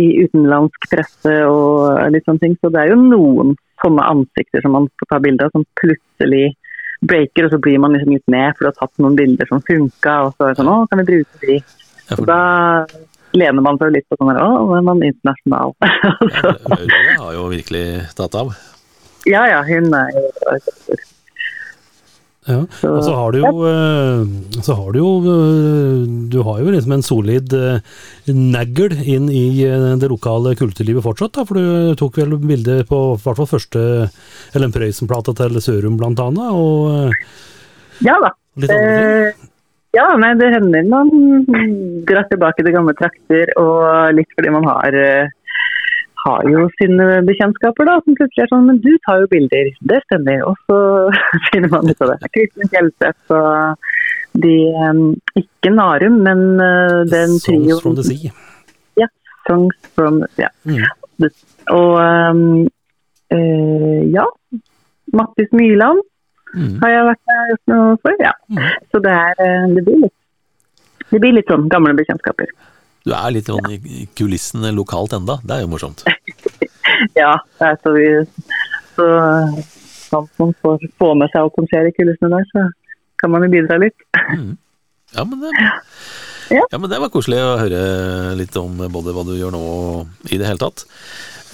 i 0.00 0.06
utenlandsk 0.24 0.88
presse 0.90 1.34
og 1.44 2.00
litt 2.12 2.24
sånne 2.24 2.42
ting. 2.42 2.56
Så 2.60 2.72
det 2.72 2.82
er 2.82 2.94
jo 2.94 3.00
noen 3.02 3.52
sånne 3.84 4.06
ansikter 4.14 4.64
som 4.64 4.74
man 4.78 4.88
får 5.00 5.10
ta 5.12 5.20
bilde 5.22 5.44
av, 5.44 5.52
som 5.52 5.66
plutselig 5.76 6.54
breaker, 7.08 7.46
og 7.48 7.54
så 7.54 7.60
blir 7.62 7.80
man 7.82 7.96
liksom 7.96 8.14
litt 8.16 8.30
med 8.32 8.56
for 8.58 8.68
å 8.68 8.72
ha 8.72 8.78
tatt 8.78 9.02
noen 9.02 9.16
bilder 9.18 9.50
som 9.50 9.62
funka, 9.64 10.14
og 10.26 10.36
så 10.36 10.48
er 10.48 10.54
det 10.54 10.60
sånn 10.60 10.72
Å, 10.72 10.76
kan 10.90 11.02
vi 11.02 11.08
bruke 11.12 11.42
de? 11.44 11.58
Ja, 12.08 12.16
for 12.16 12.28
da 12.28 12.40
lener 13.34 13.64
man 13.66 13.80
seg 13.80 13.94
litt 13.96 14.06
på 14.10 14.18
sånn 14.20 14.30
her, 14.32 14.42
Å, 14.44 14.60
nå 14.68 14.76
er 14.78 14.86
man 14.86 15.02
internasjonal. 15.06 15.74
Så, 16.38 16.54
Aurora 16.76 17.16
har 17.22 17.34
jo 17.38 17.48
virkelig 17.52 17.86
tatt 18.18 18.38
av. 18.40 18.54
ja 19.30 19.46
ja, 19.50 19.62
hun 19.66 19.90
er 19.96 20.14
jo 20.18 20.24
Ja, 22.44 22.58
og 22.60 22.98
så 23.00 23.12
har 23.16 23.32
du 23.32 23.38
jo 23.40 23.50
eh, 23.64 24.24
Så 24.60 24.74
har 24.76 24.92
du 24.92 24.98
jo 24.98 25.12
eh, 25.32 26.02
Du 26.28 26.42
har 26.44 26.58
jo 26.60 26.74
liksom 26.74 26.92
en 26.92 27.04
solid 27.06 27.54
eh, 27.56 27.78
negl 28.28 28.92
inn 29.00 29.30
i 29.32 29.64
det 29.64 30.10
lokale 30.12 30.52
kulturlivet 30.58 31.04
fortsatt, 31.06 31.32
da, 31.38 31.44
for 31.48 31.56
du 31.56 31.96
tok 31.96 32.18
vel 32.20 32.36
bilde 32.42 32.82
på 32.88 33.00
i 33.14 33.22
hvert 33.22 33.40
fall 33.40 33.48
første 33.48 33.84
Ellen 34.52 34.68
en 34.68 34.74
Prøysen-plata 34.76 35.32
til 35.38 35.56
Sørum 35.64 35.96
blant 36.00 36.20
annet, 36.20 36.52
og 36.52 38.04
Ja 38.04 38.18
da. 38.20 38.34
litt 38.60 38.72
andre 38.74 38.92
ting. 38.92 39.50
Ja, 39.94 40.06
nei, 40.18 40.32
det 40.40 40.50
hender 40.50 40.88
man 40.90 41.10
drar 42.08 42.26
tilbake 42.28 42.64
til 42.64 42.74
gamle 42.74 42.96
trakter, 42.98 43.52
og 43.60 44.16
litt 44.16 44.32
fordi 44.34 44.52
man 44.52 44.66
har, 44.66 44.96
har 46.24 46.46
jo 46.48 46.64
sine 46.78 47.06
bekjentskaper 47.28 47.88
da, 47.88 47.98
som 48.04 48.16
plutselig 48.18 48.44
er 48.44 48.50
sånn 48.52 48.66
Men 48.68 48.80
du 48.84 48.90
tar 49.06 49.22
jo 49.22 49.30
bilder. 49.32 49.70
Det 49.92 50.00
stemmer. 50.06 50.44
Og 50.48 50.56
så 50.68 50.78
finner 51.50 51.72
man 51.72 51.90
ut 51.90 52.04
av 52.04 52.14
det. 52.14 52.30
Kristin 52.36 52.72
Kjelseth 52.72 53.36
og 53.36 53.90
de 54.44 54.54
eh, 54.72 55.02
Ikke 55.42 55.74
Narum, 55.74 56.22
men 56.26 56.46
eh, 56.64 57.02
den 57.12 57.36
Songs 57.42 57.82
from 57.84 57.98
the 57.98 58.06
Sea. 58.06 58.32
Ja, 59.00 59.10
Songs 59.48 59.92
from 59.94 60.24
Ja. 60.40 60.50
Mm. 60.64 60.82
Og 61.70 61.92
um, 62.02 62.66
uh, 63.30 64.00
ja. 64.10 64.24
Mattis 65.14 65.52
Myrland 65.54 66.02
Mm. 66.54 66.76
har 66.82 66.92
jeg 66.92 67.06
vært 67.08 67.24
der 67.30 67.96
for. 68.02 68.20
Ja. 68.22 68.30
Så 68.92 69.00
det, 69.02 69.10
er, 69.10 69.40
eh, 69.42 69.64
det 69.74 69.82
blir 69.86 70.04
litt 70.04 70.14
det 71.10 71.20
blir 71.22 71.34
litt 71.36 71.50
sånn 71.50 71.68
gamle 71.70 71.94
bekjentskaper. 71.98 72.48
Du 73.04 73.12
er 73.12 73.32
litt 73.34 73.48
sånn 73.50 73.66
i 73.74 74.04
kulissene 74.16 74.70
lokalt 74.72 75.12
enda. 75.16 75.38
Det 75.44 75.58
er 75.58 75.64
jo 75.66 75.72
morsomt. 75.74 76.04
Ja, 77.18 77.32
det 77.58 77.66
er 77.66 77.78
så 77.82 77.90
vi 77.96 78.04
så 78.94 79.06
sånn 80.12 80.26
man 80.38 80.52
får 80.62 80.84
få 81.00 81.08
med 81.18 81.32
seg 81.32 81.40
alt 81.42 81.56
som 81.58 81.66
skjer 81.66 81.88
i 81.88 81.92
kulissene 81.96 82.30
der, 82.30 82.44
så 82.52 82.62
kan 83.20 83.32
man 83.34 83.42
jo 83.44 83.48
bidra 83.50 83.78
litt. 83.82 84.04
Ja, 85.16 85.24
men 85.26 85.40
det, 85.42 85.50
Ja. 86.52 86.60
ja, 86.70 86.78
men 86.78 86.86
det 86.92 87.00
var 87.02 87.10
koselig 87.10 87.40
å 87.42 87.56
høre 87.58 87.80
litt 88.38 88.54
om 88.60 88.78
både 88.94 89.14
hva 89.16 89.24
du 89.26 89.32
gjør 89.34 89.54
nå 89.56 89.62
og 89.64 90.30
i 90.30 90.38
det 90.38 90.46
hele 90.46 90.60
tatt. 90.62 90.84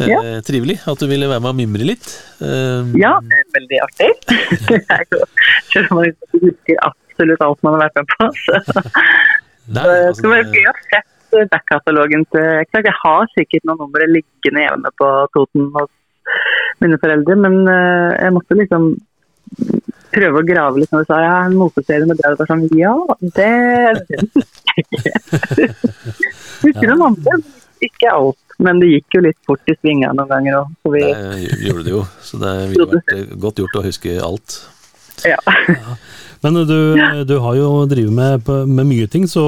Eh, 0.03 0.11
Ja. 0.13 0.19
Trivelig 0.45 0.77
at 0.91 1.01
du 1.01 1.07
ville 1.09 1.29
være 1.31 1.41
med 1.45 1.55
og 1.55 1.59
mimre 1.63 1.87
litt. 1.89 2.11
Eh, 2.45 2.91
Ja, 3.01 3.15
det 3.25 3.39
er 3.41 3.49
veldig 3.57 3.81
artig. 3.87 4.11
Det 4.69 5.25
Selv 5.73 5.89
om 5.95 6.03
man 6.03 6.11
ikke 6.11 6.43
husker 6.45 6.83
absolutt 6.91 7.47
alt 7.49 7.65
man 7.65 7.79
har 7.79 7.87
vært 7.89 8.03
med 8.03 8.13
på. 8.13 8.29
Så 8.45 8.61
nei, 9.71 9.87
det 9.87 9.97
altså, 10.05 10.19
skal 10.21 10.37
være 10.37 10.53
gøy 10.59 10.69
å 10.69 10.77
se 10.85 11.03
back-katalogen 11.53 12.23
til 12.35 12.47
Exakt. 12.61 12.89
Jeg 12.89 12.99
har 13.03 13.23
sikkert 13.35 13.67
noen 13.69 13.81
numre 13.85 14.05
liggende 14.11 14.61
hjemme 14.67 14.91
på 14.99 15.07
Toten 15.35 15.65
hos 15.77 15.93
mine 16.81 16.97
foreldre, 17.03 17.35
men 17.41 17.55
eh, 17.69 18.11
jeg 18.17 18.35
måtte 18.37 18.59
liksom 18.59 18.83
prøve 20.11 20.37
å 20.41 20.47
grave 20.47 20.81
litt 20.81 20.93
når 20.95 21.01
du 21.05 21.09
sa 21.11 21.19
ja, 21.23 21.37
en 21.47 21.59
moteserie 21.59 22.07
med 22.09 22.17
det. 22.19 22.31
Det 22.31 22.41
var 22.41 22.49
sånn, 22.51 22.65
ja, 22.79 22.95
det 23.37 23.51
Husker 26.61 26.87
du 26.87 26.95
noen 26.95 27.09
andre? 27.11 27.33
Ikke 27.85 28.09
alt. 28.13 28.39
Men 28.61 28.81
det 28.83 28.89
gikk 28.91 29.09
jo 29.17 29.21
litt 29.25 29.41
fort 29.49 29.71
i 29.73 29.75
svingene 29.79 30.13
noen 30.19 30.29
ganger 30.29 30.53
òg. 30.59 30.67
Så 30.83 30.89
vi 30.93 31.03
det 31.07 31.65
gjorde 31.65 31.85
det 31.87 31.93
jo, 31.95 32.03
så 32.27 32.35
det 32.43 32.53
ville 32.73 32.89
vært 32.91 33.09
eh, 33.17 33.31
godt 33.47 33.61
gjort 33.63 33.79
å 33.81 33.87
huske 33.87 34.11
alt. 34.25 34.49
ja. 35.25 35.39
Men 36.41 36.57
du, 36.65 36.97
du 37.29 37.35
har 37.45 37.55
jo 37.59 37.67
drevet 37.89 38.15
med, 38.17 38.49
med 38.69 38.87
mye 38.89 39.07
ting, 39.13 39.27
så 39.29 39.43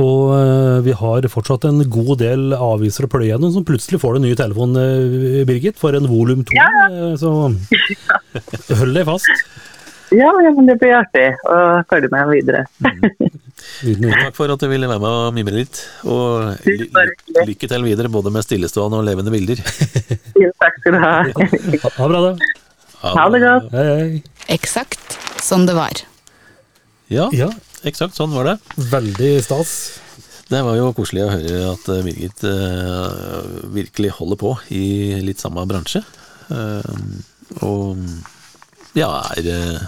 og 0.00 0.32
eh, 0.36 0.80
vi 0.86 0.92
har 0.96 1.26
fortsatt 1.32 1.64
en 1.68 1.82
god 1.92 2.18
del 2.22 2.54
aviser 2.56 3.06
å 3.06 3.10
pløye 3.12 3.30
gjennom, 3.32 3.52
som 3.54 3.64
plutselig 3.68 4.00
får 4.02 4.16
du 4.16 4.20
en 4.20 4.26
ny 4.28 4.34
telefon, 4.38 4.74
eh, 4.80 5.42
Birgit, 5.48 5.78
for 5.80 5.96
en 5.98 6.08
volum 6.10 6.44
to. 6.48 6.56
Ja. 6.56 6.68
Så 7.20 7.32
hold 8.80 8.96
deg 8.96 9.06
fast. 9.08 9.28
ja, 10.14 10.30
ja, 10.42 10.50
men 10.56 10.66
det 10.70 10.78
blir 10.80 10.96
artig 10.98 11.28
å 11.46 11.58
følge 11.90 12.10
med 12.14 12.32
videre. 12.32 12.64
Uten- 13.84 14.10
Takk 14.10 14.34
for 14.38 14.50
at 14.52 14.62
du 14.62 14.66
ville 14.72 14.88
være 14.88 15.02
med 15.02 15.10
og 15.28 15.34
mimre 15.36 15.54
litt. 15.60 15.82
Og 16.08 16.56
ly 16.66 16.88
lykke 17.52 17.68
til 17.70 17.84
videre, 17.86 18.10
både 18.12 18.32
med 18.34 18.42
stillestående 18.46 18.98
og 19.02 19.06
levende 19.06 19.32
bilder. 19.34 19.60
Takk 19.60 20.80
skal 20.80 20.96
du 20.96 21.00
ha. 21.04 21.14
Ha 21.84 21.90
ha 21.96 22.08
det 22.08 22.12
bra, 22.12 22.20
da. 22.24 22.32
Ha 23.14 23.26
det 23.32 23.40
godt. 23.44 23.68
Hei, 23.76 23.84
hei. 23.90 24.22
Eksakt 24.56 25.18
som 25.40 25.62
det 25.68 25.76
var. 25.78 26.02
Ja, 27.10 27.28
Ja, 27.34 27.48
eksakt 27.88 28.16
sånn 28.18 28.34
var 28.34 28.48
det. 28.50 28.56
veldig 28.90 29.32
stas. 29.44 29.72
Det 30.50 30.60
var 30.66 30.74
jo 30.74 30.90
koselig 30.96 31.24
å 31.24 31.30
høre 31.30 31.60
at 31.70 31.88
eh, 31.94 32.02
Birgit 32.02 32.42
uh, 32.42 33.40
virkelig 33.70 34.16
holder 34.16 34.40
på 34.40 34.56
i 34.74 34.84
litt 35.22 35.42
samme 35.42 35.62
bransje. 35.70 36.02
Uh, 36.50 36.82
og 37.62 37.98
ja, 38.98 39.12
er, 39.38 39.86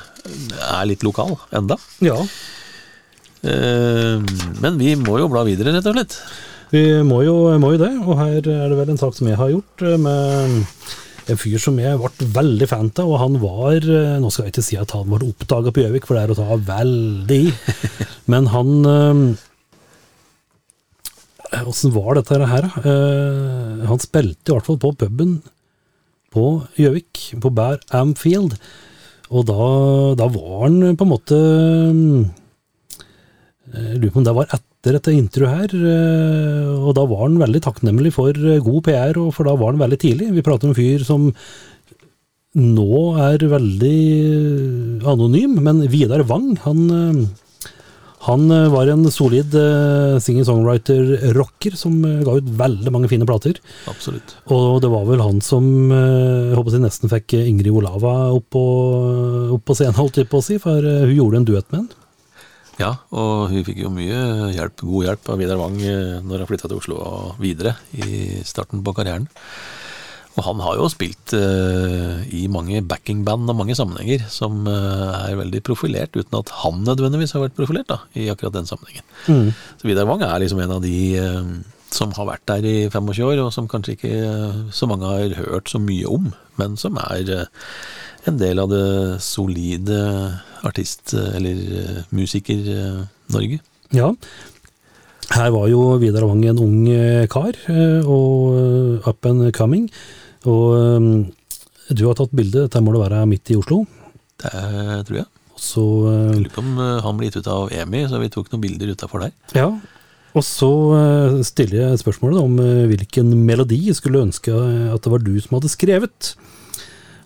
er 0.70 0.86
litt 0.86 1.03
lokal 1.07 1.34
enda. 1.51 1.80
Ja, 2.05 2.20
Uh, 3.43 4.22
men 4.62 4.76
vi 4.78 4.93
må 4.95 5.16
jo 5.18 5.24
bla 5.26 5.40
videre, 5.43 5.72
rett 5.74 5.86
og 5.90 5.97
slett. 5.97 6.12
vi 6.70 6.82
må 7.03 7.24
jo, 7.26 7.34
må 7.59 7.72
jo 7.74 7.80
det, 7.80 7.88
og 8.05 8.20
her 8.20 8.36
er 8.38 8.68
det 8.70 8.76
vel 8.78 8.93
en 8.93 9.01
sak 9.01 9.16
som 9.16 9.26
jeg 9.26 9.40
har 9.40 9.51
gjort 9.51 9.82
med 9.99 10.62
en 11.33 11.41
fyr 11.41 11.61
som 11.62 11.78
jeg 11.80 11.99
ble 12.01 12.28
veldig 12.35 12.68
fan 12.70 12.91
av, 12.93 13.07
og 13.09 13.20
han 13.20 13.39
var 13.43 13.78
eh, 13.80 14.18
Nå 14.22 14.30
skal 14.33 14.47
jeg 14.47 14.55
ikke 14.55 14.66
si 14.66 14.76
at 14.80 14.93
han 14.97 15.09
var 15.12 15.24
oppdaga 15.26 15.72
på 15.72 15.83
Gjøvik, 15.85 16.07
for 16.09 16.18
det 16.18 16.22
er 16.24 16.35
å 16.35 16.39
ta 16.39 16.59
veldig 16.68 17.41
i, 17.49 17.53
men 18.33 18.51
han 18.53 18.68
eh, 18.93 19.22
Åssen 21.68 21.93
var 21.93 22.16
dette 22.16 22.39
her, 22.49 22.64
da? 22.64 22.70
Eh, 22.89 23.83
han 23.91 24.01
spilte 24.01 24.51
i 24.51 24.55
hvert 24.55 24.68
fall 24.70 24.80
på 24.80 24.95
puben 25.03 25.43
på 26.33 26.47
Gjøvik, 26.80 27.26
på 27.45 27.51
Bær 27.53 27.83
Amfield. 27.93 28.57
Og 29.33 29.45
da, 29.49 29.66
da 30.16 30.26
var 30.33 30.62
han 30.64 30.97
på 30.97 31.05
en 31.05 31.11
måte 31.11 31.37
Jeg 33.72 34.01
lurer 34.01 34.12
på 34.12 34.20
om 34.20 34.26
det 34.26 34.35
var 34.37 34.49
etter 34.49 34.71
dette 34.91 35.12
intervjuet 35.14 35.53
her. 35.55 35.70
eh, 35.78 36.70
Og 36.83 36.95
da 36.99 37.05
var 37.07 37.28
han 37.28 37.39
veldig 37.39 37.61
takknemlig 37.62 38.11
for 38.16 38.35
eh, 38.35 38.59
god 38.59 38.83
PR, 38.89 39.14
og 39.22 39.30
for 39.37 39.47
da 39.47 39.55
var 39.55 39.70
han 39.70 39.78
veldig 39.85 39.99
tidlig. 40.03 40.33
Vi 40.35 40.43
prater 40.43 40.66
om 40.66 40.72
en 40.74 40.80
fyr 40.80 41.05
som 41.07 41.28
nå 42.59 42.97
er 43.22 43.47
veldig 43.49 44.01
eh, 44.26 45.07
anonym, 45.09 45.55
men 45.62 45.87
Vidar 45.89 46.26
Wang, 46.26 46.57
han 46.66 47.30
han 48.22 48.47
var 48.70 48.87
en 48.87 49.03
solid 49.11 49.51
singer-songwriter-rocker 50.22 51.74
som 51.74 51.97
ga 52.22 52.37
ut 52.39 52.51
veldig 52.55 52.93
mange 52.95 53.09
fine 53.11 53.26
plater. 53.26 53.59
Absolutt. 53.91 54.37
Og 54.47 54.76
det 54.85 54.91
var 54.93 55.09
vel 55.09 55.18
han 55.24 55.41
som 55.43 55.66
jeg 55.91 56.55
håper 56.55 56.76
jeg 56.76 56.85
nesten 56.85 57.11
fikk 57.11 57.35
Ingrid 57.41 57.74
Olava 57.74 58.30
opp 58.30 58.47
på, 58.55 58.62
opp 59.57 59.64
på 59.66 59.74
scenen, 59.74 59.99
holdt 59.99 60.20
jeg 60.22 60.30
på 60.30 60.39
å 60.39 60.47
si, 60.47 60.61
for 60.62 60.78
hun 60.87 61.16
gjorde 61.16 61.41
en 61.41 61.49
duett 61.51 61.66
med 61.74 61.80
han. 61.80 61.91
Ja, 62.80 62.94
og 63.12 63.52
hun 63.52 63.64
fikk 63.66 63.82
jo 63.82 63.92
mye 63.92 64.50
hjelp, 64.54 64.80
god 64.80 65.06
hjelp 65.08 65.30
av 65.34 65.40
Vidar 65.40 65.60
Wang 65.60 65.76
eh, 65.84 66.18
når 66.24 66.42
han 66.42 66.48
flytta 66.48 66.70
til 66.70 66.80
Oslo 66.80 66.98
og 67.04 67.42
videre 67.42 67.76
i 67.92 68.40
starten 68.48 68.82
på 68.84 68.94
karrieren. 68.96 69.28
Og 70.32 70.46
han 70.46 70.62
har 70.64 70.78
jo 70.78 70.88
spilt 70.88 71.34
uh, 71.36 72.22
i 72.32 72.46
mange 72.48 72.80
backingband 72.88 73.50
og 73.52 73.58
mange 73.58 73.76
sammenhenger 73.76 74.24
som 74.32 74.62
uh, 74.64 75.26
er 75.26 75.36
veldig 75.36 75.60
profilert, 75.66 76.16
uten 76.16 76.38
at 76.38 76.52
han 76.62 76.80
nødvendigvis 76.86 77.34
har 77.36 77.44
vært 77.44 77.58
profilert 77.58 77.90
da, 77.90 77.98
i 78.16 78.30
akkurat 78.32 78.56
den 78.56 78.70
sammenhengen. 78.70 79.04
Så 79.76 79.90
Vidar 79.90 80.08
Wang 80.08 80.24
er 80.24 80.40
liksom 80.40 80.62
en 80.64 80.72
av 80.78 80.80
de 80.84 80.96
uh, 81.20 81.52
som 81.92 82.14
har 82.16 82.30
vært 82.30 82.46
der 82.48 82.64
i 82.64 82.76
25 82.88 83.26
år, 83.28 83.42
og 83.44 83.52
som 83.52 83.68
kanskje 83.68 83.98
ikke 83.98 84.14
så 84.72 84.88
mange 84.88 85.10
har 85.10 85.36
hørt 85.42 85.68
så 85.68 85.82
mye 85.82 86.08
om, 86.08 86.32
men 86.56 86.80
som 86.80 86.96
er 86.96 87.34
en 88.28 88.38
del 88.38 88.60
av 88.62 88.70
det 88.70 89.20
solide 89.24 89.98
artist- 90.62 91.14
eller 91.14 91.58
eh, 91.82 92.00
musiker-Norge. 92.14 93.58
Ja. 93.92 94.12
Her 95.32 95.50
var 95.54 95.68
jo 95.70 95.96
Vidar 96.02 96.26
Wang 96.28 96.44
en 96.46 96.60
ung 96.62 96.88
eh, 96.92 97.26
kar, 97.30 97.56
eh, 97.72 98.00
og 98.06 99.06
up 99.08 99.26
and 99.26 99.50
coming. 99.56 99.88
Og 100.46 101.30
du 101.92 102.04
har 102.06 102.18
tatt 102.18 102.34
bilde, 102.34 102.66
dette 102.66 102.82
må 102.82 102.94
det 102.94 103.02
være 103.04 103.26
midt 103.30 103.52
i 103.52 103.58
Oslo. 103.58 103.84
Det 104.42 104.52
tror 105.06 105.22
jeg. 105.22 105.28
Så 105.62 105.82
Jeg 106.10 106.38
lurer 106.42 106.54
på 106.54 106.62
om 106.64 106.78
han 107.04 107.18
ble 107.18 107.28
gitt 107.28 107.38
ut 107.38 107.50
av 107.52 107.68
EMI, 107.70 108.06
så 108.10 108.18
vi 108.18 108.30
tok 108.34 108.48
noen 108.50 108.64
bilder 108.64 108.90
utafor 108.96 109.22
der. 109.22 109.34
Ja, 109.54 109.68
og 110.32 110.42
så 110.42 110.70
stiller 111.46 111.76
jeg 111.92 112.00
spørsmålet 112.00 112.40
om 112.40 112.56
hvilken 112.88 113.30
melodi 113.46 113.78
jeg 113.90 113.98
skulle 113.98 114.24
ønske 114.24 114.50
at 114.50 115.04
det 115.04 115.12
var 115.12 115.22
du 115.22 115.36
som 115.44 115.58
hadde 115.58 115.70
skrevet. 115.70 116.32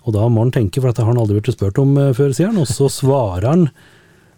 Og 0.07 0.15
da 0.15 0.29
må 0.31 0.45
han 0.45 0.55
tenke, 0.55 0.81
for 0.81 0.91
dette 0.91 1.03
har 1.03 1.11
han 1.11 1.21
aldri 1.21 1.41
blitt 1.41 1.59
spurt 1.59 1.79
om 1.83 1.97
eh, 1.99 2.15
før, 2.17 2.33
sier 2.37 2.53
han. 2.53 2.63
Og 2.63 2.71
så 2.71 2.89
svarer 2.93 3.49
han 3.51 3.69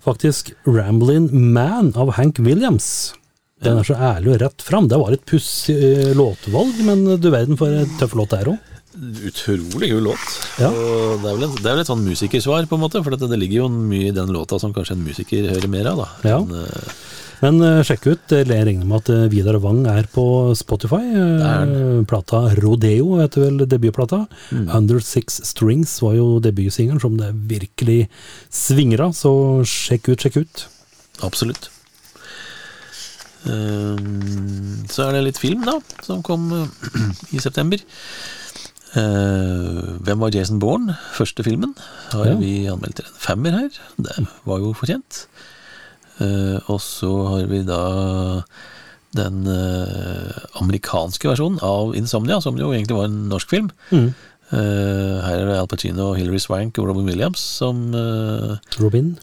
faktisk 0.05 0.55
'Ramblin' 0.65 1.29
Man' 1.33 1.93
av 1.99 2.15
Hank 2.17 2.41
Williams. 2.41 3.13
Den 3.65 3.81
er 3.81 3.87
så 3.87 3.97
ærlig 3.99 4.37
og 4.37 4.41
rett 4.45 4.63
fram. 4.63 4.87
Det 4.89 4.99
var 5.01 5.13
et 5.13 5.25
pussig 5.29 5.77
eh, 5.77 6.15
låtvalg, 6.17 6.81
men 6.87 7.05
du 7.21 7.31
verden 7.31 7.59
for 7.59 7.73
en 7.75 7.97
tøff 8.01 8.15
låt 8.17 8.33
det 8.33 8.43
er 8.43 8.53
òg. 8.55 8.75
Utrolig 9.29 9.91
kul 9.93 10.07
låt. 10.09 10.29
Ja. 10.59 10.71
Og 10.71 11.21
det 11.23 11.29
er 11.29 11.37
vel, 11.37 11.45
et, 11.47 11.61
det 11.61 11.69
er 11.69 11.77
vel 11.77 11.85
et 11.85 11.91
sånn 11.91 12.07
musikersvar, 12.07 12.67
på 12.71 12.79
en 12.79 12.83
måte, 12.83 13.03
for 13.05 13.15
det, 13.15 13.29
det 13.31 13.39
ligger 13.39 13.65
jo 13.65 13.69
mye 13.71 14.09
i 14.09 14.15
den 14.15 14.33
låta 14.35 14.59
som 14.59 14.73
kanskje 14.75 14.97
en 14.97 15.05
musiker 15.07 15.51
hører 15.53 15.71
mer 15.71 15.91
av. 15.93 16.03
da. 16.03 16.33
Ja. 16.33 16.41
Men, 16.43 16.65
eh, 16.65 16.97
Men 17.39 17.61
uh, 17.63 17.83
sjekk 17.87 18.07
ut, 18.11 18.33
eh, 18.35 18.43
jeg 18.43 18.65
regner 18.67 18.87
med 18.89 18.99
at 19.05 19.11
eh, 19.15 19.27
Vidar 19.31 19.59
Wang 19.63 19.85
er 19.87 20.09
på 20.11 20.25
Spotify. 20.59 21.05
Er 21.15 21.71
plata 22.11 22.41
Rodeo 22.59 23.21
heter 23.21 23.45
vel 23.47 23.63
debutplata. 23.71 24.25
Under 24.75 24.99
Six 25.05 25.39
Strings 25.47 25.97
var 26.03 26.17
jo 26.19 26.27
debutsingelen 26.43 26.99
som 27.03 27.15
det 27.21 27.31
virkelig 27.51 28.09
svinger 28.51 29.05
av, 29.07 29.15
så 29.15 29.31
sjekk 29.63 30.11
ut, 30.15 30.25
sjekk 30.27 30.41
ut. 30.43 30.65
absolutt. 31.23 31.71
Uh, 33.47 33.95
så 34.91 35.07
er 35.07 35.15
det 35.19 35.27
litt 35.29 35.39
film, 35.41 35.63
da, 35.67 35.77
som 36.05 36.25
kom 36.27 36.49
i 37.35 37.39
september. 37.41 37.79
Uh, 38.97 39.95
hvem 40.03 40.19
var 40.25 40.35
Jason 40.35 40.59
Bourne? 40.59 40.97
Første 41.15 41.45
filmen. 41.47 41.77
Har 42.11 42.33
Ja. 42.33 42.35
vi 42.41 42.67
anmeldt 42.67 42.99
til 42.99 43.07
en 43.07 43.21
femmer 43.23 43.55
her. 43.61 43.79
Det 44.01 44.27
var 44.49 44.59
jo 44.65 44.75
fortjent. 44.75 45.27
Eh, 46.19 46.59
og 46.67 46.81
så 46.83 47.11
har 47.33 47.47
vi 47.51 47.63
da 47.67 47.83
den 49.17 49.47
eh, 49.49 50.41
amerikanske 50.61 51.31
versjonen 51.31 51.63
av 51.65 51.95
Insomnia, 51.99 52.41
som 52.45 52.59
jo 52.61 52.73
egentlig 52.75 52.99
var 52.99 53.09
en 53.09 53.21
norsk 53.31 53.55
film. 53.55 53.71
Mm. 53.93 54.11
Eh, 54.49 55.15
her 55.25 55.43
er 55.43 55.47
det 55.51 55.59
Al 55.61 55.71
Pacino, 55.71 56.11
Hilary 56.19 56.41
Swank 56.43 56.81
og 56.81 56.91
Robin 56.91 57.09
Williams 57.09 57.43
som 57.61 57.89
Robin. 58.79 59.17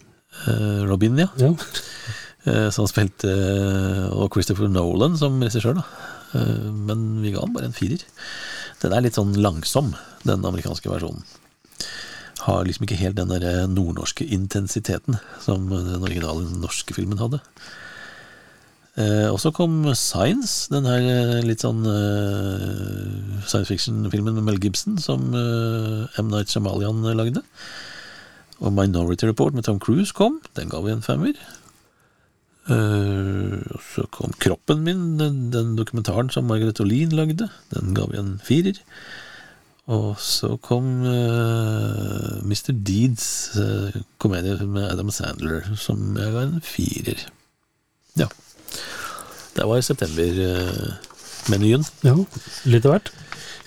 Robin, 0.90 1.24
ja. 1.26 1.32
Ja. 1.40 1.54
Som 2.76 2.86
spilte 2.86 3.32
Og 4.14 4.28
Christopher 4.36 4.68
Nolan 4.70 5.16
som 5.18 5.40
regissør, 5.42 5.80
da. 5.80 6.42
Men 6.70 7.24
vi 7.24 7.32
ga 7.34 7.42
den 7.42 7.56
bare 7.56 7.72
en 7.72 7.74
firer. 7.74 8.04
Den 8.84 8.94
er 8.94 9.02
litt 9.02 9.18
sånn 9.18 9.32
langsom, 9.42 9.96
den 10.30 10.46
amerikanske 10.46 10.92
versjonen. 10.92 11.24
Har 12.46 12.66
liksom 12.66 12.86
ikke 12.86 13.00
helt 13.00 13.18
den 13.18 13.32
der 13.34 13.46
eh, 13.50 13.66
nordnorske 13.72 14.26
intensiteten 14.26 15.18
som 15.42 15.68
den 15.72 16.04
originale 16.04 16.46
norske 16.62 16.94
filmen 16.94 17.22
hadde. 17.22 17.42
Eh, 18.96 19.28
og 19.28 19.42
så 19.44 19.52
kom 19.52 19.82
Science, 19.92 20.70
den 20.72 20.88
her 20.88 21.04
eh, 21.04 21.42
litt 21.44 21.66
sånn 21.66 21.84
eh, 21.90 23.42
science 23.44 23.68
fiction-filmen 23.68 24.38
med 24.38 24.46
Mel 24.48 24.62
Gibson 24.64 24.96
som 25.04 25.34
eh, 25.36 26.22
M. 26.22 26.32
Night 26.32 26.54
Shyamalan 26.54 27.04
lagde. 27.18 27.44
Og 28.64 28.72
Minority 28.72 29.28
Report 29.28 29.58
med 29.58 29.68
Tom 29.68 29.82
Cruise 29.84 30.16
kom, 30.16 30.40
den 30.56 30.72
ga 30.72 30.80
vi 30.86 30.94
en 30.94 31.04
femmer. 31.04 31.36
Eh, 32.72 33.60
og 33.76 33.84
så 33.92 34.08
kom 34.16 34.32
Kroppen 34.40 34.86
min, 34.88 35.18
den, 35.20 35.50
den 35.52 35.76
dokumentaren 35.76 36.32
som 36.32 36.48
Margaret 36.48 36.80
Olin 36.80 37.12
lagde. 37.20 37.50
Den 37.76 37.92
ga 37.98 38.08
vi 38.10 38.22
en 38.22 38.38
firer. 38.48 38.80
Og 39.94 40.16
så 40.18 40.56
kom 40.66 40.88
uh, 41.06 42.40
Mr. 42.42 42.72
Deeds 42.74 43.28
uh, 43.60 43.94
komedie 44.18 44.58
med 44.66 44.88
Adam 44.90 45.12
Sandler, 45.14 45.68
som 45.78 46.18
jeg 46.18 46.34
ga 46.34 46.42
en 46.48 46.56
firer. 46.66 47.22
Ja. 48.18 48.26
Det 49.56 49.68
var 49.70 49.86
september-menyen. 49.86 51.86
Uh, 52.02 52.10
ja. 52.10 52.18
Litt 52.66 52.90
av 52.90 52.96
hvert. 52.96 53.14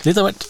Litt 0.03 0.19
av 0.19 0.27
hvert. 0.27 0.43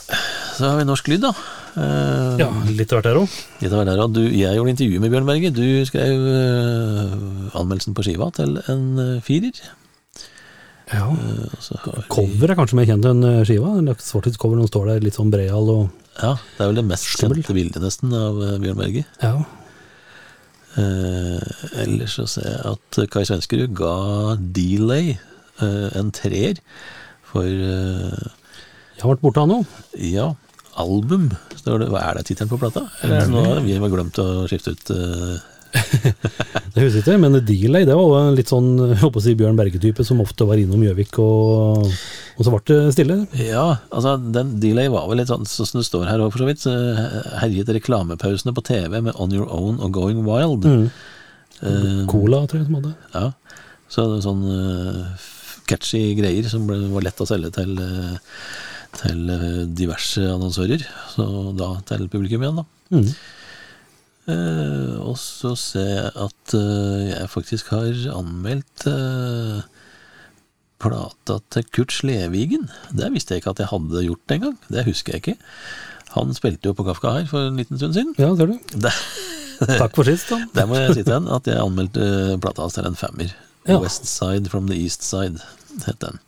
Så 0.57 0.65
har 0.71 0.81
vi 0.81 0.89
norsk 0.89 1.13
lyd, 1.13 1.21
da. 1.27 1.35
Uh, 1.77 2.33
Ja, 2.41 2.47
litt 2.73 2.89
av 2.91 2.97
hvert 2.99 3.09
her 3.11 3.19
òg. 3.21 3.33
Litt 3.61 3.69
av 3.73 3.77
hvert 3.83 3.89
der, 3.91 4.01
òg. 4.03 4.17
jeg 4.33 4.57
gjorde 4.57 4.73
intervju 4.73 5.01
med 5.03 5.13
Bjørn 5.13 5.27
Berge. 5.29 5.51
Du 5.53 5.65
skrev 5.87 6.25
eh, 6.33 7.13
anmeldelsen 7.59 7.95
på 7.97 8.05
skiva 8.07 8.29
til 8.35 8.57
en 8.71 8.85
eh, 9.03 9.19
firer. 9.25 9.59
Ja. 10.93 11.05
Vi- 11.13 12.03
Cover 12.09 12.49
er 12.51 12.57
kanskje 12.57 12.77
mer 12.79 12.87
kjent 12.89 13.05
enn 13.05 13.23
eh, 13.23 13.43
skiva. 13.45 13.75
Svartidscover 14.01 14.57
når 14.57 14.71
står 14.71 14.87
der 14.93 15.03
litt 15.05 15.17
sånn 15.19 15.29
breial 15.33 15.69
og 15.69 15.89
Ja, 16.19 16.33
det 16.57 16.63
er 16.63 16.71
vel 16.71 16.79
det 16.81 16.85
mest 16.89 17.05
Skummel. 17.13 17.39
kjente 17.43 17.53
bildet 17.55 17.81
nesten 17.85 18.13
av 18.17 18.41
eh, 18.43 18.57
Bjørn 18.63 18.79
Berge. 18.81 19.05
Ja. 19.21 19.35
Uh, 20.77 21.41
ellers 21.81 22.13
så 22.19 22.27
ser 22.29 22.45
jeg 22.45 22.59
at 22.69 22.97
Kai 23.11 23.23
Svenskerud 23.25 23.71
ga 23.75 24.35
Delay 24.37 25.15
uh, 25.63 25.89
en 25.97 26.11
treer 26.13 26.59
for 27.25 27.41
uh, 27.43 28.27
Jeg 28.93 29.01
har 29.01 29.09
vært 29.15 29.23
borte, 29.25 29.41
han 29.41 29.55
òg. 29.57 29.65
ja, 29.97 30.27
album. 30.79 31.31
Hva 31.65 32.03
er 32.03 32.19
det 32.19 32.27
tittelen 32.29 32.51
på 32.53 32.59
plata? 32.61 32.85
Eller 33.03 33.17
er 33.17 33.25
det 33.25 33.33
noe 33.33 33.57
vi 33.65 33.73
har 33.81 33.91
glemt 33.91 34.19
å 34.21 34.27
skifte 34.49 34.75
ut? 34.77 34.91
eh, 34.93 35.39
Det 35.69 36.83
husker 36.85 36.99
jeg 36.99 37.03
ikke, 37.03 37.19
men 37.21 37.37
Delay 37.45 37.85
det 37.87 37.95
var 37.97 38.05
jo 38.07 38.35
litt 38.37 38.51
sånn 38.51 38.69
håper 39.01 39.19
å 39.19 39.23
si 39.23 39.33
Bjørn 39.37 39.57
Berge-type 39.57 40.03
som 40.05 40.21
ofte 40.23 40.45
var 40.47 40.59
innom 40.61 40.83
Gjøvik, 40.85 41.17
og, 41.21 41.87
og 42.37 42.45
så 42.45 42.53
ble 42.53 42.61
det 42.69 42.93
stille. 42.95 43.17
Ja, 43.41 43.65
altså 43.89 44.15
den 44.21 44.55
delay 44.61 44.91
var 44.93 45.07
vel 45.09 45.19
litt 45.21 45.31
sånn 45.31 45.47
sånn 45.49 45.67
som 45.67 45.81
det 45.81 45.87
står 45.87 46.05
her 46.07 46.23
òg, 46.23 46.31
for 46.33 46.43
så 46.43 46.49
vidt. 46.49 46.65
Herjet 47.41 47.71
reklamepausene 47.79 48.53
på 48.55 48.63
TV 48.69 49.01
med 49.01 49.17
On 49.17 49.33
Your 49.33 49.49
Own 49.51 49.81
og 49.83 49.91
Going 49.97 50.21
Wild. 50.27 50.67
Mm. 50.69 50.85
Uh, 51.59 52.05
Cola, 52.07 52.45
tror 52.47 52.61
jeg 52.61 52.69
som 52.69 52.79
hadde. 52.79 52.93
ja. 53.17 53.25
Så 53.89 54.05
sånn 54.23 54.45
uh, 54.45 55.27
catchy 55.67 56.13
greier 56.15 56.45
som 56.51 56.67
ble, 56.69 56.77
var 56.93 57.03
lett 57.07 57.19
å 57.19 57.27
selge 57.29 57.49
til, 57.57 57.73
eh, 57.81 58.37
til 59.01 59.19
diverse 59.77 60.21
annonsører. 60.21 60.85
Så 61.11 61.25
da 61.57 61.73
til 61.89 62.07
publikum 62.09 62.45
igjen, 62.45 62.61
da. 62.61 62.65
Mm. 62.93 63.11
Eh, 64.29 64.95
og 65.01 65.17
så 65.19 65.55
ser 65.57 65.89
jeg 65.89 66.09
at 66.25 66.55
eh, 66.57 67.09
jeg 67.13 67.29
faktisk 67.31 67.71
har 67.73 67.89
anmeldt 68.13 68.85
eh, 68.89 69.61
plata 70.79 71.39
til 71.53 71.65
Kurt 71.75 71.95
Slevigen. 71.95 72.69
Det 72.95 73.09
visste 73.13 73.35
jeg 73.35 73.43
ikke 73.43 73.55
at 73.55 73.63
jeg 73.63 73.71
hadde 73.73 74.05
gjort 74.05 74.35
engang. 74.35 74.55
Det 74.69 74.85
husker 74.87 75.15
jeg 75.15 75.23
ikke. 75.23 75.37
Han 76.15 76.33
spilte 76.37 76.71
jo 76.71 76.77
på 76.77 76.85
Kafka 76.87 77.13
her 77.19 77.27
for 77.29 77.49
en 77.49 77.59
liten 77.59 77.79
stund 77.79 77.97
siden. 77.97 78.15
Ja, 78.21 78.31
ser 78.37 78.53
du. 78.53 78.57
Det, 79.59 79.75
Takk 79.75 79.91
for 79.91 80.07
sist, 80.07 80.29
da. 80.31 80.37
der 80.55 80.67
må 80.69 80.77
jeg 80.77 80.93
si 80.95 81.01
til 81.03 81.17
han 81.17 81.25
at 81.35 81.47
jeg 81.49 81.59
anmeldte 81.59 82.37
plata 82.39 82.63
hans 82.63 82.77
til 82.77 82.85
en 82.87 82.95
femmer. 82.95 83.33
Ja. 83.67 83.75
West 83.83 84.07
Side 84.07 84.47
from 84.47 84.69
the 84.69 84.77
East 84.79 85.03
Side, 85.03 85.43
het 85.83 85.99
den. 85.99 86.21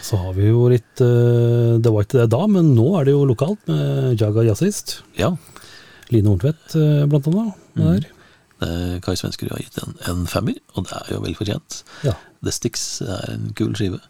Så 0.00 0.16
har 0.16 0.32
vi 0.32 0.48
jo 0.48 0.64
litt 0.72 0.98
Det 0.98 1.90
var 1.92 2.06
ikke 2.06 2.22
det 2.22 2.30
da, 2.32 2.40
men 2.48 2.72
nå 2.74 2.86
er 2.98 3.04
det 3.06 3.12
jo 3.12 3.26
lokalt 3.28 3.60
med 3.68 4.16
Jaga 4.18 4.46
Jazzist. 4.48 5.02
Ja, 5.20 5.34
Line 6.14 6.26
Horntvedt, 6.32 6.74
eh, 6.78 7.04
blant 7.10 7.28
annet. 7.30 7.54
Der. 7.78 8.06
eh, 8.66 8.96
Kai 9.04 9.14
Svenskerud 9.16 9.52
har 9.54 9.62
gitt 9.62 9.78
en, 9.84 9.94
en 10.10 10.26
femmer, 10.30 10.58
og 10.74 10.88
det 10.88 10.96
er 10.98 11.14
jo 11.14 11.20
vel 11.24 11.36
fortjent. 11.38 11.82
Ja. 12.06 12.16
The 12.44 12.52
Sticks 12.56 12.84
er 13.04 13.34
en 13.36 13.50
kul 13.58 13.74
skive. 13.78 14.00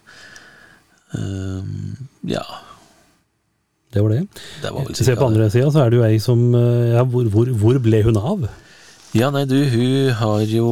Um, 1.13 1.97
ja, 2.31 2.43
Det 3.93 4.03
var 4.05 4.13
det. 4.15 4.21
det 4.63 4.71
var 4.71 4.85
Hvis 4.87 5.09
på 5.19 5.27
andre 5.27 5.49
sida, 5.51 5.71
så 5.75 5.81
er 5.83 5.91
det 5.91 5.99
jo 5.99 6.05
ei 6.07 6.19
som 6.23 6.53
Ja, 6.55 7.03
hvor, 7.03 7.25
hvor, 7.35 7.49
hvor 7.59 7.79
ble 7.83 8.05
hun 8.07 8.17
av? 8.21 8.45
Ja, 9.11 9.27
nei, 9.35 9.43
du, 9.51 9.57
hun 9.73 10.13
har 10.15 10.45
jo 10.47 10.69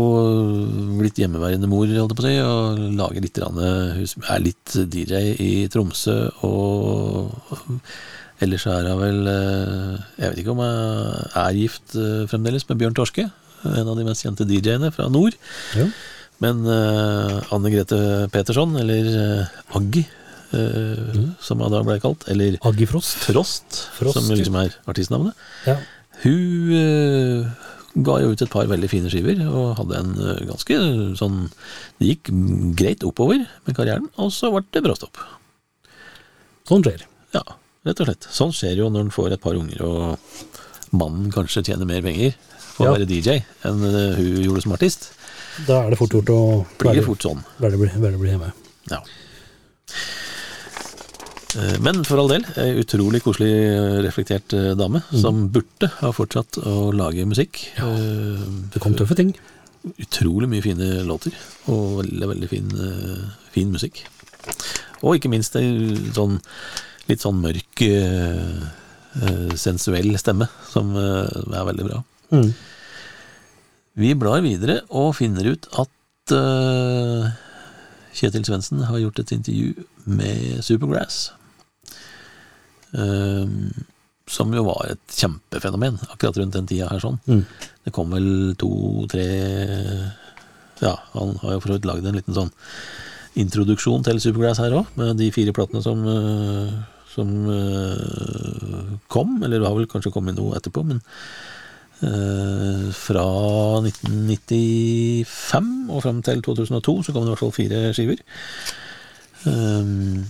blitt 1.01 1.19
hjemmeværende 1.19 1.67
mor, 1.67 1.89
holdt 1.91 2.13
jeg 2.15 2.19
på 2.21 2.23
å 2.23 2.29
si, 2.29 2.37
og 2.39 2.79
lager 3.01 3.25
litt 3.25 3.41
Hun 3.43 4.29
er 4.31 4.45
litt 4.45 4.77
DJ 4.95 5.25
i 5.43 5.51
Tromsø, 5.73 6.15
og 6.47 7.35
ellers 8.45 8.67
er 8.71 8.87
hun 8.91 9.01
vel 9.01 9.31
eh, 9.33 9.97
Jeg 10.19 10.31
vet 10.31 10.43
ikke 10.43 10.55
om 10.55 10.63
hun 10.63 11.35
er 11.43 11.59
gift 11.59 11.97
eh, 11.99 12.23
fremdeles 12.31 12.69
med 12.69 12.81
Bjørn 12.83 12.97
Torske, 12.99 13.27
en 13.67 13.91
av 13.91 13.99
de 13.99 14.07
mest 14.07 14.23
kjente 14.25 14.47
DJ-ene 14.47 14.93
fra 14.95 15.09
nord. 15.11 15.35
Ja. 15.75 15.89
Men 16.39 16.63
uh, 16.63 17.41
Anne 17.51 17.73
Grete 17.75 17.99
Petersson, 18.31 18.77
eller 18.79 19.09
uh, 19.11 19.75
Aggi, 19.75 20.05
mm. 20.55 21.33
som 21.43 21.59
hun 21.59 21.75
da 21.75 21.81
ble 21.83 21.97
kalt, 21.99 22.29
eller 22.31 22.61
Aggi 22.69 22.87
Frost. 22.87 23.25
Frost, 23.27 23.81
Frost, 23.97 24.21
som 24.21 24.31
liksom 24.31 24.61
er 24.63 24.77
artistnavnet. 24.87 25.35
Ja. 25.67 25.81
Hun 26.25 26.73
eh, 26.75 27.67
ga 28.07 28.17
jo 28.23 28.33
ut 28.33 28.43
et 28.43 28.51
par 28.53 28.69
veldig 28.71 28.91
fine 28.91 29.11
skiver, 29.13 29.41
og 29.47 29.77
hadde 29.79 30.01
en 30.01 30.15
eh, 30.19 30.45
ganske 30.49 30.79
sånn 31.19 31.39
Det 31.99 32.13
gikk 32.13 32.33
greit 32.79 33.07
oppover 33.07 33.45
med 33.67 33.77
karrieren, 33.77 34.09
og 34.19 34.33
så 34.35 34.51
ble 34.55 34.65
det 34.75 34.83
bråstopp. 34.87 35.21
Sånn 36.69 36.85
skjer. 36.85 37.07
Ja, 37.37 37.45
rett 37.89 38.01
og 38.05 38.09
slett. 38.11 38.29
Sånn 38.35 38.53
skjer 38.55 38.77
jo 38.83 38.89
når 38.93 39.07
en 39.09 39.15
får 39.15 39.35
et 39.37 39.43
par 39.45 39.57
unger, 39.59 39.83
og 39.83 40.95
mannen 40.97 41.33
kanskje 41.35 41.65
tjener 41.71 41.89
mer 41.89 42.05
penger 42.05 42.37
på 42.77 42.85
å 42.85 42.89
Ja. 42.89 42.93
være 42.95 43.09
DJ 43.11 43.41
enn 43.67 43.83
eh, 43.89 44.15
hun 44.19 44.43
gjorde 44.45 44.63
som 44.65 44.77
artist. 44.77 45.09
Da 45.67 45.81
er 45.87 45.91
det 45.91 45.99
fort 45.99 46.15
gjort 46.15 46.31
å 46.31 46.41
Blir 46.79 46.95
det 47.01 47.05
fort 47.09 47.25
sånn. 47.27 47.41
være, 47.59 47.81
være, 47.99 48.19
bli 48.21 48.31
hjemme. 48.37 48.53
Ja. 48.93 49.01
Eh, 51.59 51.79
Men 51.83 52.03
for 52.07 52.21
all 52.23 52.29
del, 52.31 52.45
ei 52.61 52.75
utrolig 52.83 53.23
koselig 53.25 53.51
eh, 53.51 53.99
reflektert 54.05 54.53
dame 54.53 54.77
dame, 54.79 55.03
som 55.17 55.47
burde 55.53 55.89
ha 56.01 56.11
fortsatt 56.15 56.61
å 56.63 56.91
lage 56.95 57.25
musikk. 57.29 57.63
Ja. 57.79 57.89
Det 58.73 58.81
kom 58.85 58.95
tøffe 58.99 59.17
ting. 59.19 59.35
utrolig 60.03 60.49
mye 60.51 60.61
fine 60.63 60.89
låter, 61.07 61.33
og 61.71 62.01
veldig, 62.03 62.27
veldig 62.29 62.49
fin, 62.51 62.69
fin 63.55 63.71
musikk. 63.73 64.03
Og 65.07 65.15
ikke 65.17 65.31
minst 65.31 65.55
ei 65.57 65.95
sånn 66.17 66.41
litt 67.09 67.25
sånn 67.25 67.41
mørk, 67.43 67.83
uh, 67.89 69.55
sensuell 69.59 70.13
stemme, 70.21 70.49
som 70.73 70.93
uh, 70.97 71.25
er 71.25 71.69
veldig 71.71 71.87
bra. 71.89 72.03
Mm. 72.35 72.51
Vi 73.99 74.15
blar 74.19 74.45
videre 74.45 74.83
og 74.95 75.17
finner 75.19 75.49
ut 75.55 75.69
at 75.81 76.35
uh, 76.37 77.31
Kjetil 78.19 78.45
Svendsen 78.47 78.85
har 78.87 79.01
gjort 79.01 79.23
et 79.23 79.35
intervju 79.37 79.87
med 80.09 80.63
Supergrass. 80.65 81.33
som 84.29 84.55
jo 84.55 84.63
var 84.65 84.87
et 84.89 85.13
kjempefenomen 85.13 85.99
akkurat 86.09 86.39
rundt 86.41 86.57
den 86.57 86.67
tida 86.67 86.89
her. 86.89 87.01
sånn. 87.01 87.19
Mm. 87.29 87.43
Det 87.85 87.93
kom 87.93 88.11
vel 88.11 88.55
to-tre 88.59 89.27
Ja, 90.81 90.95
han 91.13 91.37
har 91.43 91.53
jo 91.53 91.61
for 91.61 91.69
så 91.69 91.77
vidt 91.77 91.89
lagd 91.89 92.07
en 92.07 92.17
liten 92.17 92.37
sånn 92.37 92.53
introduksjon 93.39 94.05
til 94.07 94.21
Supergrass 94.23 94.61
her 94.63 94.75
òg, 94.79 94.89
med 94.99 95.19
de 95.21 95.31
fire 95.35 95.55
platene 95.55 95.83
som, 95.83 96.05
eh, 96.07 96.73
som 97.13 97.29
eh, 97.53 98.97
kom. 99.13 99.39
Eller 99.43 99.59
det 99.59 99.69
har 99.69 99.77
vel 99.79 99.89
kanskje 99.91 100.13
kommet 100.15 100.39
noe 100.39 100.57
etterpå, 100.59 100.85
men 100.89 101.01
eh, 102.05 102.89
fra 102.97 103.29
1995 103.85 105.73
og 105.89 106.05
fram 106.05 106.23
til 106.27 106.45
2002 106.45 106.97
så 107.07 107.15
kom 107.15 107.25
det 107.25 107.31
i 107.31 107.35
hvert 107.35 107.45
fall 107.45 107.57
fire 107.57 107.85
skiver. 107.97 108.23
Um, 109.47 110.27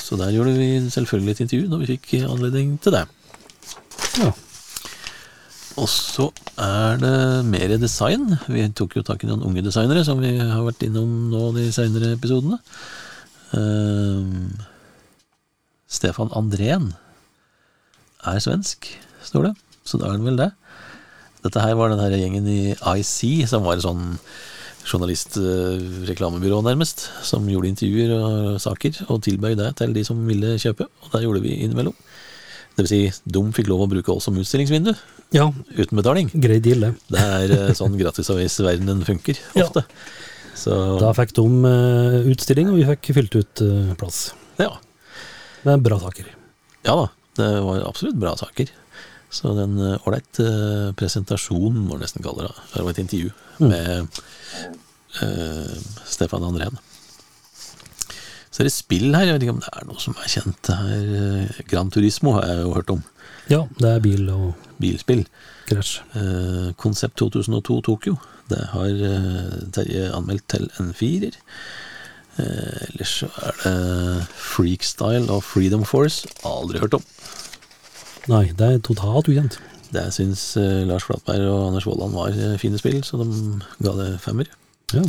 så 0.00 0.16
der 0.16 0.32
gjorde 0.32 0.54
vi 0.56 0.90
selvfølgelig 0.90 1.34
et 1.34 1.40
intervju 1.44 1.68
når 1.68 1.82
vi 1.82 1.92
fikk 1.94 2.12
anledning 2.24 2.76
til 2.82 2.94
det. 2.96 3.06
Ja. 4.22 4.30
Og 5.76 5.88
så 5.92 6.30
er 6.56 6.96
det 7.02 7.16
mer 7.50 7.74
design. 7.76 8.30
Vi 8.48 8.64
tok 8.72 8.96
jo 8.96 9.04
tak 9.04 9.24
i 9.24 9.28
noen 9.28 9.44
unge 9.44 9.64
designere, 9.66 10.06
som 10.08 10.22
vi 10.22 10.32
har 10.38 10.62
vært 10.64 10.86
innom 10.86 11.26
nå 11.32 11.50
de 11.56 11.66
senere 11.74 12.14
episodene. 12.16 12.56
Ehm, 13.58 14.56
Stefan 15.88 16.32
Andrén 16.34 16.92
er 18.26 18.40
svensk, 18.42 18.88
står 19.22 19.50
det. 19.50 19.54
Så 19.86 20.00
da 20.00 20.08
er 20.08 20.16
han 20.16 20.26
vel 20.26 20.38
det. 20.40 20.50
Dette 21.46 21.62
her 21.62 21.76
var 21.78 21.92
den 21.92 22.00
her 22.02 22.14
gjengen 22.18 22.46
i 22.50 22.74
IC, 22.74 23.46
som 23.46 23.62
var 23.66 23.78
et 23.78 23.84
sånn 23.86 24.16
journalist-reklamebyrå, 24.86 26.60
nærmest, 26.66 27.08
som 27.26 27.46
gjorde 27.50 27.70
intervjuer 27.70 28.12
og 28.16 28.60
saker, 28.62 29.00
og 29.10 29.22
tilbød 29.26 29.56
det 29.60 29.72
til 29.80 29.94
de 29.96 30.04
som 30.06 30.20
ville 30.28 30.56
kjøpe. 30.62 30.86
Og 31.04 31.12
det 31.14 31.22
gjorde 31.24 31.42
vi 31.44 31.56
innimellom. 31.64 31.94
Det 32.76 32.84
vil 32.84 32.90
si, 32.90 33.00
de 33.24 33.42
fikk 33.56 33.70
lov 33.72 33.86
å 33.86 33.90
bruke 33.90 34.12
oss 34.12 34.26
som 34.28 34.36
utstillingsvindu, 34.36 34.92
ja, 35.34 35.46
uten 35.74 35.96
betaling. 35.98 36.28
grei 36.34 36.58
deal, 36.62 36.84
det. 36.84 36.90
Det 37.10 37.22
er 37.22 37.54
eh, 37.56 37.70
sånn 37.78 37.96
gratisavisverdenen 37.98 39.00
funker, 39.06 39.38
funker, 39.54 39.82
Ja. 39.86 39.94
Så 40.56 40.72
Da 41.00 41.10
fikk 41.12 41.34
de 41.36 41.46
eh, 41.68 42.28
utstilling, 42.32 42.70
og 42.72 42.78
vi 42.78 42.84
fikk 42.88 43.10
fylt 43.16 43.34
ut 43.36 43.62
eh, 43.64 43.94
plass. 44.00 44.32
ja. 44.60 44.74
Med 45.66 45.84
bra 45.84 45.98
saker. 46.00 46.32
ja 46.86 46.94
da, 46.94 47.06
det 47.40 47.52
var 47.66 47.84
absolutt 47.88 48.20
bra 48.22 48.36
saker. 48.38 48.70
Så 49.34 49.50
den 49.56 49.74
eh, 49.82 50.06
ålreit 50.06 50.38
uh, 50.38 50.92
presentasjonen, 50.96 51.82
må 51.84 51.96
du 51.96 52.04
nesten 52.04 52.22
kalle 52.24 52.46
det. 52.46 52.66
Det 52.72 52.84
var 52.86 52.94
et 52.94 53.00
intervju 53.02 53.32
med 53.66 54.20
uh, 55.18 55.74
Stefan 56.06 56.46
Andrén. 56.46 56.78
Så 58.56 58.62
er 58.62 58.70
det 58.70 58.72
spill 58.72 59.10
her, 59.12 59.26
jeg 59.26 59.34
vet 59.36 59.42
ikke 59.44 59.52
om 59.52 59.58
det 59.60 59.72
er 59.76 59.84
noe 59.84 60.00
som 60.00 60.14
er 60.16 60.30
kjent. 60.32 60.68
Her, 60.72 61.08
eh, 61.20 61.58
Gran 61.68 61.90
Turismo 61.92 62.32
har 62.38 62.46
jeg 62.48 62.62
jo 62.62 62.70
hørt 62.72 62.92
om. 62.94 63.02
Ja, 63.52 63.58
det 63.76 63.90
er 63.90 64.00
bil 64.00 64.30
og 64.32 64.70
Bilspill. 64.80 65.26
krasj. 65.68 65.98
Uh, 66.14 66.70
Konsept 66.80 67.18
2002 67.20 67.76
Tokyo. 67.84 68.16
Det 68.48 68.62
har 68.72 69.02
eh, 69.10 69.58
Terje 69.76 70.06
anmeldt 70.16 70.46
til 70.54 70.70
en 70.80 70.94
firer. 70.96 71.36
Eh, 72.36 72.88
ellers 72.90 73.12
så 73.22 73.28
er 73.40 73.54
det 73.62 74.26
Freakstyle 74.36 75.30
og 75.32 75.42
Freedom 75.44 75.84
Force. 75.88 76.28
Aldri 76.44 76.82
hørt 76.82 76.98
om. 76.98 77.04
Nei, 78.28 78.50
det 78.58 78.68
er 78.68 78.82
totalt 78.84 79.30
ukjent. 79.30 79.58
Det 79.94 80.04
syns 80.12 80.42
eh, 80.60 80.82
Lars 80.88 81.06
Flatberg 81.06 81.46
og 81.48 81.68
Anders 81.70 81.86
Vollan 81.88 82.16
var 82.16 82.34
eh, 82.34 82.58
fine 82.60 82.80
spill, 82.80 83.00
så 83.06 83.22
de 83.22 83.60
ga 83.80 83.94
det 84.00 84.10
femmer. 84.24 84.50
Ja. 84.92 85.04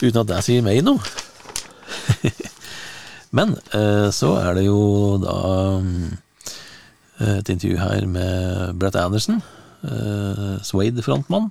Uten 0.00 0.22
at 0.22 0.30
det 0.30 0.40
sier 0.46 0.64
meg 0.64 0.80
noe. 0.86 1.02
Men 3.36 3.58
så 4.14 4.30
er 4.40 4.54
det 4.56 4.62
jo 4.64 5.18
da 5.20 5.34
mm, 5.84 6.14
et 7.36 7.50
intervju 7.52 7.76
her 7.76 8.06
med 8.08 8.78
Brett 8.80 8.96
Anderson, 8.96 9.42
Swade-frontmann, 10.64 11.50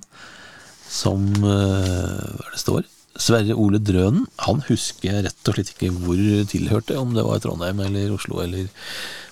som 0.90 1.28
Hva 1.38 2.48
er 2.48 2.50
det 2.50 2.64
står? 2.64 2.88
Sverre 3.18 3.56
Ole 3.58 3.80
Drønen. 3.82 4.26
Han 4.46 4.62
husker 4.68 5.10
jeg 5.10 5.24
rett 5.26 5.50
og 5.50 5.56
slett 5.56 5.72
ikke 5.74 5.90
hvor 5.94 6.20
tilhørte, 6.50 6.98
om 7.00 7.16
det 7.16 7.24
var 7.26 7.40
i 7.40 7.42
Trondheim 7.42 7.80
eller 7.82 8.12
Oslo 8.14 8.42
eller 8.44 8.68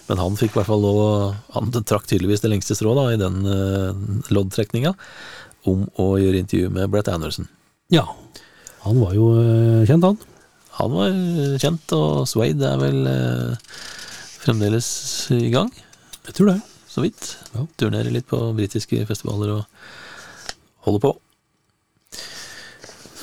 Men 0.09 0.21
han 0.23 0.39
fikk 0.39 0.55
i 0.55 0.59
hvert 0.61 0.69
fall 0.69 0.83
lov 0.83 1.01
Han 1.55 1.73
trakk 1.75 2.07
tydeligvis 2.07 2.43
det 2.45 2.51
lengste 2.53 2.77
strå 2.79 2.95
da, 2.99 3.09
i 3.15 3.21
den 3.21 3.41
uh, 3.47 3.91
loddtrekninga 4.31 4.95
om 5.67 5.89
å 5.99 6.13
gjøre 6.23 6.39
intervju 6.45 6.71
med 6.71 6.91
Brett 6.93 7.09
Anderson. 7.11 7.49
ja. 7.91 8.07
Han 8.87 9.01
var 9.03 9.17
jo 9.17 9.33
uh, 9.35 9.83
kjent, 9.83 10.05
han. 10.07 10.19
Han 10.79 10.93
var 10.95 11.15
kjent, 11.59 11.91
og 11.97 12.27
Swade 12.31 12.69
er 12.69 12.79
vel 12.79 13.01
uh, 13.11 13.73
fremdeles 14.45 14.89
i 15.35 15.51
gang, 15.51 15.73
Jeg 16.29 16.37
tror 16.39 16.53
det. 16.53 16.61
så 16.87 17.03
vidt. 17.03 17.33
Ja. 17.57 17.67
Turnerer 17.83 18.15
litt 18.15 18.29
på 18.31 18.39
britiske 18.55 19.03
festivaler 19.09 19.57
og 19.57 19.65
holder 20.87 21.03
på. 21.03 21.11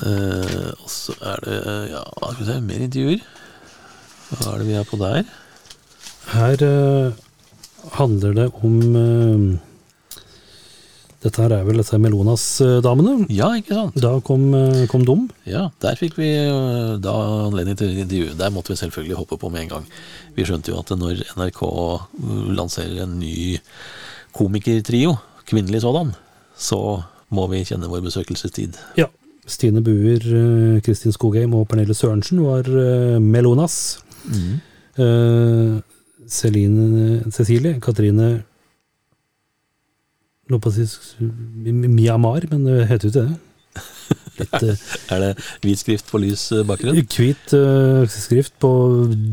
Eh, 0.04 0.70
og 0.74 0.90
så 0.90 1.14
er 1.24 1.44
det 1.46 1.58
ja, 1.94 2.02
skal 2.20 2.40
vi 2.40 2.48
se, 2.50 2.58
mer 2.64 2.86
intervjuer. 2.86 3.26
Hva 4.34 4.54
er 4.54 4.62
det 4.62 4.68
vi 4.68 4.78
er 4.80 4.88
på 4.88 4.98
der? 5.00 5.22
Her 6.34 6.64
uh, 6.64 7.22
handler 7.98 8.36
det 8.36 8.46
om 8.64 8.76
uh, 8.96 9.58
Dette 11.24 11.40
her 11.40 11.54
er 11.56 11.62
vel 11.64 11.80
disse 11.80 11.96
Melonas-damene. 11.96 13.14
Ja, 13.32 13.48
ikke 13.56 13.72
sant? 13.78 13.94
Da 13.96 14.10
kom, 14.20 14.42
eh, 14.52 14.82
kom 14.92 15.06
Dum. 15.08 15.22
Ja, 15.48 15.70
der 15.80 15.96
fikk 15.96 16.18
vi 16.20 16.28
eh, 16.36 16.98
da 17.00 17.14
anledning 17.46 17.78
til 17.80 17.96
intervju. 17.96 18.34
Der 18.36 18.52
måtte 18.52 18.74
vi 18.74 18.76
selvfølgelig 18.76 19.16
hoppe 19.16 19.38
på 19.40 19.48
med 19.48 19.62
en 19.62 19.70
gang. 19.70 19.86
Vi 20.36 20.44
skjønte 20.44 20.74
jo 20.74 20.82
at 20.82 20.92
når 20.92 21.24
NRK 21.38 21.62
lanserer 22.52 23.06
en 23.06 23.16
ny 23.22 23.56
komikertrio, 24.36 25.16
kvinnelig 25.48 25.80
sådan, 25.86 26.12
så 26.60 27.00
må 27.32 27.48
vi 27.48 27.64
kjenne 27.64 27.88
vår 27.88 28.04
besøkelsestid. 28.04 28.76
Ja. 29.00 29.08
Stine 29.46 29.82
Buer, 29.84 30.22
eh, 30.24 30.80
Kristin 30.84 31.12
Skogheim 31.12 31.52
og 31.58 31.66
Pernille 31.68 31.94
Sørensen 31.96 32.40
var 32.44 32.64
eh, 32.68 33.18
Melonas. 33.20 33.98
Eh, 34.96 35.80
Celine 36.30 37.18
Cecilie, 37.34 37.76
Katrine 37.84 38.30
Lå 40.52 40.58
på 40.60 40.68
å 40.68 40.74
si 40.76 40.84
Myanmar, 41.24 42.44
men 42.50 42.66
det 42.68 42.82
heter 42.90 43.08
jo 43.08 43.12
ikke 43.12 43.22
det. 43.24 43.36
Litt 44.40 45.12
Er 45.14 45.22
det 45.22 45.28
hvit 45.64 45.80
skrift 45.80 46.10
på 46.12 46.20
lys 46.20 46.42
bakgrunn? 46.68 46.98
hvit 47.00 47.54
uh, 47.56 48.02
skrift 48.12 48.52
på 48.60 48.70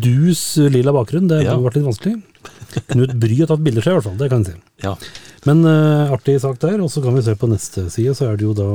dus 0.04 0.44
lilla 0.72 0.94
bakgrunn. 0.96 1.28
Det 1.28 1.42
Ja. 1.44 1.58
ble 1.60 1.74
litt 1.76 1.88
vanskelig. 1.90 2.16
Knut 2.94 3.12
Bry 3.20 3.42
har 3.42 3.50
tatt 3.52 3.64
bilder 3.66 3.84
seg, 3.84 3.92
i 3.92 3.98
hvert 4.00 4.08
fall. 4.08 4.16
Det 4.22 4.30
kan 4.32 4.46
jeg 4.48 4.54
si. 4.56 4.62
Ja. 4.86 4.94
Men 5.50 5.66
uh, 5.68 6.14
artig 6.16 6.38
sak 6.40 6.62
der. 6.64 6.80
Og 6.80 6.88
så 6.94 7.04
kan 7.04 7.18
vi 7.18 7.26
se 7.28 7.36
på 7.36 7.50
neste 7.52 7.90
side, 7.92 8.16
så 8.16 8.30
er 8.32 8.40
det 8.40 8.48
jo 8.48 8.56
da 8.56 8.70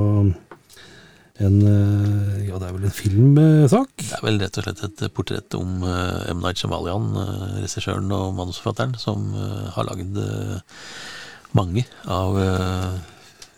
en 1.44 1.56
eh, 1.68 2.46
Ja, 2.48 2.58
det 2.60 2.68
er 2.68 2.76
vel 2.76 2.86
en 2.88 2.94
filmsak. 2.94 3.92
Det 4.00 4.14
er 4.18 4.24
vel 4.24 4.38
rett 4.40 4.56
og 4.60 4.66
slett 4.66 4.84
et 4.86 5.14
portrett 5.16 5.56
om 5.58 5.82
eh, 5.84 6.30
M. 6.32 6.40
Night 6.44 6.60
Shyamalan, 6.60 7.10
eh, 7.20 7.58
regissøren 7.64 8.12
og 8.14 8.32
manusforfatteren, 8.38 8.96
som 9.00 9.28
har 9.74 9.88
lagd 9.88 10.16
mange 11.56 11.86
av 12.12 12.36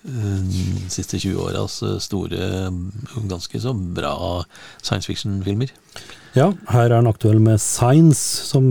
de 0.08 0.64
siste 0.92 1.18
20 1.18 1.40
åras 1.42 1.80
store, 2.04 2.68
ganske 3.28 3.60
så 3.60 3.72
bra 3.74 4.12
science 4.80 5.10
fiction-filmer. 5.10 5.72
Ja, 6.36 6.52
her 6.70 6.86
er 6.86 7.00
han 7.00 7.10
aktuell 7.10 7.40
med 7.42 7.58
Science, 7.58 8.46
som 8.46 8.70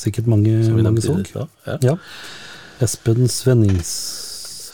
sikkert 0.00 0.30
mange, 0.30 0.54
som 0.64 0.80
mange 0.80 1.04
så. 1.04 1.18
Ja. 1.66 1.76
Ja. 1.84 1.96
Espen 2.80 3.28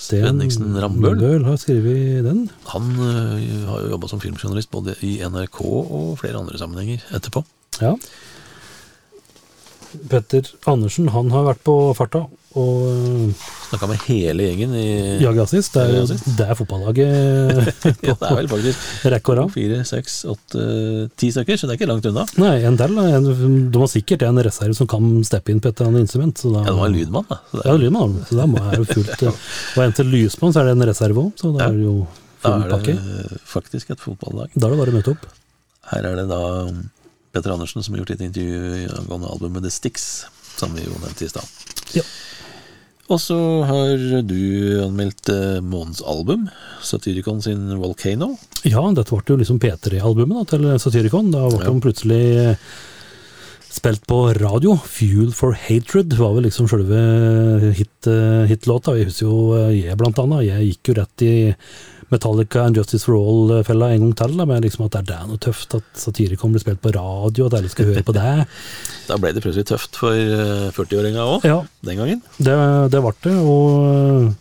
Svenningssten 0.06 0.70
Svenningsen 0.70 0.82
Rambøl. 0.82 1.44
har 1.48 1.58
skrevet 1.58 2.24
den. 2.26 2.46
Han 2.70 2.92
uh, 3.00 3.36
har 3.70 3.82
jo 3.82 3.92
jobba 3.96 4.10
som 4.10 4.22
filmjournalist 4.22 4.70
både 4.70 4.94
i 5.02 5.16
NRK 5.26 5.60
og 5.66 6.16
flere 6.20 6.38
andre 6.38 6.60
sammenhenger 6.60 7.02
etterpå. 7.16 7.42
Ja. 7.80 7.96
Petter 10.10 10.48
Andersen, 10.70 11.10
han 11.14 11.32
har 11.34 11.48
vært 11.48 11.64
på 11.66 11.76
farta 11.98 12.26
og 12.56 12.86
øh, 12.88 13.44
Snakka 13.66 13.86
med 13.90 13.98
hele 14.06 14.44
gjengen 14.46 14.74
i 14.78 14.84
jaga 15.20 15.44
sist. 15.50 15.74
Det 15.74 15.82
er, 15.82 16.06
det 16.38 16.44
er 16.46 16.54
fotballaget 16.54 17.06
Ja, 18.06 18.14
det 18.14 18.28
er 18.30 18.36
vel 18.38 18.48
faktisk 18.52 19.06
rekke 19.12 19.32
og 19.32 19.38
rad. 19.40 19.50
fire, 19.56 19.80
seks, 19.88 20.20
åtte, 20.30 20.66
ti 21.18 21.30
stykker, 21.34 21.58
så 21.58 21.66
det 21.66 21.74
er 21.74 21.80
ikke 21.80 21.88
langt 21.90 22.06
unna. 22.10 22.24
Nei, 22.38 22.52
en 22.68 22.78
del. 22.78 22.94
da. 22.96 23.06
En- 23.18 23.70
De 23.74 23.82
har 23.82 23.90
sikkert 23.90 24.22
en 24.28 24.38
reserve 24.46 24.74
som 24.78 24.86
kan 24.90 25.08
steppe 25.26 25.50
inn 25.52 25.60
på 25.60 25.68
et 25.72 25.80
eller 25.80 25.90
annet 25.92 26.06
instrument. 26.06 26.38
Så 26.38 26.52
da, 26.54 26.62
Ja, 26.62 26.70
det 26.72 26.78
var 26.78 26.86
en 26.92 26.96
lydmann, 27.00 27.26
da. 27.28 27.40
Så 27.50 27.58
det 27.58 27.66
Ja, 27.66 27.74
er, 27.74 27.82
lydmann, 27.82 28.14
så 28.30 28.38
da 28.40 28.46
må 28.46 28.62
jeg 28.70 28.78
jo 28.78 28.86
fullt 28.92 29.26
Og 29.26 29.82
en 29.84 29.96
til 29.98 30.06
lysmann, 30.14 30.52
så 30.54 30.60
er 30.62 30.70
det 30.70 30.76
en 30.78 30.86
reserve 30.92 31.24
òg, 31.26 31.32
så 31.42 31.50
da 31.56 31.64
Ja. 31.64 31.70
er 31.70 31.76
det 31.80 31.84
jo 31.88 31.96
da 32.46 32.52
er 32.54 32.66
er 32.66 32.70
pakke. 32.76 32.94
det 32.94 33.40
faktisk 33.50 33.90
et 33.90 33.98
fotballag. 34.00 34.50
Da 34.54 34.66
er 34.68 34.70
det 34.70 34.78
bare 34.78 34.92
å 34.94 34.96
møte 35.00 35.10
opp. 35.16 35.26
Her 35.90 36.06
er 36.06 36.16
det 36.22 36.28
da 36.30 36.40
Petter 37.34 37.50
Andersen 37.52 37.82
som 37.82 37.94
har 37.94 38.04
gjort 38.04 38.14
et 38.14 38.22
intervju 38.30 38.86
angående 39.00 39.28
albumet 39.34 39.62
The 39.66 39.70
Sticks, 39.74 40.06
som 40.56 40.72
vi 40.72 40.86
jo 40.86 40.94
nevnte 41.02 41.26
i 41.26 41.28
stad. 41.28 41.44
Ja. 41.98 42.02
Og 43.06 43.20
så 43.22 43.36
har 43.68 44.00
du 44.26 44.82
anmeldt 44.82 45.28
eh, 45.30 45.60
månedens 45.62 46.02
album, 46.02 46.48
Satyricon 46.82 47.38
sin 47.44 47.68
Volcano. 47.78 48.32
Ja, 48.66 48.82
dette 48.96 49.14
ble 49.14 49.22
jo 49.30 49.38
liksom 49.38 49.60
P3-albumet 49.62 50.50
til 50.50 50.66
Satyricon. 50.82 51.30
Da 51.30 51.44
ble 51.46 51.62
Ja. 51.62 51.70
de 51.70 51.84
plutselig 51.84 52.22
eh, 52.34 52.56
spilt 53.70 54.02
på 54.10 54.18
radio. 54.40 54.74
'Fuel 54.74 55.30
for 55.32 55.54
Hatred' 55.54 56.16
var 56.18 56.34
vel 56.34 56.48
liksom 56.48 56.66
sjølve 56.66 57.72
hit, 57.76 58.06
eh. 58.10 58.48
Jeg 58.48 59.06
husker 59.06 59.26
jo 59.26 59.54
jeg, 59.70 59.96
blant 59.96 60.18
annet. 60.18 60.46
Jeg 60.48 60.72
gikk 60.72 60.90
jo 60.90 60.94
rett 60.98 61.22
i 61.22 61.54
Metallica 62.12 62.62
and 62.66 62.76
Justice 62.78 63.02
for 63.08 63.16
All-fella 63.18 63.88
en 63.96 64.04
gang 64.06 64.12
til, 64.20 64.36
da, 64.38 64.44
med 64.46 64.62
liksom 64.62 64.84
at 64.86 64.94
det 65.08 65.14
er 65.16 65.26
noe 65.26 65.40
tøft 65.42 65.74
at 65.74 65.86
Satyricon 65.98 66.52
blir 66.54 66.62
spilt 66.62 66.78
på 66.84 66.92
radio, 66.94 67.48
at 67.48 67.56
alle 67.58 67.70
skal 67.72 67.88
høre 67.92 68.04
på 68.06 68.14
det. 68.14 68.46
Da 69.08 69.16
ble 69.22 69.32
det 69.34 69.42
plutselig 69.44 69.66
tøft 69.70 69.98
for 69.98 70.14
eh, 70.14 70.68
40-åringa 70.74 71.24
òg, 71.36 71.44
Ja, 71.46 71.60
den 71.86 71.98
gangen. 72.00 72.22
det, 72.38 72.56
det 72.94 73.02
ble 73.02 73.12
det, 73.26 73.34
og, 73.42 74.34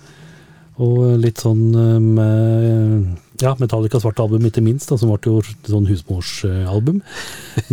og 0.81 1.03
litt 1.21 1.41
sånn 1.41 1.63
eh, 1.73 1.99
med 2.01 3.41
ja, 3.43 3.51
Metallica 3.59 3.99
svarte 3.99 4.23
album, 4.23 4.45
ikke 4.47 4.63
minst, 4.63 4.89
da, 4.93 4.97
som 5.01 5.09
ble 5.11 5.19
jo 5.27 5.41
sånn 5.67 5.89
husmorsalbum. 5.89 7.01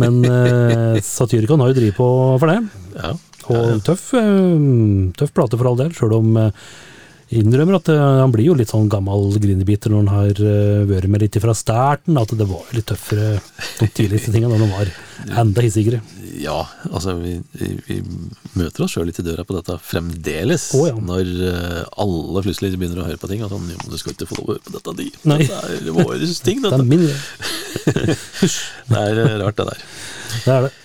Men 0.01 0.17
eh, 0.27 0.97
Satyricon 1.05 1.61
har 1.63 1.71
jo 1.71 1.77
drevet 1.81 1.97
på 2.01 2.09
for 2.41 2.49
det, 2.51 2.57
Ja. 2.97 3.13
og 3.53 3.77
tøff, 3.87 4.09
eh, 4.17 4.57
tøff 5.19 5.33
plate 5.37 5.57
for 5.59 5.69
all 5.71 5.79
del, 5.79 5.93
sjøl 5.97 6.17
om 6.19 6.33
eh, 6.47 6.51
innrømmer 7.39 7.77
at 7.79 7.89
eh, 7.91 8.01
han 8.21 8.31
blir 8.33 8.49
jo 8.49 8.55
litt 8.57 8.71
sånn 8.73 8.89
gammel 8.91 9.31
grinebiter 9.41 9.91
når 9.91 10.03
han 10.03 10.11
har 10.11 10.41
eh, 10.43 10.83
vært 10.89 11.09
med 11.11 11.23
litt 11.23 11.37
fra 11.41 11.55
starten, 11.57 12.17
at 12.19 12.33
det 12.37 12.47
var 12.49 12.67
litt 12.75 12.87
tøffere 12.89 13.37
de 13.79 13.87
tidligste 13.87 14.33
tinga 14.33 14.49
når 14.51 14.63
han 14.63 14.73
var 14.73 14.91
enda 15.43 15.63
hissigere. 15.63 16.01
Ja, 16.43 16.59
altså 16.89 17.15
vi, 17.19 17.37
vi, 17.55 17.99
møter 18.57 18.85
oss 18.85 18.95
sjøl 18.95 19.07
litt 19.09 19.21
i 19.21 19.25
døra 19.25 19.45
på 19.47 19.55
dette 19.55 19.77
fremdeles. 19.85 20.69
Oh, 20.77 20.85
ja. 20.89 20.97
Når 20.97 21.33
eh, 21.49 21.79
alle 22.03 22.43
plutselig 22.45 22.75
begynner 22.75 23.03
å 23.03 23.07
høre 23.07 23.21
på 23.21 23.31
ting. 23.31 23.43
Og 23.45 23.53
sånn, 23.53 23.71
jo, 23.73 23.79
du 23.87 23.97
skal 24.01 24.15
ikke 24.15 24.29
få 24.29 24.39
lov 24.41 24.49
å 24.49 24.55
høre 24.55 24.65
på 24.67 24.75
dette, 24.77 24.95
de. 24.99 25.09
Dette 25.23 25.63
er 25.63 25.89
våre 25.97 26.31
ting, 26.47 26.63
Det 26.63 26.75
er 26.75 26.87
min 26.93 27.07
greie. 27.07 27.19
Det 28.93 28.99
er 28.99 29.41
rart, 29.41 29.57
det 29.59 29.67
der. 29.71 29.83
Det 30.43 30.53
er 30.53 30.67
det. 30.67 30.77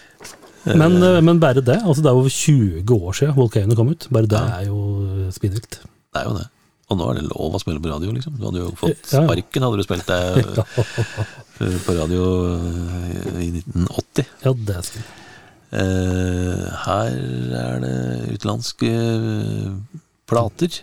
Men, 0.79 0.99
men 1.25 1.39
bare 1.41 1.63
det. 1.65 1.79
altså 1.81 2.03
Det 2.05 2.11
er 2.11 2.19
jo 2.19 2.33
20 2.85 3.07
år 3.09 3.15
siden 3.17 3.37
Volcano 3.39 3.77
kom 3.79 3.95
ut. 3.95 4.09
Bare 4.13 4.29
det 4.29 4.43
er 4.43 4.67
jo 4.69 5.31
spinnvilt. 5.33 5.81
Det 6.15 6.23
er 6.23 6.29
jo 6.29 6.37
det. 6.39 6.47
Og 6.89 6.97
nå 6.97 7.07
er 7.11 7.19
det 7.19 7.29
lov 7.29 7.57
å 7.57 7.61
spille 7.61 7.83
på 7.85 7.91
radio, 7.91 8.13
liksom. 8.17 8.39
Du 8.41 8.47
hadde 8.49 8.63
jo 8.63 8.73
fått 8.81 9.11
sparken 9.11 9.67
hadde 9.67 9.81
du 9.81 9.85
spilt 9.85 10.09
deg 10.09 10.61
eh, 11.61 11.79
på 11.85 11.97
radio 11.99 12.29
eh, 12.55 13.41
i 13.45 13.49
1980. 13.61 14.37
Ja, 14.47 14.55
det 14.73 14.83
skal 14.89 15.09
Eh, 15.69 16.63
her 16.87 17.11
er 17.61 17.83
det 17.83 17.97
utenlandske 18.39 18.89
plater. 20.25 20.79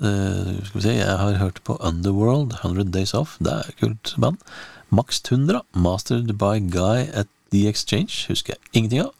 Skal 0.00 0.74
vi 0.74 0.82
se, 0.82 0.94
jeg 0.96 1.18
har 1.20 1.36
hørt 1.38 1.60
på 1.62 1.76
Underworld, 1.78 2.56
100 2.58 2.90
Days 2.90 3.14
Off. 3.14 3.36
Det 3.38 3.52
er 3.52 3.70
et 3.70 3.78
kult 3.78 4.14
band. 4.18 4.42
Max 4.90 5.20
Tundra, 5.22 5.60
Mastered 5.78 6.32
by 6.40 6.58
Guy 6.58 7.06
at 7.14 7.30
The 7.54 7.68
Exchange, 7.70 8.26
husker 8.32 8.56
jeg 8.56 8.72
ingenting 8.72 9.04
av. 9.04 9.14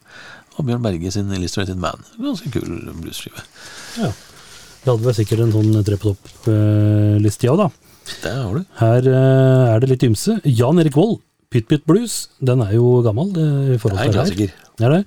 Og 0.59 0.67
Bjørn 0.67 0.83
Berge 0.83 1.13
sin 1.15 1.31
Illustrated 1.31 1.79
Man. 1.79 2.03
Ganske 2.19 2.51
kul 2.51 2.91
bluesskive. 2.99 3.47
Ja. 4.01 4.11
Vi 4.81 4.89
hadde 4.89 5.05
vel 5.05 5.17
sikkert 5.17 5.45
en 5.45 5.55
sånn 5.55 5.85
tre 5.85 5.99
på 6.01 6.15
topp-liste, 6.15 7.49
ja 7.49 7.57
da. 7.59 7.69
Det 8.23 8.33
har 8.33 8.57
du. 8.57 8.63
Her 8.81 9.09
eh, 9.11 9.73
er 9.75 9.83
det 9.83 9.91
litt 9.93 10.07
ymse. 10.09 10.39
Jan 10.49 10.81
Erik 10.83 10.97
Vold, 10.97 11.21
Pytt 11.53 11.69
Pytt 11.71 11.85
Blues. 11.89 12.23
Den 12.41 12.63
er 12.65 12.75
jo 12.79 12.99
gammel 13.05 13.31
eh, 13.37 13.75
i 13.75 13.77
Det 13.77 13.81
forhold 13.83 14.01
er 14.01 14.09
en 14.09 14.15
til 14.15 14.19
klassiker. 14.19 14.55
Det 14.81 14.89
er 14.89 14.95
det. 14.97 15.03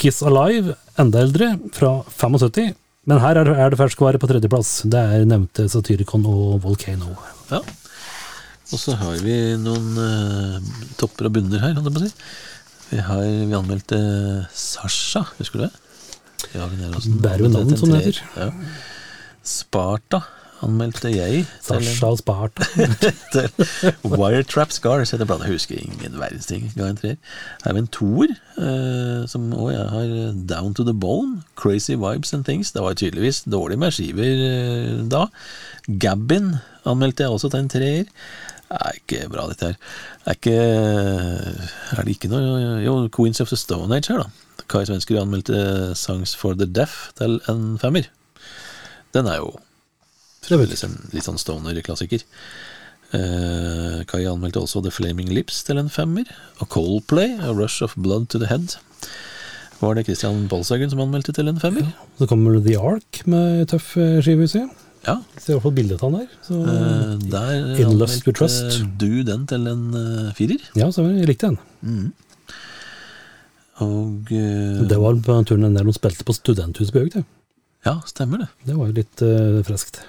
Kiss 0.00 0.22
Alive, 0.26 0.76
enda 1.02 1.24
eldre, 1.24 1.50
fra 1.74 1.92
75. 2.12 2.74
Men 3.06 3.22
her 3.22 3.38
er, 3.42 3.70
det 3.70 3.78
ferskvare 3.78 4.20
på 4.22 4.28
tredjeplass. 4.30 4.80
Det 4.90 5.00
er 5.00 5.26
nevnte 5.28 5.68
Satyricon 5.70 6.26
og 6.26 6.60
Volcano. 6.64 7.14
Ja. 7.50 7.62
Og 8.74 8.82
så 8.82 8.96
har 8.98 9.18
vi 9.22 9.36
noen 9.62 9.94
uh, 9.94 10.70
topper 10.98 11.28
og 11.28 11.36
bunner 11.36 11.62
her, 11.62 11.76
holdt 11.78 11.86
jeg 11.86 11.94
på 11.94 12.02
å 12.02 12.06
si. 12.06 12.30
Vi 12.90 13.02
har 13.06 13.22
vi 13.22 13.54
anmeldte 13.54 13.98
Sasha, 14.54 15.22
husker 15.38 15.62
du 15.62 15.66
det? 15.66 15.72
Bærer 17.22 17.46
jo 17.46 17.50
navn, 17.50 17.78
som 17.78 17.94
det 17.94 18.02
heter. 18.02 18.20
Ja. 18.38 18.50
Sparta 19.46 20.24
anmeldte 20.64 21.10
jeg. 21.12 21.44
Sasha 21.62 22.08
og 22.08 22.18
Sparta. 22.20 22.64
til 23.34 23.50
Wiretrap 24.04 24.72
Scars 24.72 25.12
heter. 25.12 25.28
Jeg 25.44 25.52
husker 25.52 25.76
ingen 25.78 26.18
verdens 26.20 26.48
ting. 26.48 26.70
Ga 26.76 26.88
en 26.88 26.98
treer. 26.98 27.18
Her 27.64 27.68
har 27.68 27.76
vi 27.76 27.84
en 27.84 27.92
toer, 27.92 28.32
eh, 28.58 29.26
som 29.30 29.50
òg 29.52 29.70
jeg 29.74 29.86
har 29.92 30.16
eh, 30.16 30.40
Down 30.48 30.74
to 30.74 30.86
the 30.86 30.94
Bone. 30.94 31.42
Crazy 31.56 31.94
Vibes 31.94 32.34
and 32.34 32.44
Things. 32.48 32.72
Det 32.72 32.82
var 32.82 32.96
tydeligvis 32.96 33.44
dårlig 33.44 33.78
med 33.78 33.94
skiver 33.96 34.42
eh, 34.48 35.04
da. 35.12 35.26
Gabbin 35.86 36.56
anmeldte 36.86 37.26
jeg 37.26 37.36
også 37.36 37.52
til 37.52 37.64
en 37.64 37.72
treer. 37.72 38.10
Det 38.66 38.80
er 38.82 38.96
ikke 38.98 39.28
bra, 39.30 39.46
dette 39.46 39.68
her. 39.70 39.76
Er 40.26 40.34
ikke 40.34 40.56
Er 40.56 42.02
det 42.02 42.16
ikke 42.16 42.30
noe 42.32 42.80
Jo, 42.82 42.96
Queens 43.14 43.40
of 43.40 43.52
the 43.52 43.56
Stone 43.56 43.94
Age 43.94 44.10
her, 44.10 44.24
da. 44.24 44.64
Kai 44.66 44.82
Svenskerud 44.88 45.22
anmeldte 45.22 45.94
Songs 45.94 46.34
for 46.34 46.58
the 46.58 46.66
Deaf 46.66 47.12
til 47.18 47.38
en 47.52 47.76
femmer. 47.78 48.08
Den 49.16 49.28
er 49.32 49.40
jo 49.40 49.54
Fremdeles 50.46 50.84
en 50.86 50.94
litt 51.10 51.26
sånn 51.26 51.40
stoner-klassiker. 51.42 52.22
Eh, 53.16 54.02
Kai 54.06 54.20
anmeldte 54.30 54.60
også 54.62 54.82
The 54.84 54.92
Flaming 54.94 55.32
Lips 55.34 55.64
til 55.66 55.80
en 55.80 55.90
femmer. 55.90 56.28
Og 56.62 56.68
Coldplay, 56.70 57.32
A 57.42 57.50
Rush 57.50 57.82
of 57.82 57.96
Blood 57.98 58.28
to 58.30 58.38
the 58.38 58.46
Head. 58.50 58.76
Var 59.80 59.96
det 59.98 60.06
Christian 60.06 60.46
Bolshagen 60.48 60.92
som 60.92 61.02
anmeldte 61.02 61.34
til 61.36 61.50
en 61.50 61.58
femmer? 61.60 61.88
Så 62.20 62.28
kommer 62.30 62.60
The 62.64 62.76
Ark 62.78 63.24
med 63.28 63.66
tøff 63.72 63.96
eh, 64.00 64.20
skive, 64.24 64.46
husker 64.46 64.64
jeg. 64.64 64.70
Ja. 65.06 65.16
Ser 65.38 65.52
i 65.52 65.56
hvert 65.56 65.66
fall 65.66 65.76
bildet 65.76 66.02
av 66.02 66.10
han 66.10 66.22
der. 66.22 66.30
Så, 66.46 66.60
eh, 66.62 67.26
der 67.34 67.82
In 67.82 67.98
Lust 68.00 68.26
We 68.26 68.34
Trust. 68.34 68.80
du 68.98 69.22
den 69.26 69.46
til 69.46 69.66
en 69.70 69.84
uh, 69.94 70.32
firer. 70.34 70.62
ja, 70.78 70.88
så 70.90 71.04
jeg 71.10 71.28
likte 71.28 71.52
den. 71.52 71.58
Mm. 71.82 72.12
Og 73.84 74.32
uh, 74.32 74.86
Det 74.88 74.98
var 74.98 75.18
på 75.22 75.40
turen 75.46 75.74
der 75.74 75.84
de 75.84 75.94
spilte 75.94 76.24
på 76.24 76.34
Høg, 76.38 77.12
det. 77.12 77.24
Ja, 77.86 78.00
stemmer 78.08 78.42
det. 78.42 78.48
Det 78.66 78.74
var 78.74 78.88
jo 78.90 78.96
litt 78.96 79.22
uh, 79.22 79.60
friskt. 79.66 80.00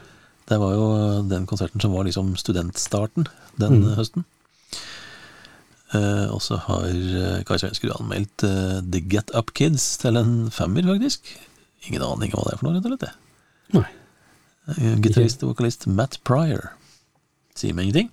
Det 0.49 0.57
var 0.57 0.71
jo 0.73 0.85
den 1.29 1.45
konserten 1.49 1.83
som 1.83 1.93
var 1.93 2.07
liksom 2.07 2.33
studentstarten 2.39 3.27
den 3.61 3.81
Mm. 3.83 3.91
høsten. 3.99 4.25
Uh, 5.93 6.27
og 6.35 6.41
så 6.43 6.57
har 6.65 6.87
eh, 6.91 7.43
Kai 7.47 7.55
Svenskerud 7.61 7.93
anmeldt 7.95 8.43
uh, 8.43 8.81
The 8.83 8.99
Get 9.07 9.31
Up 9.37 9.53
Kids 9.55 9.85
til 10.01 10.17
en 10.19 10.49
femmer, 10.51 10.83
faktisk. 10.83 11.29
Ingen 11.87 12.03
aning 12.03 12.33
om 12.35 12.41
hva 12.41 12.49
det 12.49 12.55
er 12.55 12.59
for 12.59 12.67
noe, 12.67 12.75
rett 12.75 12.89
og 12.89 12.97
slett. 12.97 13.21
Nei. 13.77 13.85
Eh, 14.73 14.97
Gitarist 15.05 15.45
og 15.45 15.53
vokalist 15.53 15.85
Matt 15.87 16.17
Pryor. 16.27 16.73
Sier 17.55 17.77
meg 17.77 17.87
ingenting. 17.87 18.09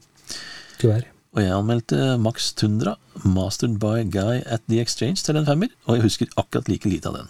Ikke 0.76 0.92
vær. 0.92 1.08
Og 1.34 1.42
jeg 1.42 1.50
anmeldte 1.50 2.12
Max 2.22 2.52
Tundra, 2.54 2.94
mastered 3.26 3.80
by 3.82 4.04
Guy 4.06 4.38
at 4.46 4.62
The 4.70 4.78
Exchange, 4.84 5.18
til 5.26 5.38
en 5.40 5.46
femmer. 5.48 5.72
Og 5.88 5.96
jeg 5.96 6.06
husker 6.06 6.30
akkurat 6.38 6.70
like 6.70 6.88
lite 6.88 7.10
av 7.10 7.18
den. 7.18 7.28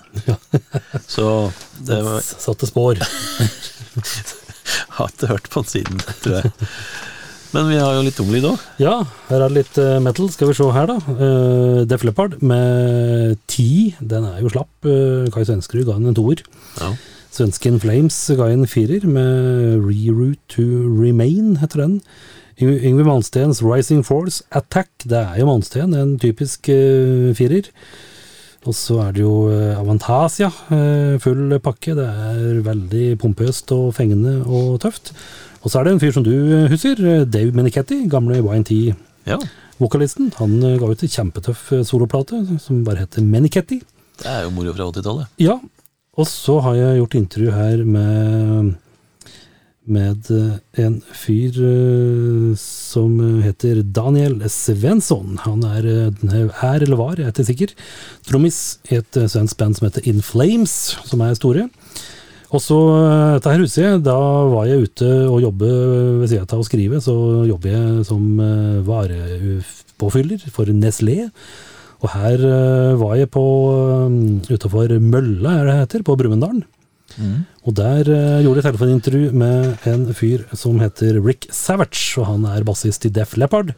Så 1.14 1.28
det 1.88 2.02
var, 2.04 2.20
Satte 2.20 2.68
spor. 2.68 3.00
har 4.98 5.08
ikke 5.08 5.30
hørt 5.32 5.48
på 5.50 5.64
den 5.64 5.72
siden, 5.72 6.04
tror 6.20 6.40
jeg. 6.40 6.52
Men 7.54 7.68
vi 7.70 7.78
har 7.78 7.94
jo 7.94 8.02
litt 8.02 8.16
tunglyd 8.18 8.46
òg. 8.50 8.62
Ja, 8.82 8.94
her 9.28 9.38
er 9.38 9.46
det 9.46 9.60
litt 9.60 9.76
eh, 9.78 9.96
metal. 10.02 10.28
Skal 10.34 10.50
vi 10.50 10.56
se 10.58 10.66
her, 10.74 10.90
da. 10.90 10.96
Uh, 11.06 11.80
Def 11.86 12.02
Leppard 12.02 12.40
med 12.42 13.36
Ti. 13.50 13.94
Den 14.02 14.26
er 14.26 14.40
jo 14.42 14.50
slapp. 14.50 14.72
Uh, 14.82 15.30
Kai 15.32 15.44
Svenskerud 15.46 15.86
ga 15.86 15.94
den 16.00 16.10
en 16.10 16.18
toer. 16.18 16.42
Ja. 16.80 16.90
Svensken 17.34 17.78
Flames 17.82 18.18
ga 18.36 18.50
en 18.50 18.66
firer 18.70 19.06
med 19.06 19.86
Reroute 19.86 20.42
to 20.50 20.66
Remain, 20.98 21.54
heter 21.62 21.86
den. 21.86 22.00
Yng- 22.60 22.80
Yngve 22.90 23.04
Malmstens 23.06 23.62
Rising 23.62 24.04
Force 24.06 24.42
Attack. 24.54 24.90
Det 25.04 25.18
er 25.18 25.38
jo 25.40 25.46
Malmsten, 25.48 25.94
en 25.98 26.16
typisk 26.22 26.68
uh, 26.70 27.32
firer. 27.34 27.70
Og 28.64 28.72
så 28.72 28.96
er 29.04 29.10
det 29.12 29.20
jo 29.20 29.50
eh, 29.52 29.74
Avantasia, 29.76 30.46
eh, 30.72 31.18
full 31.20 31.52
pakke. 31.60 31.92
Det 31.98 32.04
er 32.08 32.62
veldig 32.64 33.18
pompøst 33.20 33.68
og 33.76 33.90
fengende 33.92 34.38
og 34.48 34.78
tøft. 34.80 35.10
Og 35.60 35.68
så 35.68 35.82
er 35.82 35.84
det 35.84 35.92
en 35.92 36.00
fyr 36.00 36.14
som 36.16 36.24
du 36.24 36.32
husker, 36.72 36.96
Dave 37.28 37.52
Menichetti, 37.52 37.98
gamle 38.08 38.38
YNT-vokalisten. 38.40 40.30
ja. 40.32 40.38
Han 40.40 40.56
eh, 40.64 40.78
ga 40.80 40.88
ut 40.88 41.04
en 41.04 41.12
kjempetøff 41.12 41.66
soloplate 41.84 42.40
som 42.64 42.80
bare 42.88 43.04
heter 43.04 43.20
Menichetti. 43.28 43.82
Det 44.22 44.30
er 44.32 44.46
jo 44.46 44.54
moro 44.56 44.72
fra 44.72 44.88
80-tallet. 44.94 45.36
Ja, 45.44 45.58
og 46.16 46.26
så 46.30 46.56
har 46.64 46.78
jeg 46.78 47.02
gjort 47.02 47.18
intervju 47.20 47.52
her 47.52 47.84
med 47.84 48.72
med 49.90 50.30
eh, 50.32 50.84
en 50.84 50.96
fyr 51.12 51.56
eh, 51.60 52.54
som 52.60 53.18
heter 53.44 53.82
Daniel 53.96 54.38
Svensson. 54.50 55.38
Han 55.44 55.64
er, 55.68 55.86
eh, 55.88 56.34
er 56.64 56.84
eller 56.84 57.00
var, 57.00 57.18
jeg 57.18 57.28
er 57.28 57.34
ikke 57.34 57.48
sikker, 57.50 57.74
trommis 58.28 58.60
i 58.90 58.98
et 59.00 59.20
svensk 59.30 59.58
band 59.60 59.78
som 59.78 59.88
heter 59.88 60.08
In 60.08 60.22
Flames, 60.24 60.96
som 61.04 61.24
er 61.24 61.36
store. 61.38 61.68
Og 62.54 62.62
så, 62.62 62.78
dette 63.34 63.50
her 63.50 63.64
jeg, 63.66 64.02
da 64.06 64.18
var 64.52 64.68
jeg 64.68 64.86
ute 64.86 65.06
og 65.26 65.40
jobbe 65.42 65.70
ved 66.20 66.28
siden 66.30 66.46
av 66.46 66.60
å 66.62 66.66
skrive, 66.66 67.00
så 67.02 67.14
jobber 67.48 67.72
jeg 67.72 68.04
som 68.06 68.22
varepåfyller 68.86 70.44
for 70.54 70.70
Nestlé. 70.70 71.24
Og 72.04 72.12
her 72.12 72.44
var 73.00 73.16
jeg 73.18 73.32
på 73.34 73.42
utafor 74.46 74.94
Mølla, 75.02 75.56
er 75.56 75.66
det 75.66 75.76
heter, 75.80 76.06
på 76.06 76.14
Og 77.64 77.76
der 77.78 78.08
uh, 78.10 78.42
gjorde 78.42 78.60
jeg 78.60 78.66
telefonintervju 78.68 79.30
med 79.38 79.86
en 79.90 80.04
fyr 80.16 80.44
som 80.56 80.80
heter 80.82 81.20
Rick 81.22 81.48
Savage, 81.54 82.18
og 82.20 82.28
han 82.32 82.44
er 82.50 82.66
bassist 82.66 83.06
i 83.06 83.12
Def 83.14 83.36
Leppard. 83.40 83.74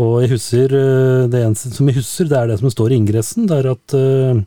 Og 0.00 0.22
jeg 0.22 0.32
husker, 0.32 0.72
uh, 0.72 1.28
det 1.32 1.42
eneste 1.42 1.72
som 1.74 1.90
jeg 1.90 1.98
husker, 2.00 2.30
det 2.30 2.38
er 2.38 2.52
det 2.52 2.58
som 2.62 2.72
står 2.72 2.94
i 2.94 3.00
ingressen, 3.02 3.48
det 3.50 3.60
er 3.60 3.72
at 3.74 3.96
uh, 3.98 4.42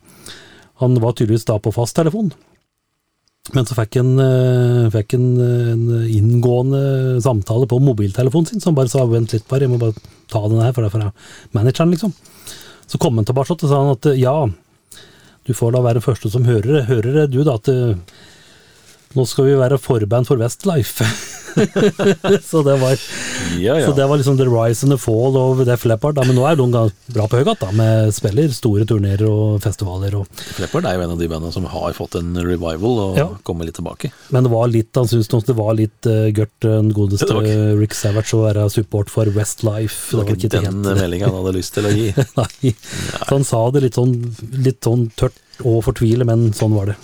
han 0.82 1.00
var 1.04 1.16
tydeligvis 1.16 1.48
da 1.48 1.60
på 1.62 1.74
fasttelefon. 1.76 2.34
Men 3.54 3.68
så 3.70 3.76
fikk 3.78 4.00
han 4.00 4.16
en 4.18 5.82
inngående 6.10 7.20
samtale 7.22 7.68
på 7.70 7.78
mobiltelefonen 7.78 8.50
sin, 8.50 8.64
som 8.64 8.74
bare 8.74 8.90
sa 8.90 9.04
vent 9.06 9.36
litt 9.36 9.46
bare, 9.46 9.68
jeg 9.68 9.72
må 9.76 9.78
bare 9.78 9.94
ta 10.34 10.42
den 10.50 10.64
her, 10.64 10.74
for 10.74 10.82
det 10.82 10.90
er 10.90 10.96
fra 10.96 11.12
manageren, 11.54 11.94
liksom. 11.94 12.16
Så 12.90 12.98
kom 12.98 13.22
han 13.22 13.28
tilbake 13.30 13.54
og 13.54 13.62
sa 13.62 13.84
han 13.84 13.94
at 13.94 14.10
ja, 14.18 14.34
du 15.46 15.54
får 15.54 15.76
da 15.76 15.82
være 15.86 16.00
den 16.00 16.06
første 16.06 16.32
som 16.34 16.46
hører 16.46 16.82
det. 16.90 17.26
Du 17.34 17.44
da 17.46 17.54
at 17.60 17.70
nå 19.16 19.26
skal 19.30 19.48
vi 19.50 19.56
være 19.60 19.80
forband 19.82 20.28
for 20.28 20.38
Westlife. 20.42 21.06
så, 21.56 22.62
det 22.68 22.74
var, 22.82 22.98
Ja, 23.60 23.78
ja. 23.80 23.86
så 23.88 23.94
det 23.96 24.06
var 24.10 24.18
liksom 24.20 24.36
the 24.38 24.44
rise 24.52 24.84
and 24.84 24.92
the 24.92 24.98
fall 25.00 25.38
of 25.40 25.62
Def 25.68 25.86
Leppard. 25.88 26.18
Men 26.28 26.36
nå 26.36 26.44
er 26.50 26.58
de 26.60 26.66
bra 27.16 27.28
på 27.32 27.40
høygatt, 27.40 27.64
med 27.78 28.12
spiller 28.16 28.52
store 28.52 28.84
turnerer 28.90 29.24
og 29.30 29.62
festivaler. 29.64 30.18
Og, 30.20 30.44
Leppard 30.60 30.88
er 30.90 30.98
jo 31.00 31.06
en 31.06 31.14
av 31.16 31.22
de 31.22 31.30
bandene 31.32 31.54
som 31.56 31.68
har 31.72 31.96
fått 31.96 32.18
en 32.20 32.34
revival 32.44 33.00
og 33.06 33.18
Ja. 33.22 33.28
kommer 33.48 33.66
litt 33.70 33.80
tilbake. 33.80 34.12
men 34.36 34.44
det 34.44 34.52
var 34.52 34.68
litt, 34.68 34.92
han 34.96 35.08
syntes 35.08 35.48
det 35.48 35.56
var 35.56 35.74
litt 35.80 36.06
uh, 36.12 36.28
gørt, 36.36 36.56
den 36.66 36.92
godeste 36.94 37.32
ikke- 37.32 37.80
Rick 37.80 37.94
Savage, 37.96 38.34
å 38.36 38.44
være 38.50 38.68
support 38.70 39.10
for 39.10 39.26
Westlife. 39.32 40.12
Det 40.12 40.18
var 40.26 40.36
ikke 40.36 40.52
den 40.60 40.82
meldinga 40.84 41.30
han 41.32 41.40
hadde 41.40 41.56
lyst 41.56 41.74
til 41.80 41.88
å 41.88 41.96
gi. 41.96 42.12
Nei. 42.42 42.76
Så 42.76 43.32
han 43.32 43.48
sa 43.48 43.64
det 43.72 43.84
litt 43.88 43.96
sånn, 44.00 44.18
litt 44.60 44.82
sånn 44.84 45.08
tørt 45.16 45.40
og 45.64 45.84
fortvile, 45.88 46.26
men 46.28 46.50
sånn 46.54 46.76
var 46.76 46.92
det. 46.92 46.98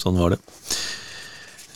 Sånn 0.00 0.16
var 0.16 0.30
det. 0.32 0.38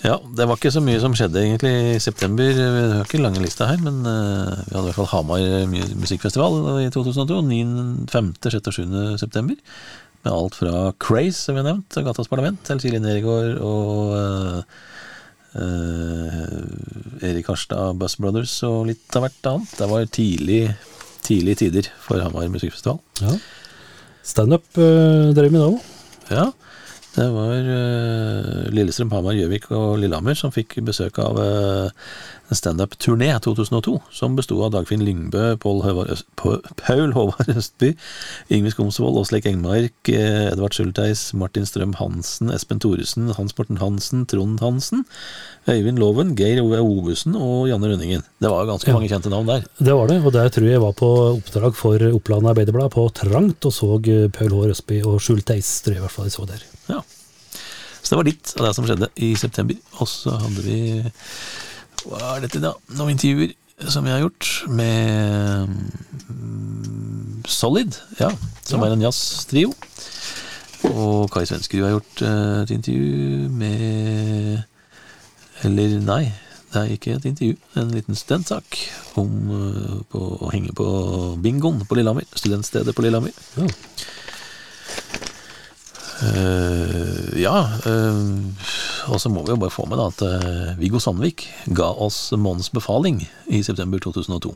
Ja, 0.03 0.17
det 0.35 0.49
var 0.51 0.59
ikke 0.59 0.73
så 0.75 0.81
mye 0.83 0.99
som 0.99 1.13
skjedde 1.15 1.39
egentlig 1.45 1.73
i 1.93 1.99
september. 2.03 2.49
Vi 2.51 2.63
har 2.97 3.05
ikke 3.05 3.21
lange 3.23 3.43
lista 3.43 3.69
her, 3.71 3.79
men 3.85 4.01
uh, 4.03 4.51
vi 4.67 4.75
hadde 4.75 4.83
i 4.83 4.89
hvert 4.89 4.99
fall 4.99 5.13
Hamar 5.13 5.45
musikkfestival 5.71 6.57
i 6.83 6.89
2002. 6.91 7.37
9., 7.47 7.59
5., 8.11 8.33
6. 8.43 8.59
og 8.67 8.75
7. 8.75 8.97
september. 9.23 9.77
Med 10.23 10.33
alt 10.35 10.59
fra 10.59 10.81
Craze, 11.03 11.39
som 11.39 11.55
vi 11.55 11.63
har 11.63 11.69
nevnt, 11.69 11.99
og 11.99 12.09
Gatas 12.09 12.31
Parlament, 12.31 12.59
til 12.67 12.83
Silje 12.83 12.99
Nergård 13.03 13.63
og 13.63 14.11
uh, 14.19 14.83
uh, 15.55 17.23
Erik 17.23 17.51
Harstad, 17.51 17.95
Buzz 17.99 18.19
Brothers 18.19 18.57
og 18.67 18.89
litt 18.91 19.19
av 19.19 19.29
hvert 19.29 19.51
annet. 19.53 19.77
Det 19.79 19.91
var 19.95 20.11
tidlig, 20.19 20.61
tidlige 21.23 21.63
tider 21.63 21.93
for 22.03 22.23
Hamar 22.27 22.51
musikkfestival. 22.51 22.99
Ja. 23.23 23.39
Standup 24.27 24.67
uh, 24.79 25.31
drev 25.35 25.55
vi 25.55 25.63
da 25.63 25.71
òg. 25.71 25.91
Ja, 26.33 26.51
det 27.13 27.27
var 27.29 27.67
eh, 27.77 28.69
Lillestrøm, 28.73 29.11
Hamar, 29.13 29.37
Gjøvik 29.37 29.69
og 29.77 29.99
Lillehammer 30.01 30.37
som 30.39 30.53
fikk 30.55 30.79
besøk 30.87 31.19
av 31.21 31.41
eh, 31.43 32.07
standup-turné 32.59 33.29
2002, 33.45 33.95
som 34.13 34.37
besto 34.37 34.57
av 34.65 34.73
Dagfinn 34.75 35.03
Lyngbø, 35.07 35.57
Paul, 35.63 35.81
Håvard 35.85 37.51
Østby, 37.53 37.93
Yngve 38.53 38.73
Skomsvold, 38.75 39.19
Åsleik 39.21 39.47
Engmark, 39.51 39.95
eh, 40.13 40.51
Edvard 40.53 40.75
Schulteis, 40.77 41.33
Martin 41.39 41.67
Strøm 41.69 41.95
Hansen, 42.01 42.51
Espen 42.55 42.81
Thoresen, 42.83 43.31
Hans 43.37 43.57
Morten 43.59 43.79
Hansen, 43.83 44.27
Trond 44.31 44.61
Hansen, 44.65 45.05
Øyvind 45.71 45.99
Loven, 46.03 46.35
Geir 46.39 46.61
Ove 46.65 46.81
Ovesen 46.83 47.37
og 47.39 47.69
Janne 47.71 47.93
Rønningen. 47.93 48.23
Det 48.43 48.51
var 48.51 48.67
ganske 48.67 48.89
Ja. 48.89 48.95
mange 48.99 49.09
kjente 49.09 49.31
navn 49.31 49.47
der. 49.47 49.65
Det 49.79 49.95
var 49.95 50.07
det, 50.09 50.21
og 50.25 50.33
der 50.33 50.49
tror 50.49 50.65
jeg 50.65 50.73
jeg 50.73 50.81
var 50.81 50.93
på 50.99 51.11
oppdrag 51.39 51.75
for 51.77 51.99
Oppland 52.13 52.47
Arbeiderblad 52.51 52.91
på 52.91 53.09
Trangt 53.15 53.65
og 53.65 53.73
så 53.73 53.95
eh, 54.09 54.29
Paul 54.29 54.51
Håvard 54.51 54.71
Østby 54.77 55.03
og 55.07 55.21
Schulteis, 55.21 55.83
tror 55.83 55.95
jeg 55.95 56.03
i 56.03 56.07
hvert 56.07 56.11
fall 56.19 56.27
jeg 56.27 56.33
så 56.39 56.47
der. 56.49 56.63
Ja. 56.89 57.01
Så 58.03 58.11
det 58.11 58.19
var 58.19 58.25
litt 58.27 58.55
av 58.59 58.67
det 58.67 58.75
som 58.75 58.85
skjedde 58.89 59.09
i 59.23 59.35
september. 59.39 59.77
Og 60.03 60.09
så 60.11 60.33
hadde 60.35 60.63
vi 60.67 60.79
Hva 62.07 62.37
er 62.37 62.47
dette, 62.47 62.61
da? 62.63 62.73
Noen 62.99 63.15
intervjuer 63.15 63.55
som 63.91 64.07
jeg 64.07 64.15
har 64.15 64.23
gjort 64.23 64.49
med 64.71 65.69
um, 66.31 67.43
Solid, 67.49 67.97
ja, 68.21 68.31
som 68.67 68.83
er 68.85 68.95
en 68.95 69.03
jazztrio. 69.03 69.73
Og 70.91 71.31
Kai 71.33 71.45
Svenskerud 71.47 71.87
har 71.87 71.97
gjort 71.97 72.23
uh, 72.27 72.63
et 72.63 72.73
intervju 72.75 73.49
med 73.55 74.63
Eller 75.63 75.99
nei, 76.03 76.25
det 76.73 76.81
er 76.81 76.95
ikke 76.95 77.17
et 77.17 77.29
intervju. 77.31 77.57
En 77.79 77.93
liten 77.95 78.19
studentsak 78.19 78.79
om 79.21 79.31
uh, 79.51 80.01
på, 80.11 80.23
å 80.43 80.51
henge 80.55 80.75
på 80.75 80.87
bingoen 81.43 81.85
på 81.87 81.99
Lillehammer. 81.99 82.27
Studentstedet 82.35 82.95
på 82.97 83.07
Lillehammer. 83.07 83.35
Ja. 83.59 83.69
Eh, 86.21 87.41
ja, 87.43 87.55
Uh, 87.83 88.53
og 89.11 89.19
så 89.19 89.31
må 89.33 89.43
vi 89.43 89.51
jo 89.51 89.59
bare 89.59 89.73
få 89.75 89.85
med 89.91 89.99
da 89.99 90.05
at 90.13 90.21
uh, 90.23 90.75
Viggo 90.79 91.01
Sandvik 91.03 91.45
ga 91.75 91.89
oss 92.05 92.31
månedens 92.37 92.71
befaling 92.75 93.23
i 93.51 93.63
september 93.67 93.99
2002. 94.03 94.53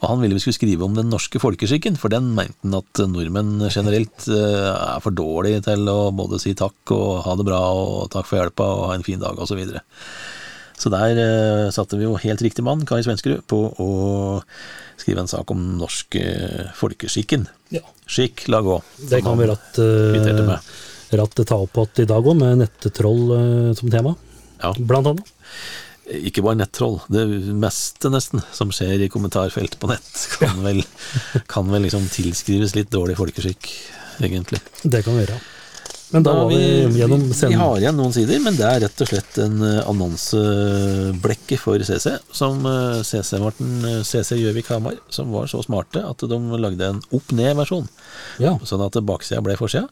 Og 0.00 0.06
han 0.08 0.22
ville 0.22 0.38
vi 0.38 0.42
skulle 0.44 0.56
skrive 0.56 0.86
om 0.86 0.94
den 0.96 1.10
norske 1.12 1.40
folkeskikken, 1.42 1.98
for 2.00 2.12
den 2.12 2.30
mente 2.36 2.56
han 2.64 2.78
at 2.78 3.02
nordmenn 3.12 3.60
generelt 3.68 4.26
er 4.32 5.02
for 5.04 5.14
dårlige 5.14 5.62
til 5.68 5.84
å 5.90 5.98
både 6.16 6.40
si 6.42 6.54
takk 6.58 6.94
og 6.96 7.22
ha 7.26 7.36
det 7.38 7.46
bra 7.46 7.60
og 7.76 8.08
takk 8.14 8.30
for 8.30 8.40
hjelpa 8.40 8.66
og 8.66 8.86
ha 8.90 8.96
en 8.96 9.06
fin 9.06 9.20
dag 9.22 9.36
osv. 9.36 9.52
Så, 9.52 9.58
videre. 9.60 9.84
så 10.80 10.90
der 10.94 11.20
satte 11.76 12.00
vi 12.00 12.08
jo 12.08 12.16
helt 12.18 12.42
riktig 12.42 12.64
mann, 12.66 12.86
Kai 12.88 13.02
Svenskerud, 13.04 13.44
på 13.46 13.60
å 13.76 13.90
skrive 14.98 15.22
en 15.22 15.30
sak 15.30 15.52
om 15.54 15.74
norske 15.78 16.24
folkeskikken. 16.78 17.46
Ja. 17.74 17.84
Skikk, 18.08 18.48
lag 18.50 18.66
òg. 18.66 18.96
Det 19.12 19.22
kan 19.22 19.38
vi 19.38 19.50
ratt, 19.52 19.76
kvitterte 19.76 20.48
uh, 20.48 20.56
med. 21.12 21.20
ratt 21.20 21.44
ta 21.48 21.60
opp 21.62 21.78
igjen 21.84 22.02
i 22.02 22.08
dag 22.08 22.24
òg, 22.26 22.36
med 22.40 22.62
nettetroll 22.64 23.22
eh, 23.36 23.70
som 23.78 23.92
tema, 23.92 24.16
Ja. 24.62 24.72
blant 24.78 25.06
annet. 25.12 25.32
Ikke 26.12 26.42
bare 26.42 26.58
nettroll. 26.58 26.98
Det 27.08 27.22
meste 27.54 28.10
nesten 28.10 28.42
som 28.52 28.72
skjer 28.74 29.04
i 29.04 29.08
kommentarfelt 29.08 29.78
på 29.78 29.88
nett, 29.92 30.12
kan 30.40 30.62
vel, 30.64 30.82
kan 31.46 31.70
vel 31.70 31.86
liksom 31.86 32.08
tilskrives 32.10 32.74
litt 32.74 32.90
dårlig 32.90 33.16
folkeskikk, 33.20 33.70
egentlig. 34.20 34.60
Det 34.82 35.04
kan 35.06 35.16
være. 35.20 35.38
Men 36.12 36.26
da 36.26 36.32
Da 36.34 36.42
var 36.44 36.50
vi 36.50 36.98
gjennom 36.98 37.22
Vi 37.32 37.54
har 37.56 37.78
igjen 37.80 37.96
noen 37.96 38.12
sider, 38.12 38.40
men 38.44 38.56
det 38.58 38.66
er 38.68 38.82
rett 38.84 39.00
og 39.00 39.08
slett 39.08 39.38
en 39.40 39.62
eh, 39.64 39.78
annonseblekke 39.88 41.56
for 41.56 41.80
CC, 41.80 42.18
som 42.36 42.66
eh, 42.68 42.98
CC 43.06 43.38
Morten 43.40 43.78
eh, 43.88 44.02
CC 44.04 44.36
Gjøvik 44.36 44.68
Hamar, 44.74 44.98
som 45.08 45.32
var 45.32 45.48
så 45.48 45.62
smarte 45.64 46.02
at 46.04 46.20
de 46.28 46.38
lagde 46.60 46.84
en 46.90 47.00
opp-ned-versjon. 47.16 47.88
Ja. 48.44 48.58
Sånn 48.68 48.84
at 48.84 48.98
baksida 49.08 49.40
ble 49.40 49.56
forsida, 49.56 49.88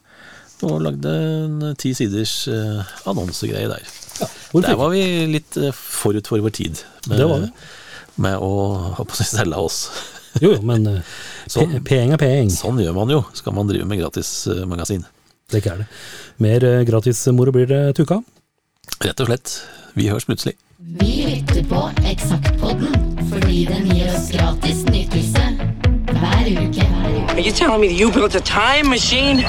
og 0.67 0.81
lagde 0.85 1.11
en 1.45 1.75
ti 1.81 1.93
siders 1.97 2.33
eh, 2.51 2.81
annonsegreie 3.09 3.67
der. 3.71 3.85
Ja, 4.21 4.27
Der 4.61 4.75
var 4.77 4.91
vi 4.93 5.01
litt 5.31 5.57
eh, 5.57 5.71
forut 5.73 6.27
for 6.29 6.41
vår 6.43 6.53
tid 6.57 6.81
med, 7.07 7.17
Det 7.19 7.27
var 7.29 7.39
vi. 7.45 7.51
med 8.21 8.37
å 8.43 8.51
ha 8.97 9.03
på 9.07 9.15
seg 9.17 9.29
selge 9.31 9.57
oss. 9.61 9.79
Jo, 10.39 10.53
jo, 10.55 10.61
men 10.67 10.85
eh, 10.87 11.01
Sånn. 11.51 11.71
pe- 11.77 11.83
peeng 11.91 12.13
er 12.15 12.21
peeng. 12.21 12.51
Sånn 12.53 12.79
gjør 12.83 12.93
man 12.99 13.09
jo, 13.11 13.23
skal 13.35 13.55
man 13.57 13.67
drive 13.71 13.87
med 13.89 13.99
gratismagasin. 14.03 15.03
Det 15.51 15.57
er 15.57 15.63
ikke 15.63 15.73
er 15.75 15.81
det. 15.83 15.87
Mer 16.43 16.63
eh, 16.67 16.83
gratismoro 16.87 17.51
blir 17.55 17.67
det 17.71 17.81
til 17.97 18.05
uka. 18.07 18.21
Rett 19.03 19.19
og 19.23 19.27
slett. 19.31 19.55
Vi 19.97 20.07
høres 20.11 20.23
plutselig. 20.29 20.55
Vi 21.01 21.11
lytter 21.27 21.65
på 21.69 21.81
Eksaktpodden 22.09 22.95
fordi 23.31 23.65
den 23.69 23.85
gir 23.91 24.09
oss 24.11 24.29
gratis 24.33 24.81
nytelse 24.87 25.43
Are 26.23 27.39
you 27.39 27.51
telling 27.51 27.81
me 27.81 27.87
that 27.87 27.95
you 27.95 28.11
built 28.11 28.35
a 28.35 28.41
time 28.41 28.89
machine? 28.89 29.43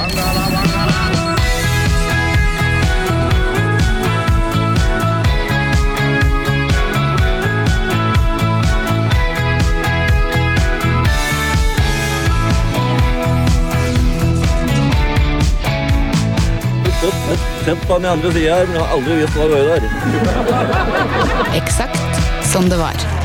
Sett 17.65 17.87
på 17.87 17.97
den 17.97 18.05
andre 18.05 18.33
sida 18.33 18.55
her, 18.55 18.65
men 18.65 18.75
jeg 18.75 18.83
har 18.83 18.95
aldri 18.95 19.15
visst 19.21 19.37
hva 19.37 19.43
det 19.47 19.55
var 19.55 19.63
der. 19.71 19.83
Eksakt 21.55 22.23
som 22.51 22.69
det 22.69 22.81
var. 22.81 23.22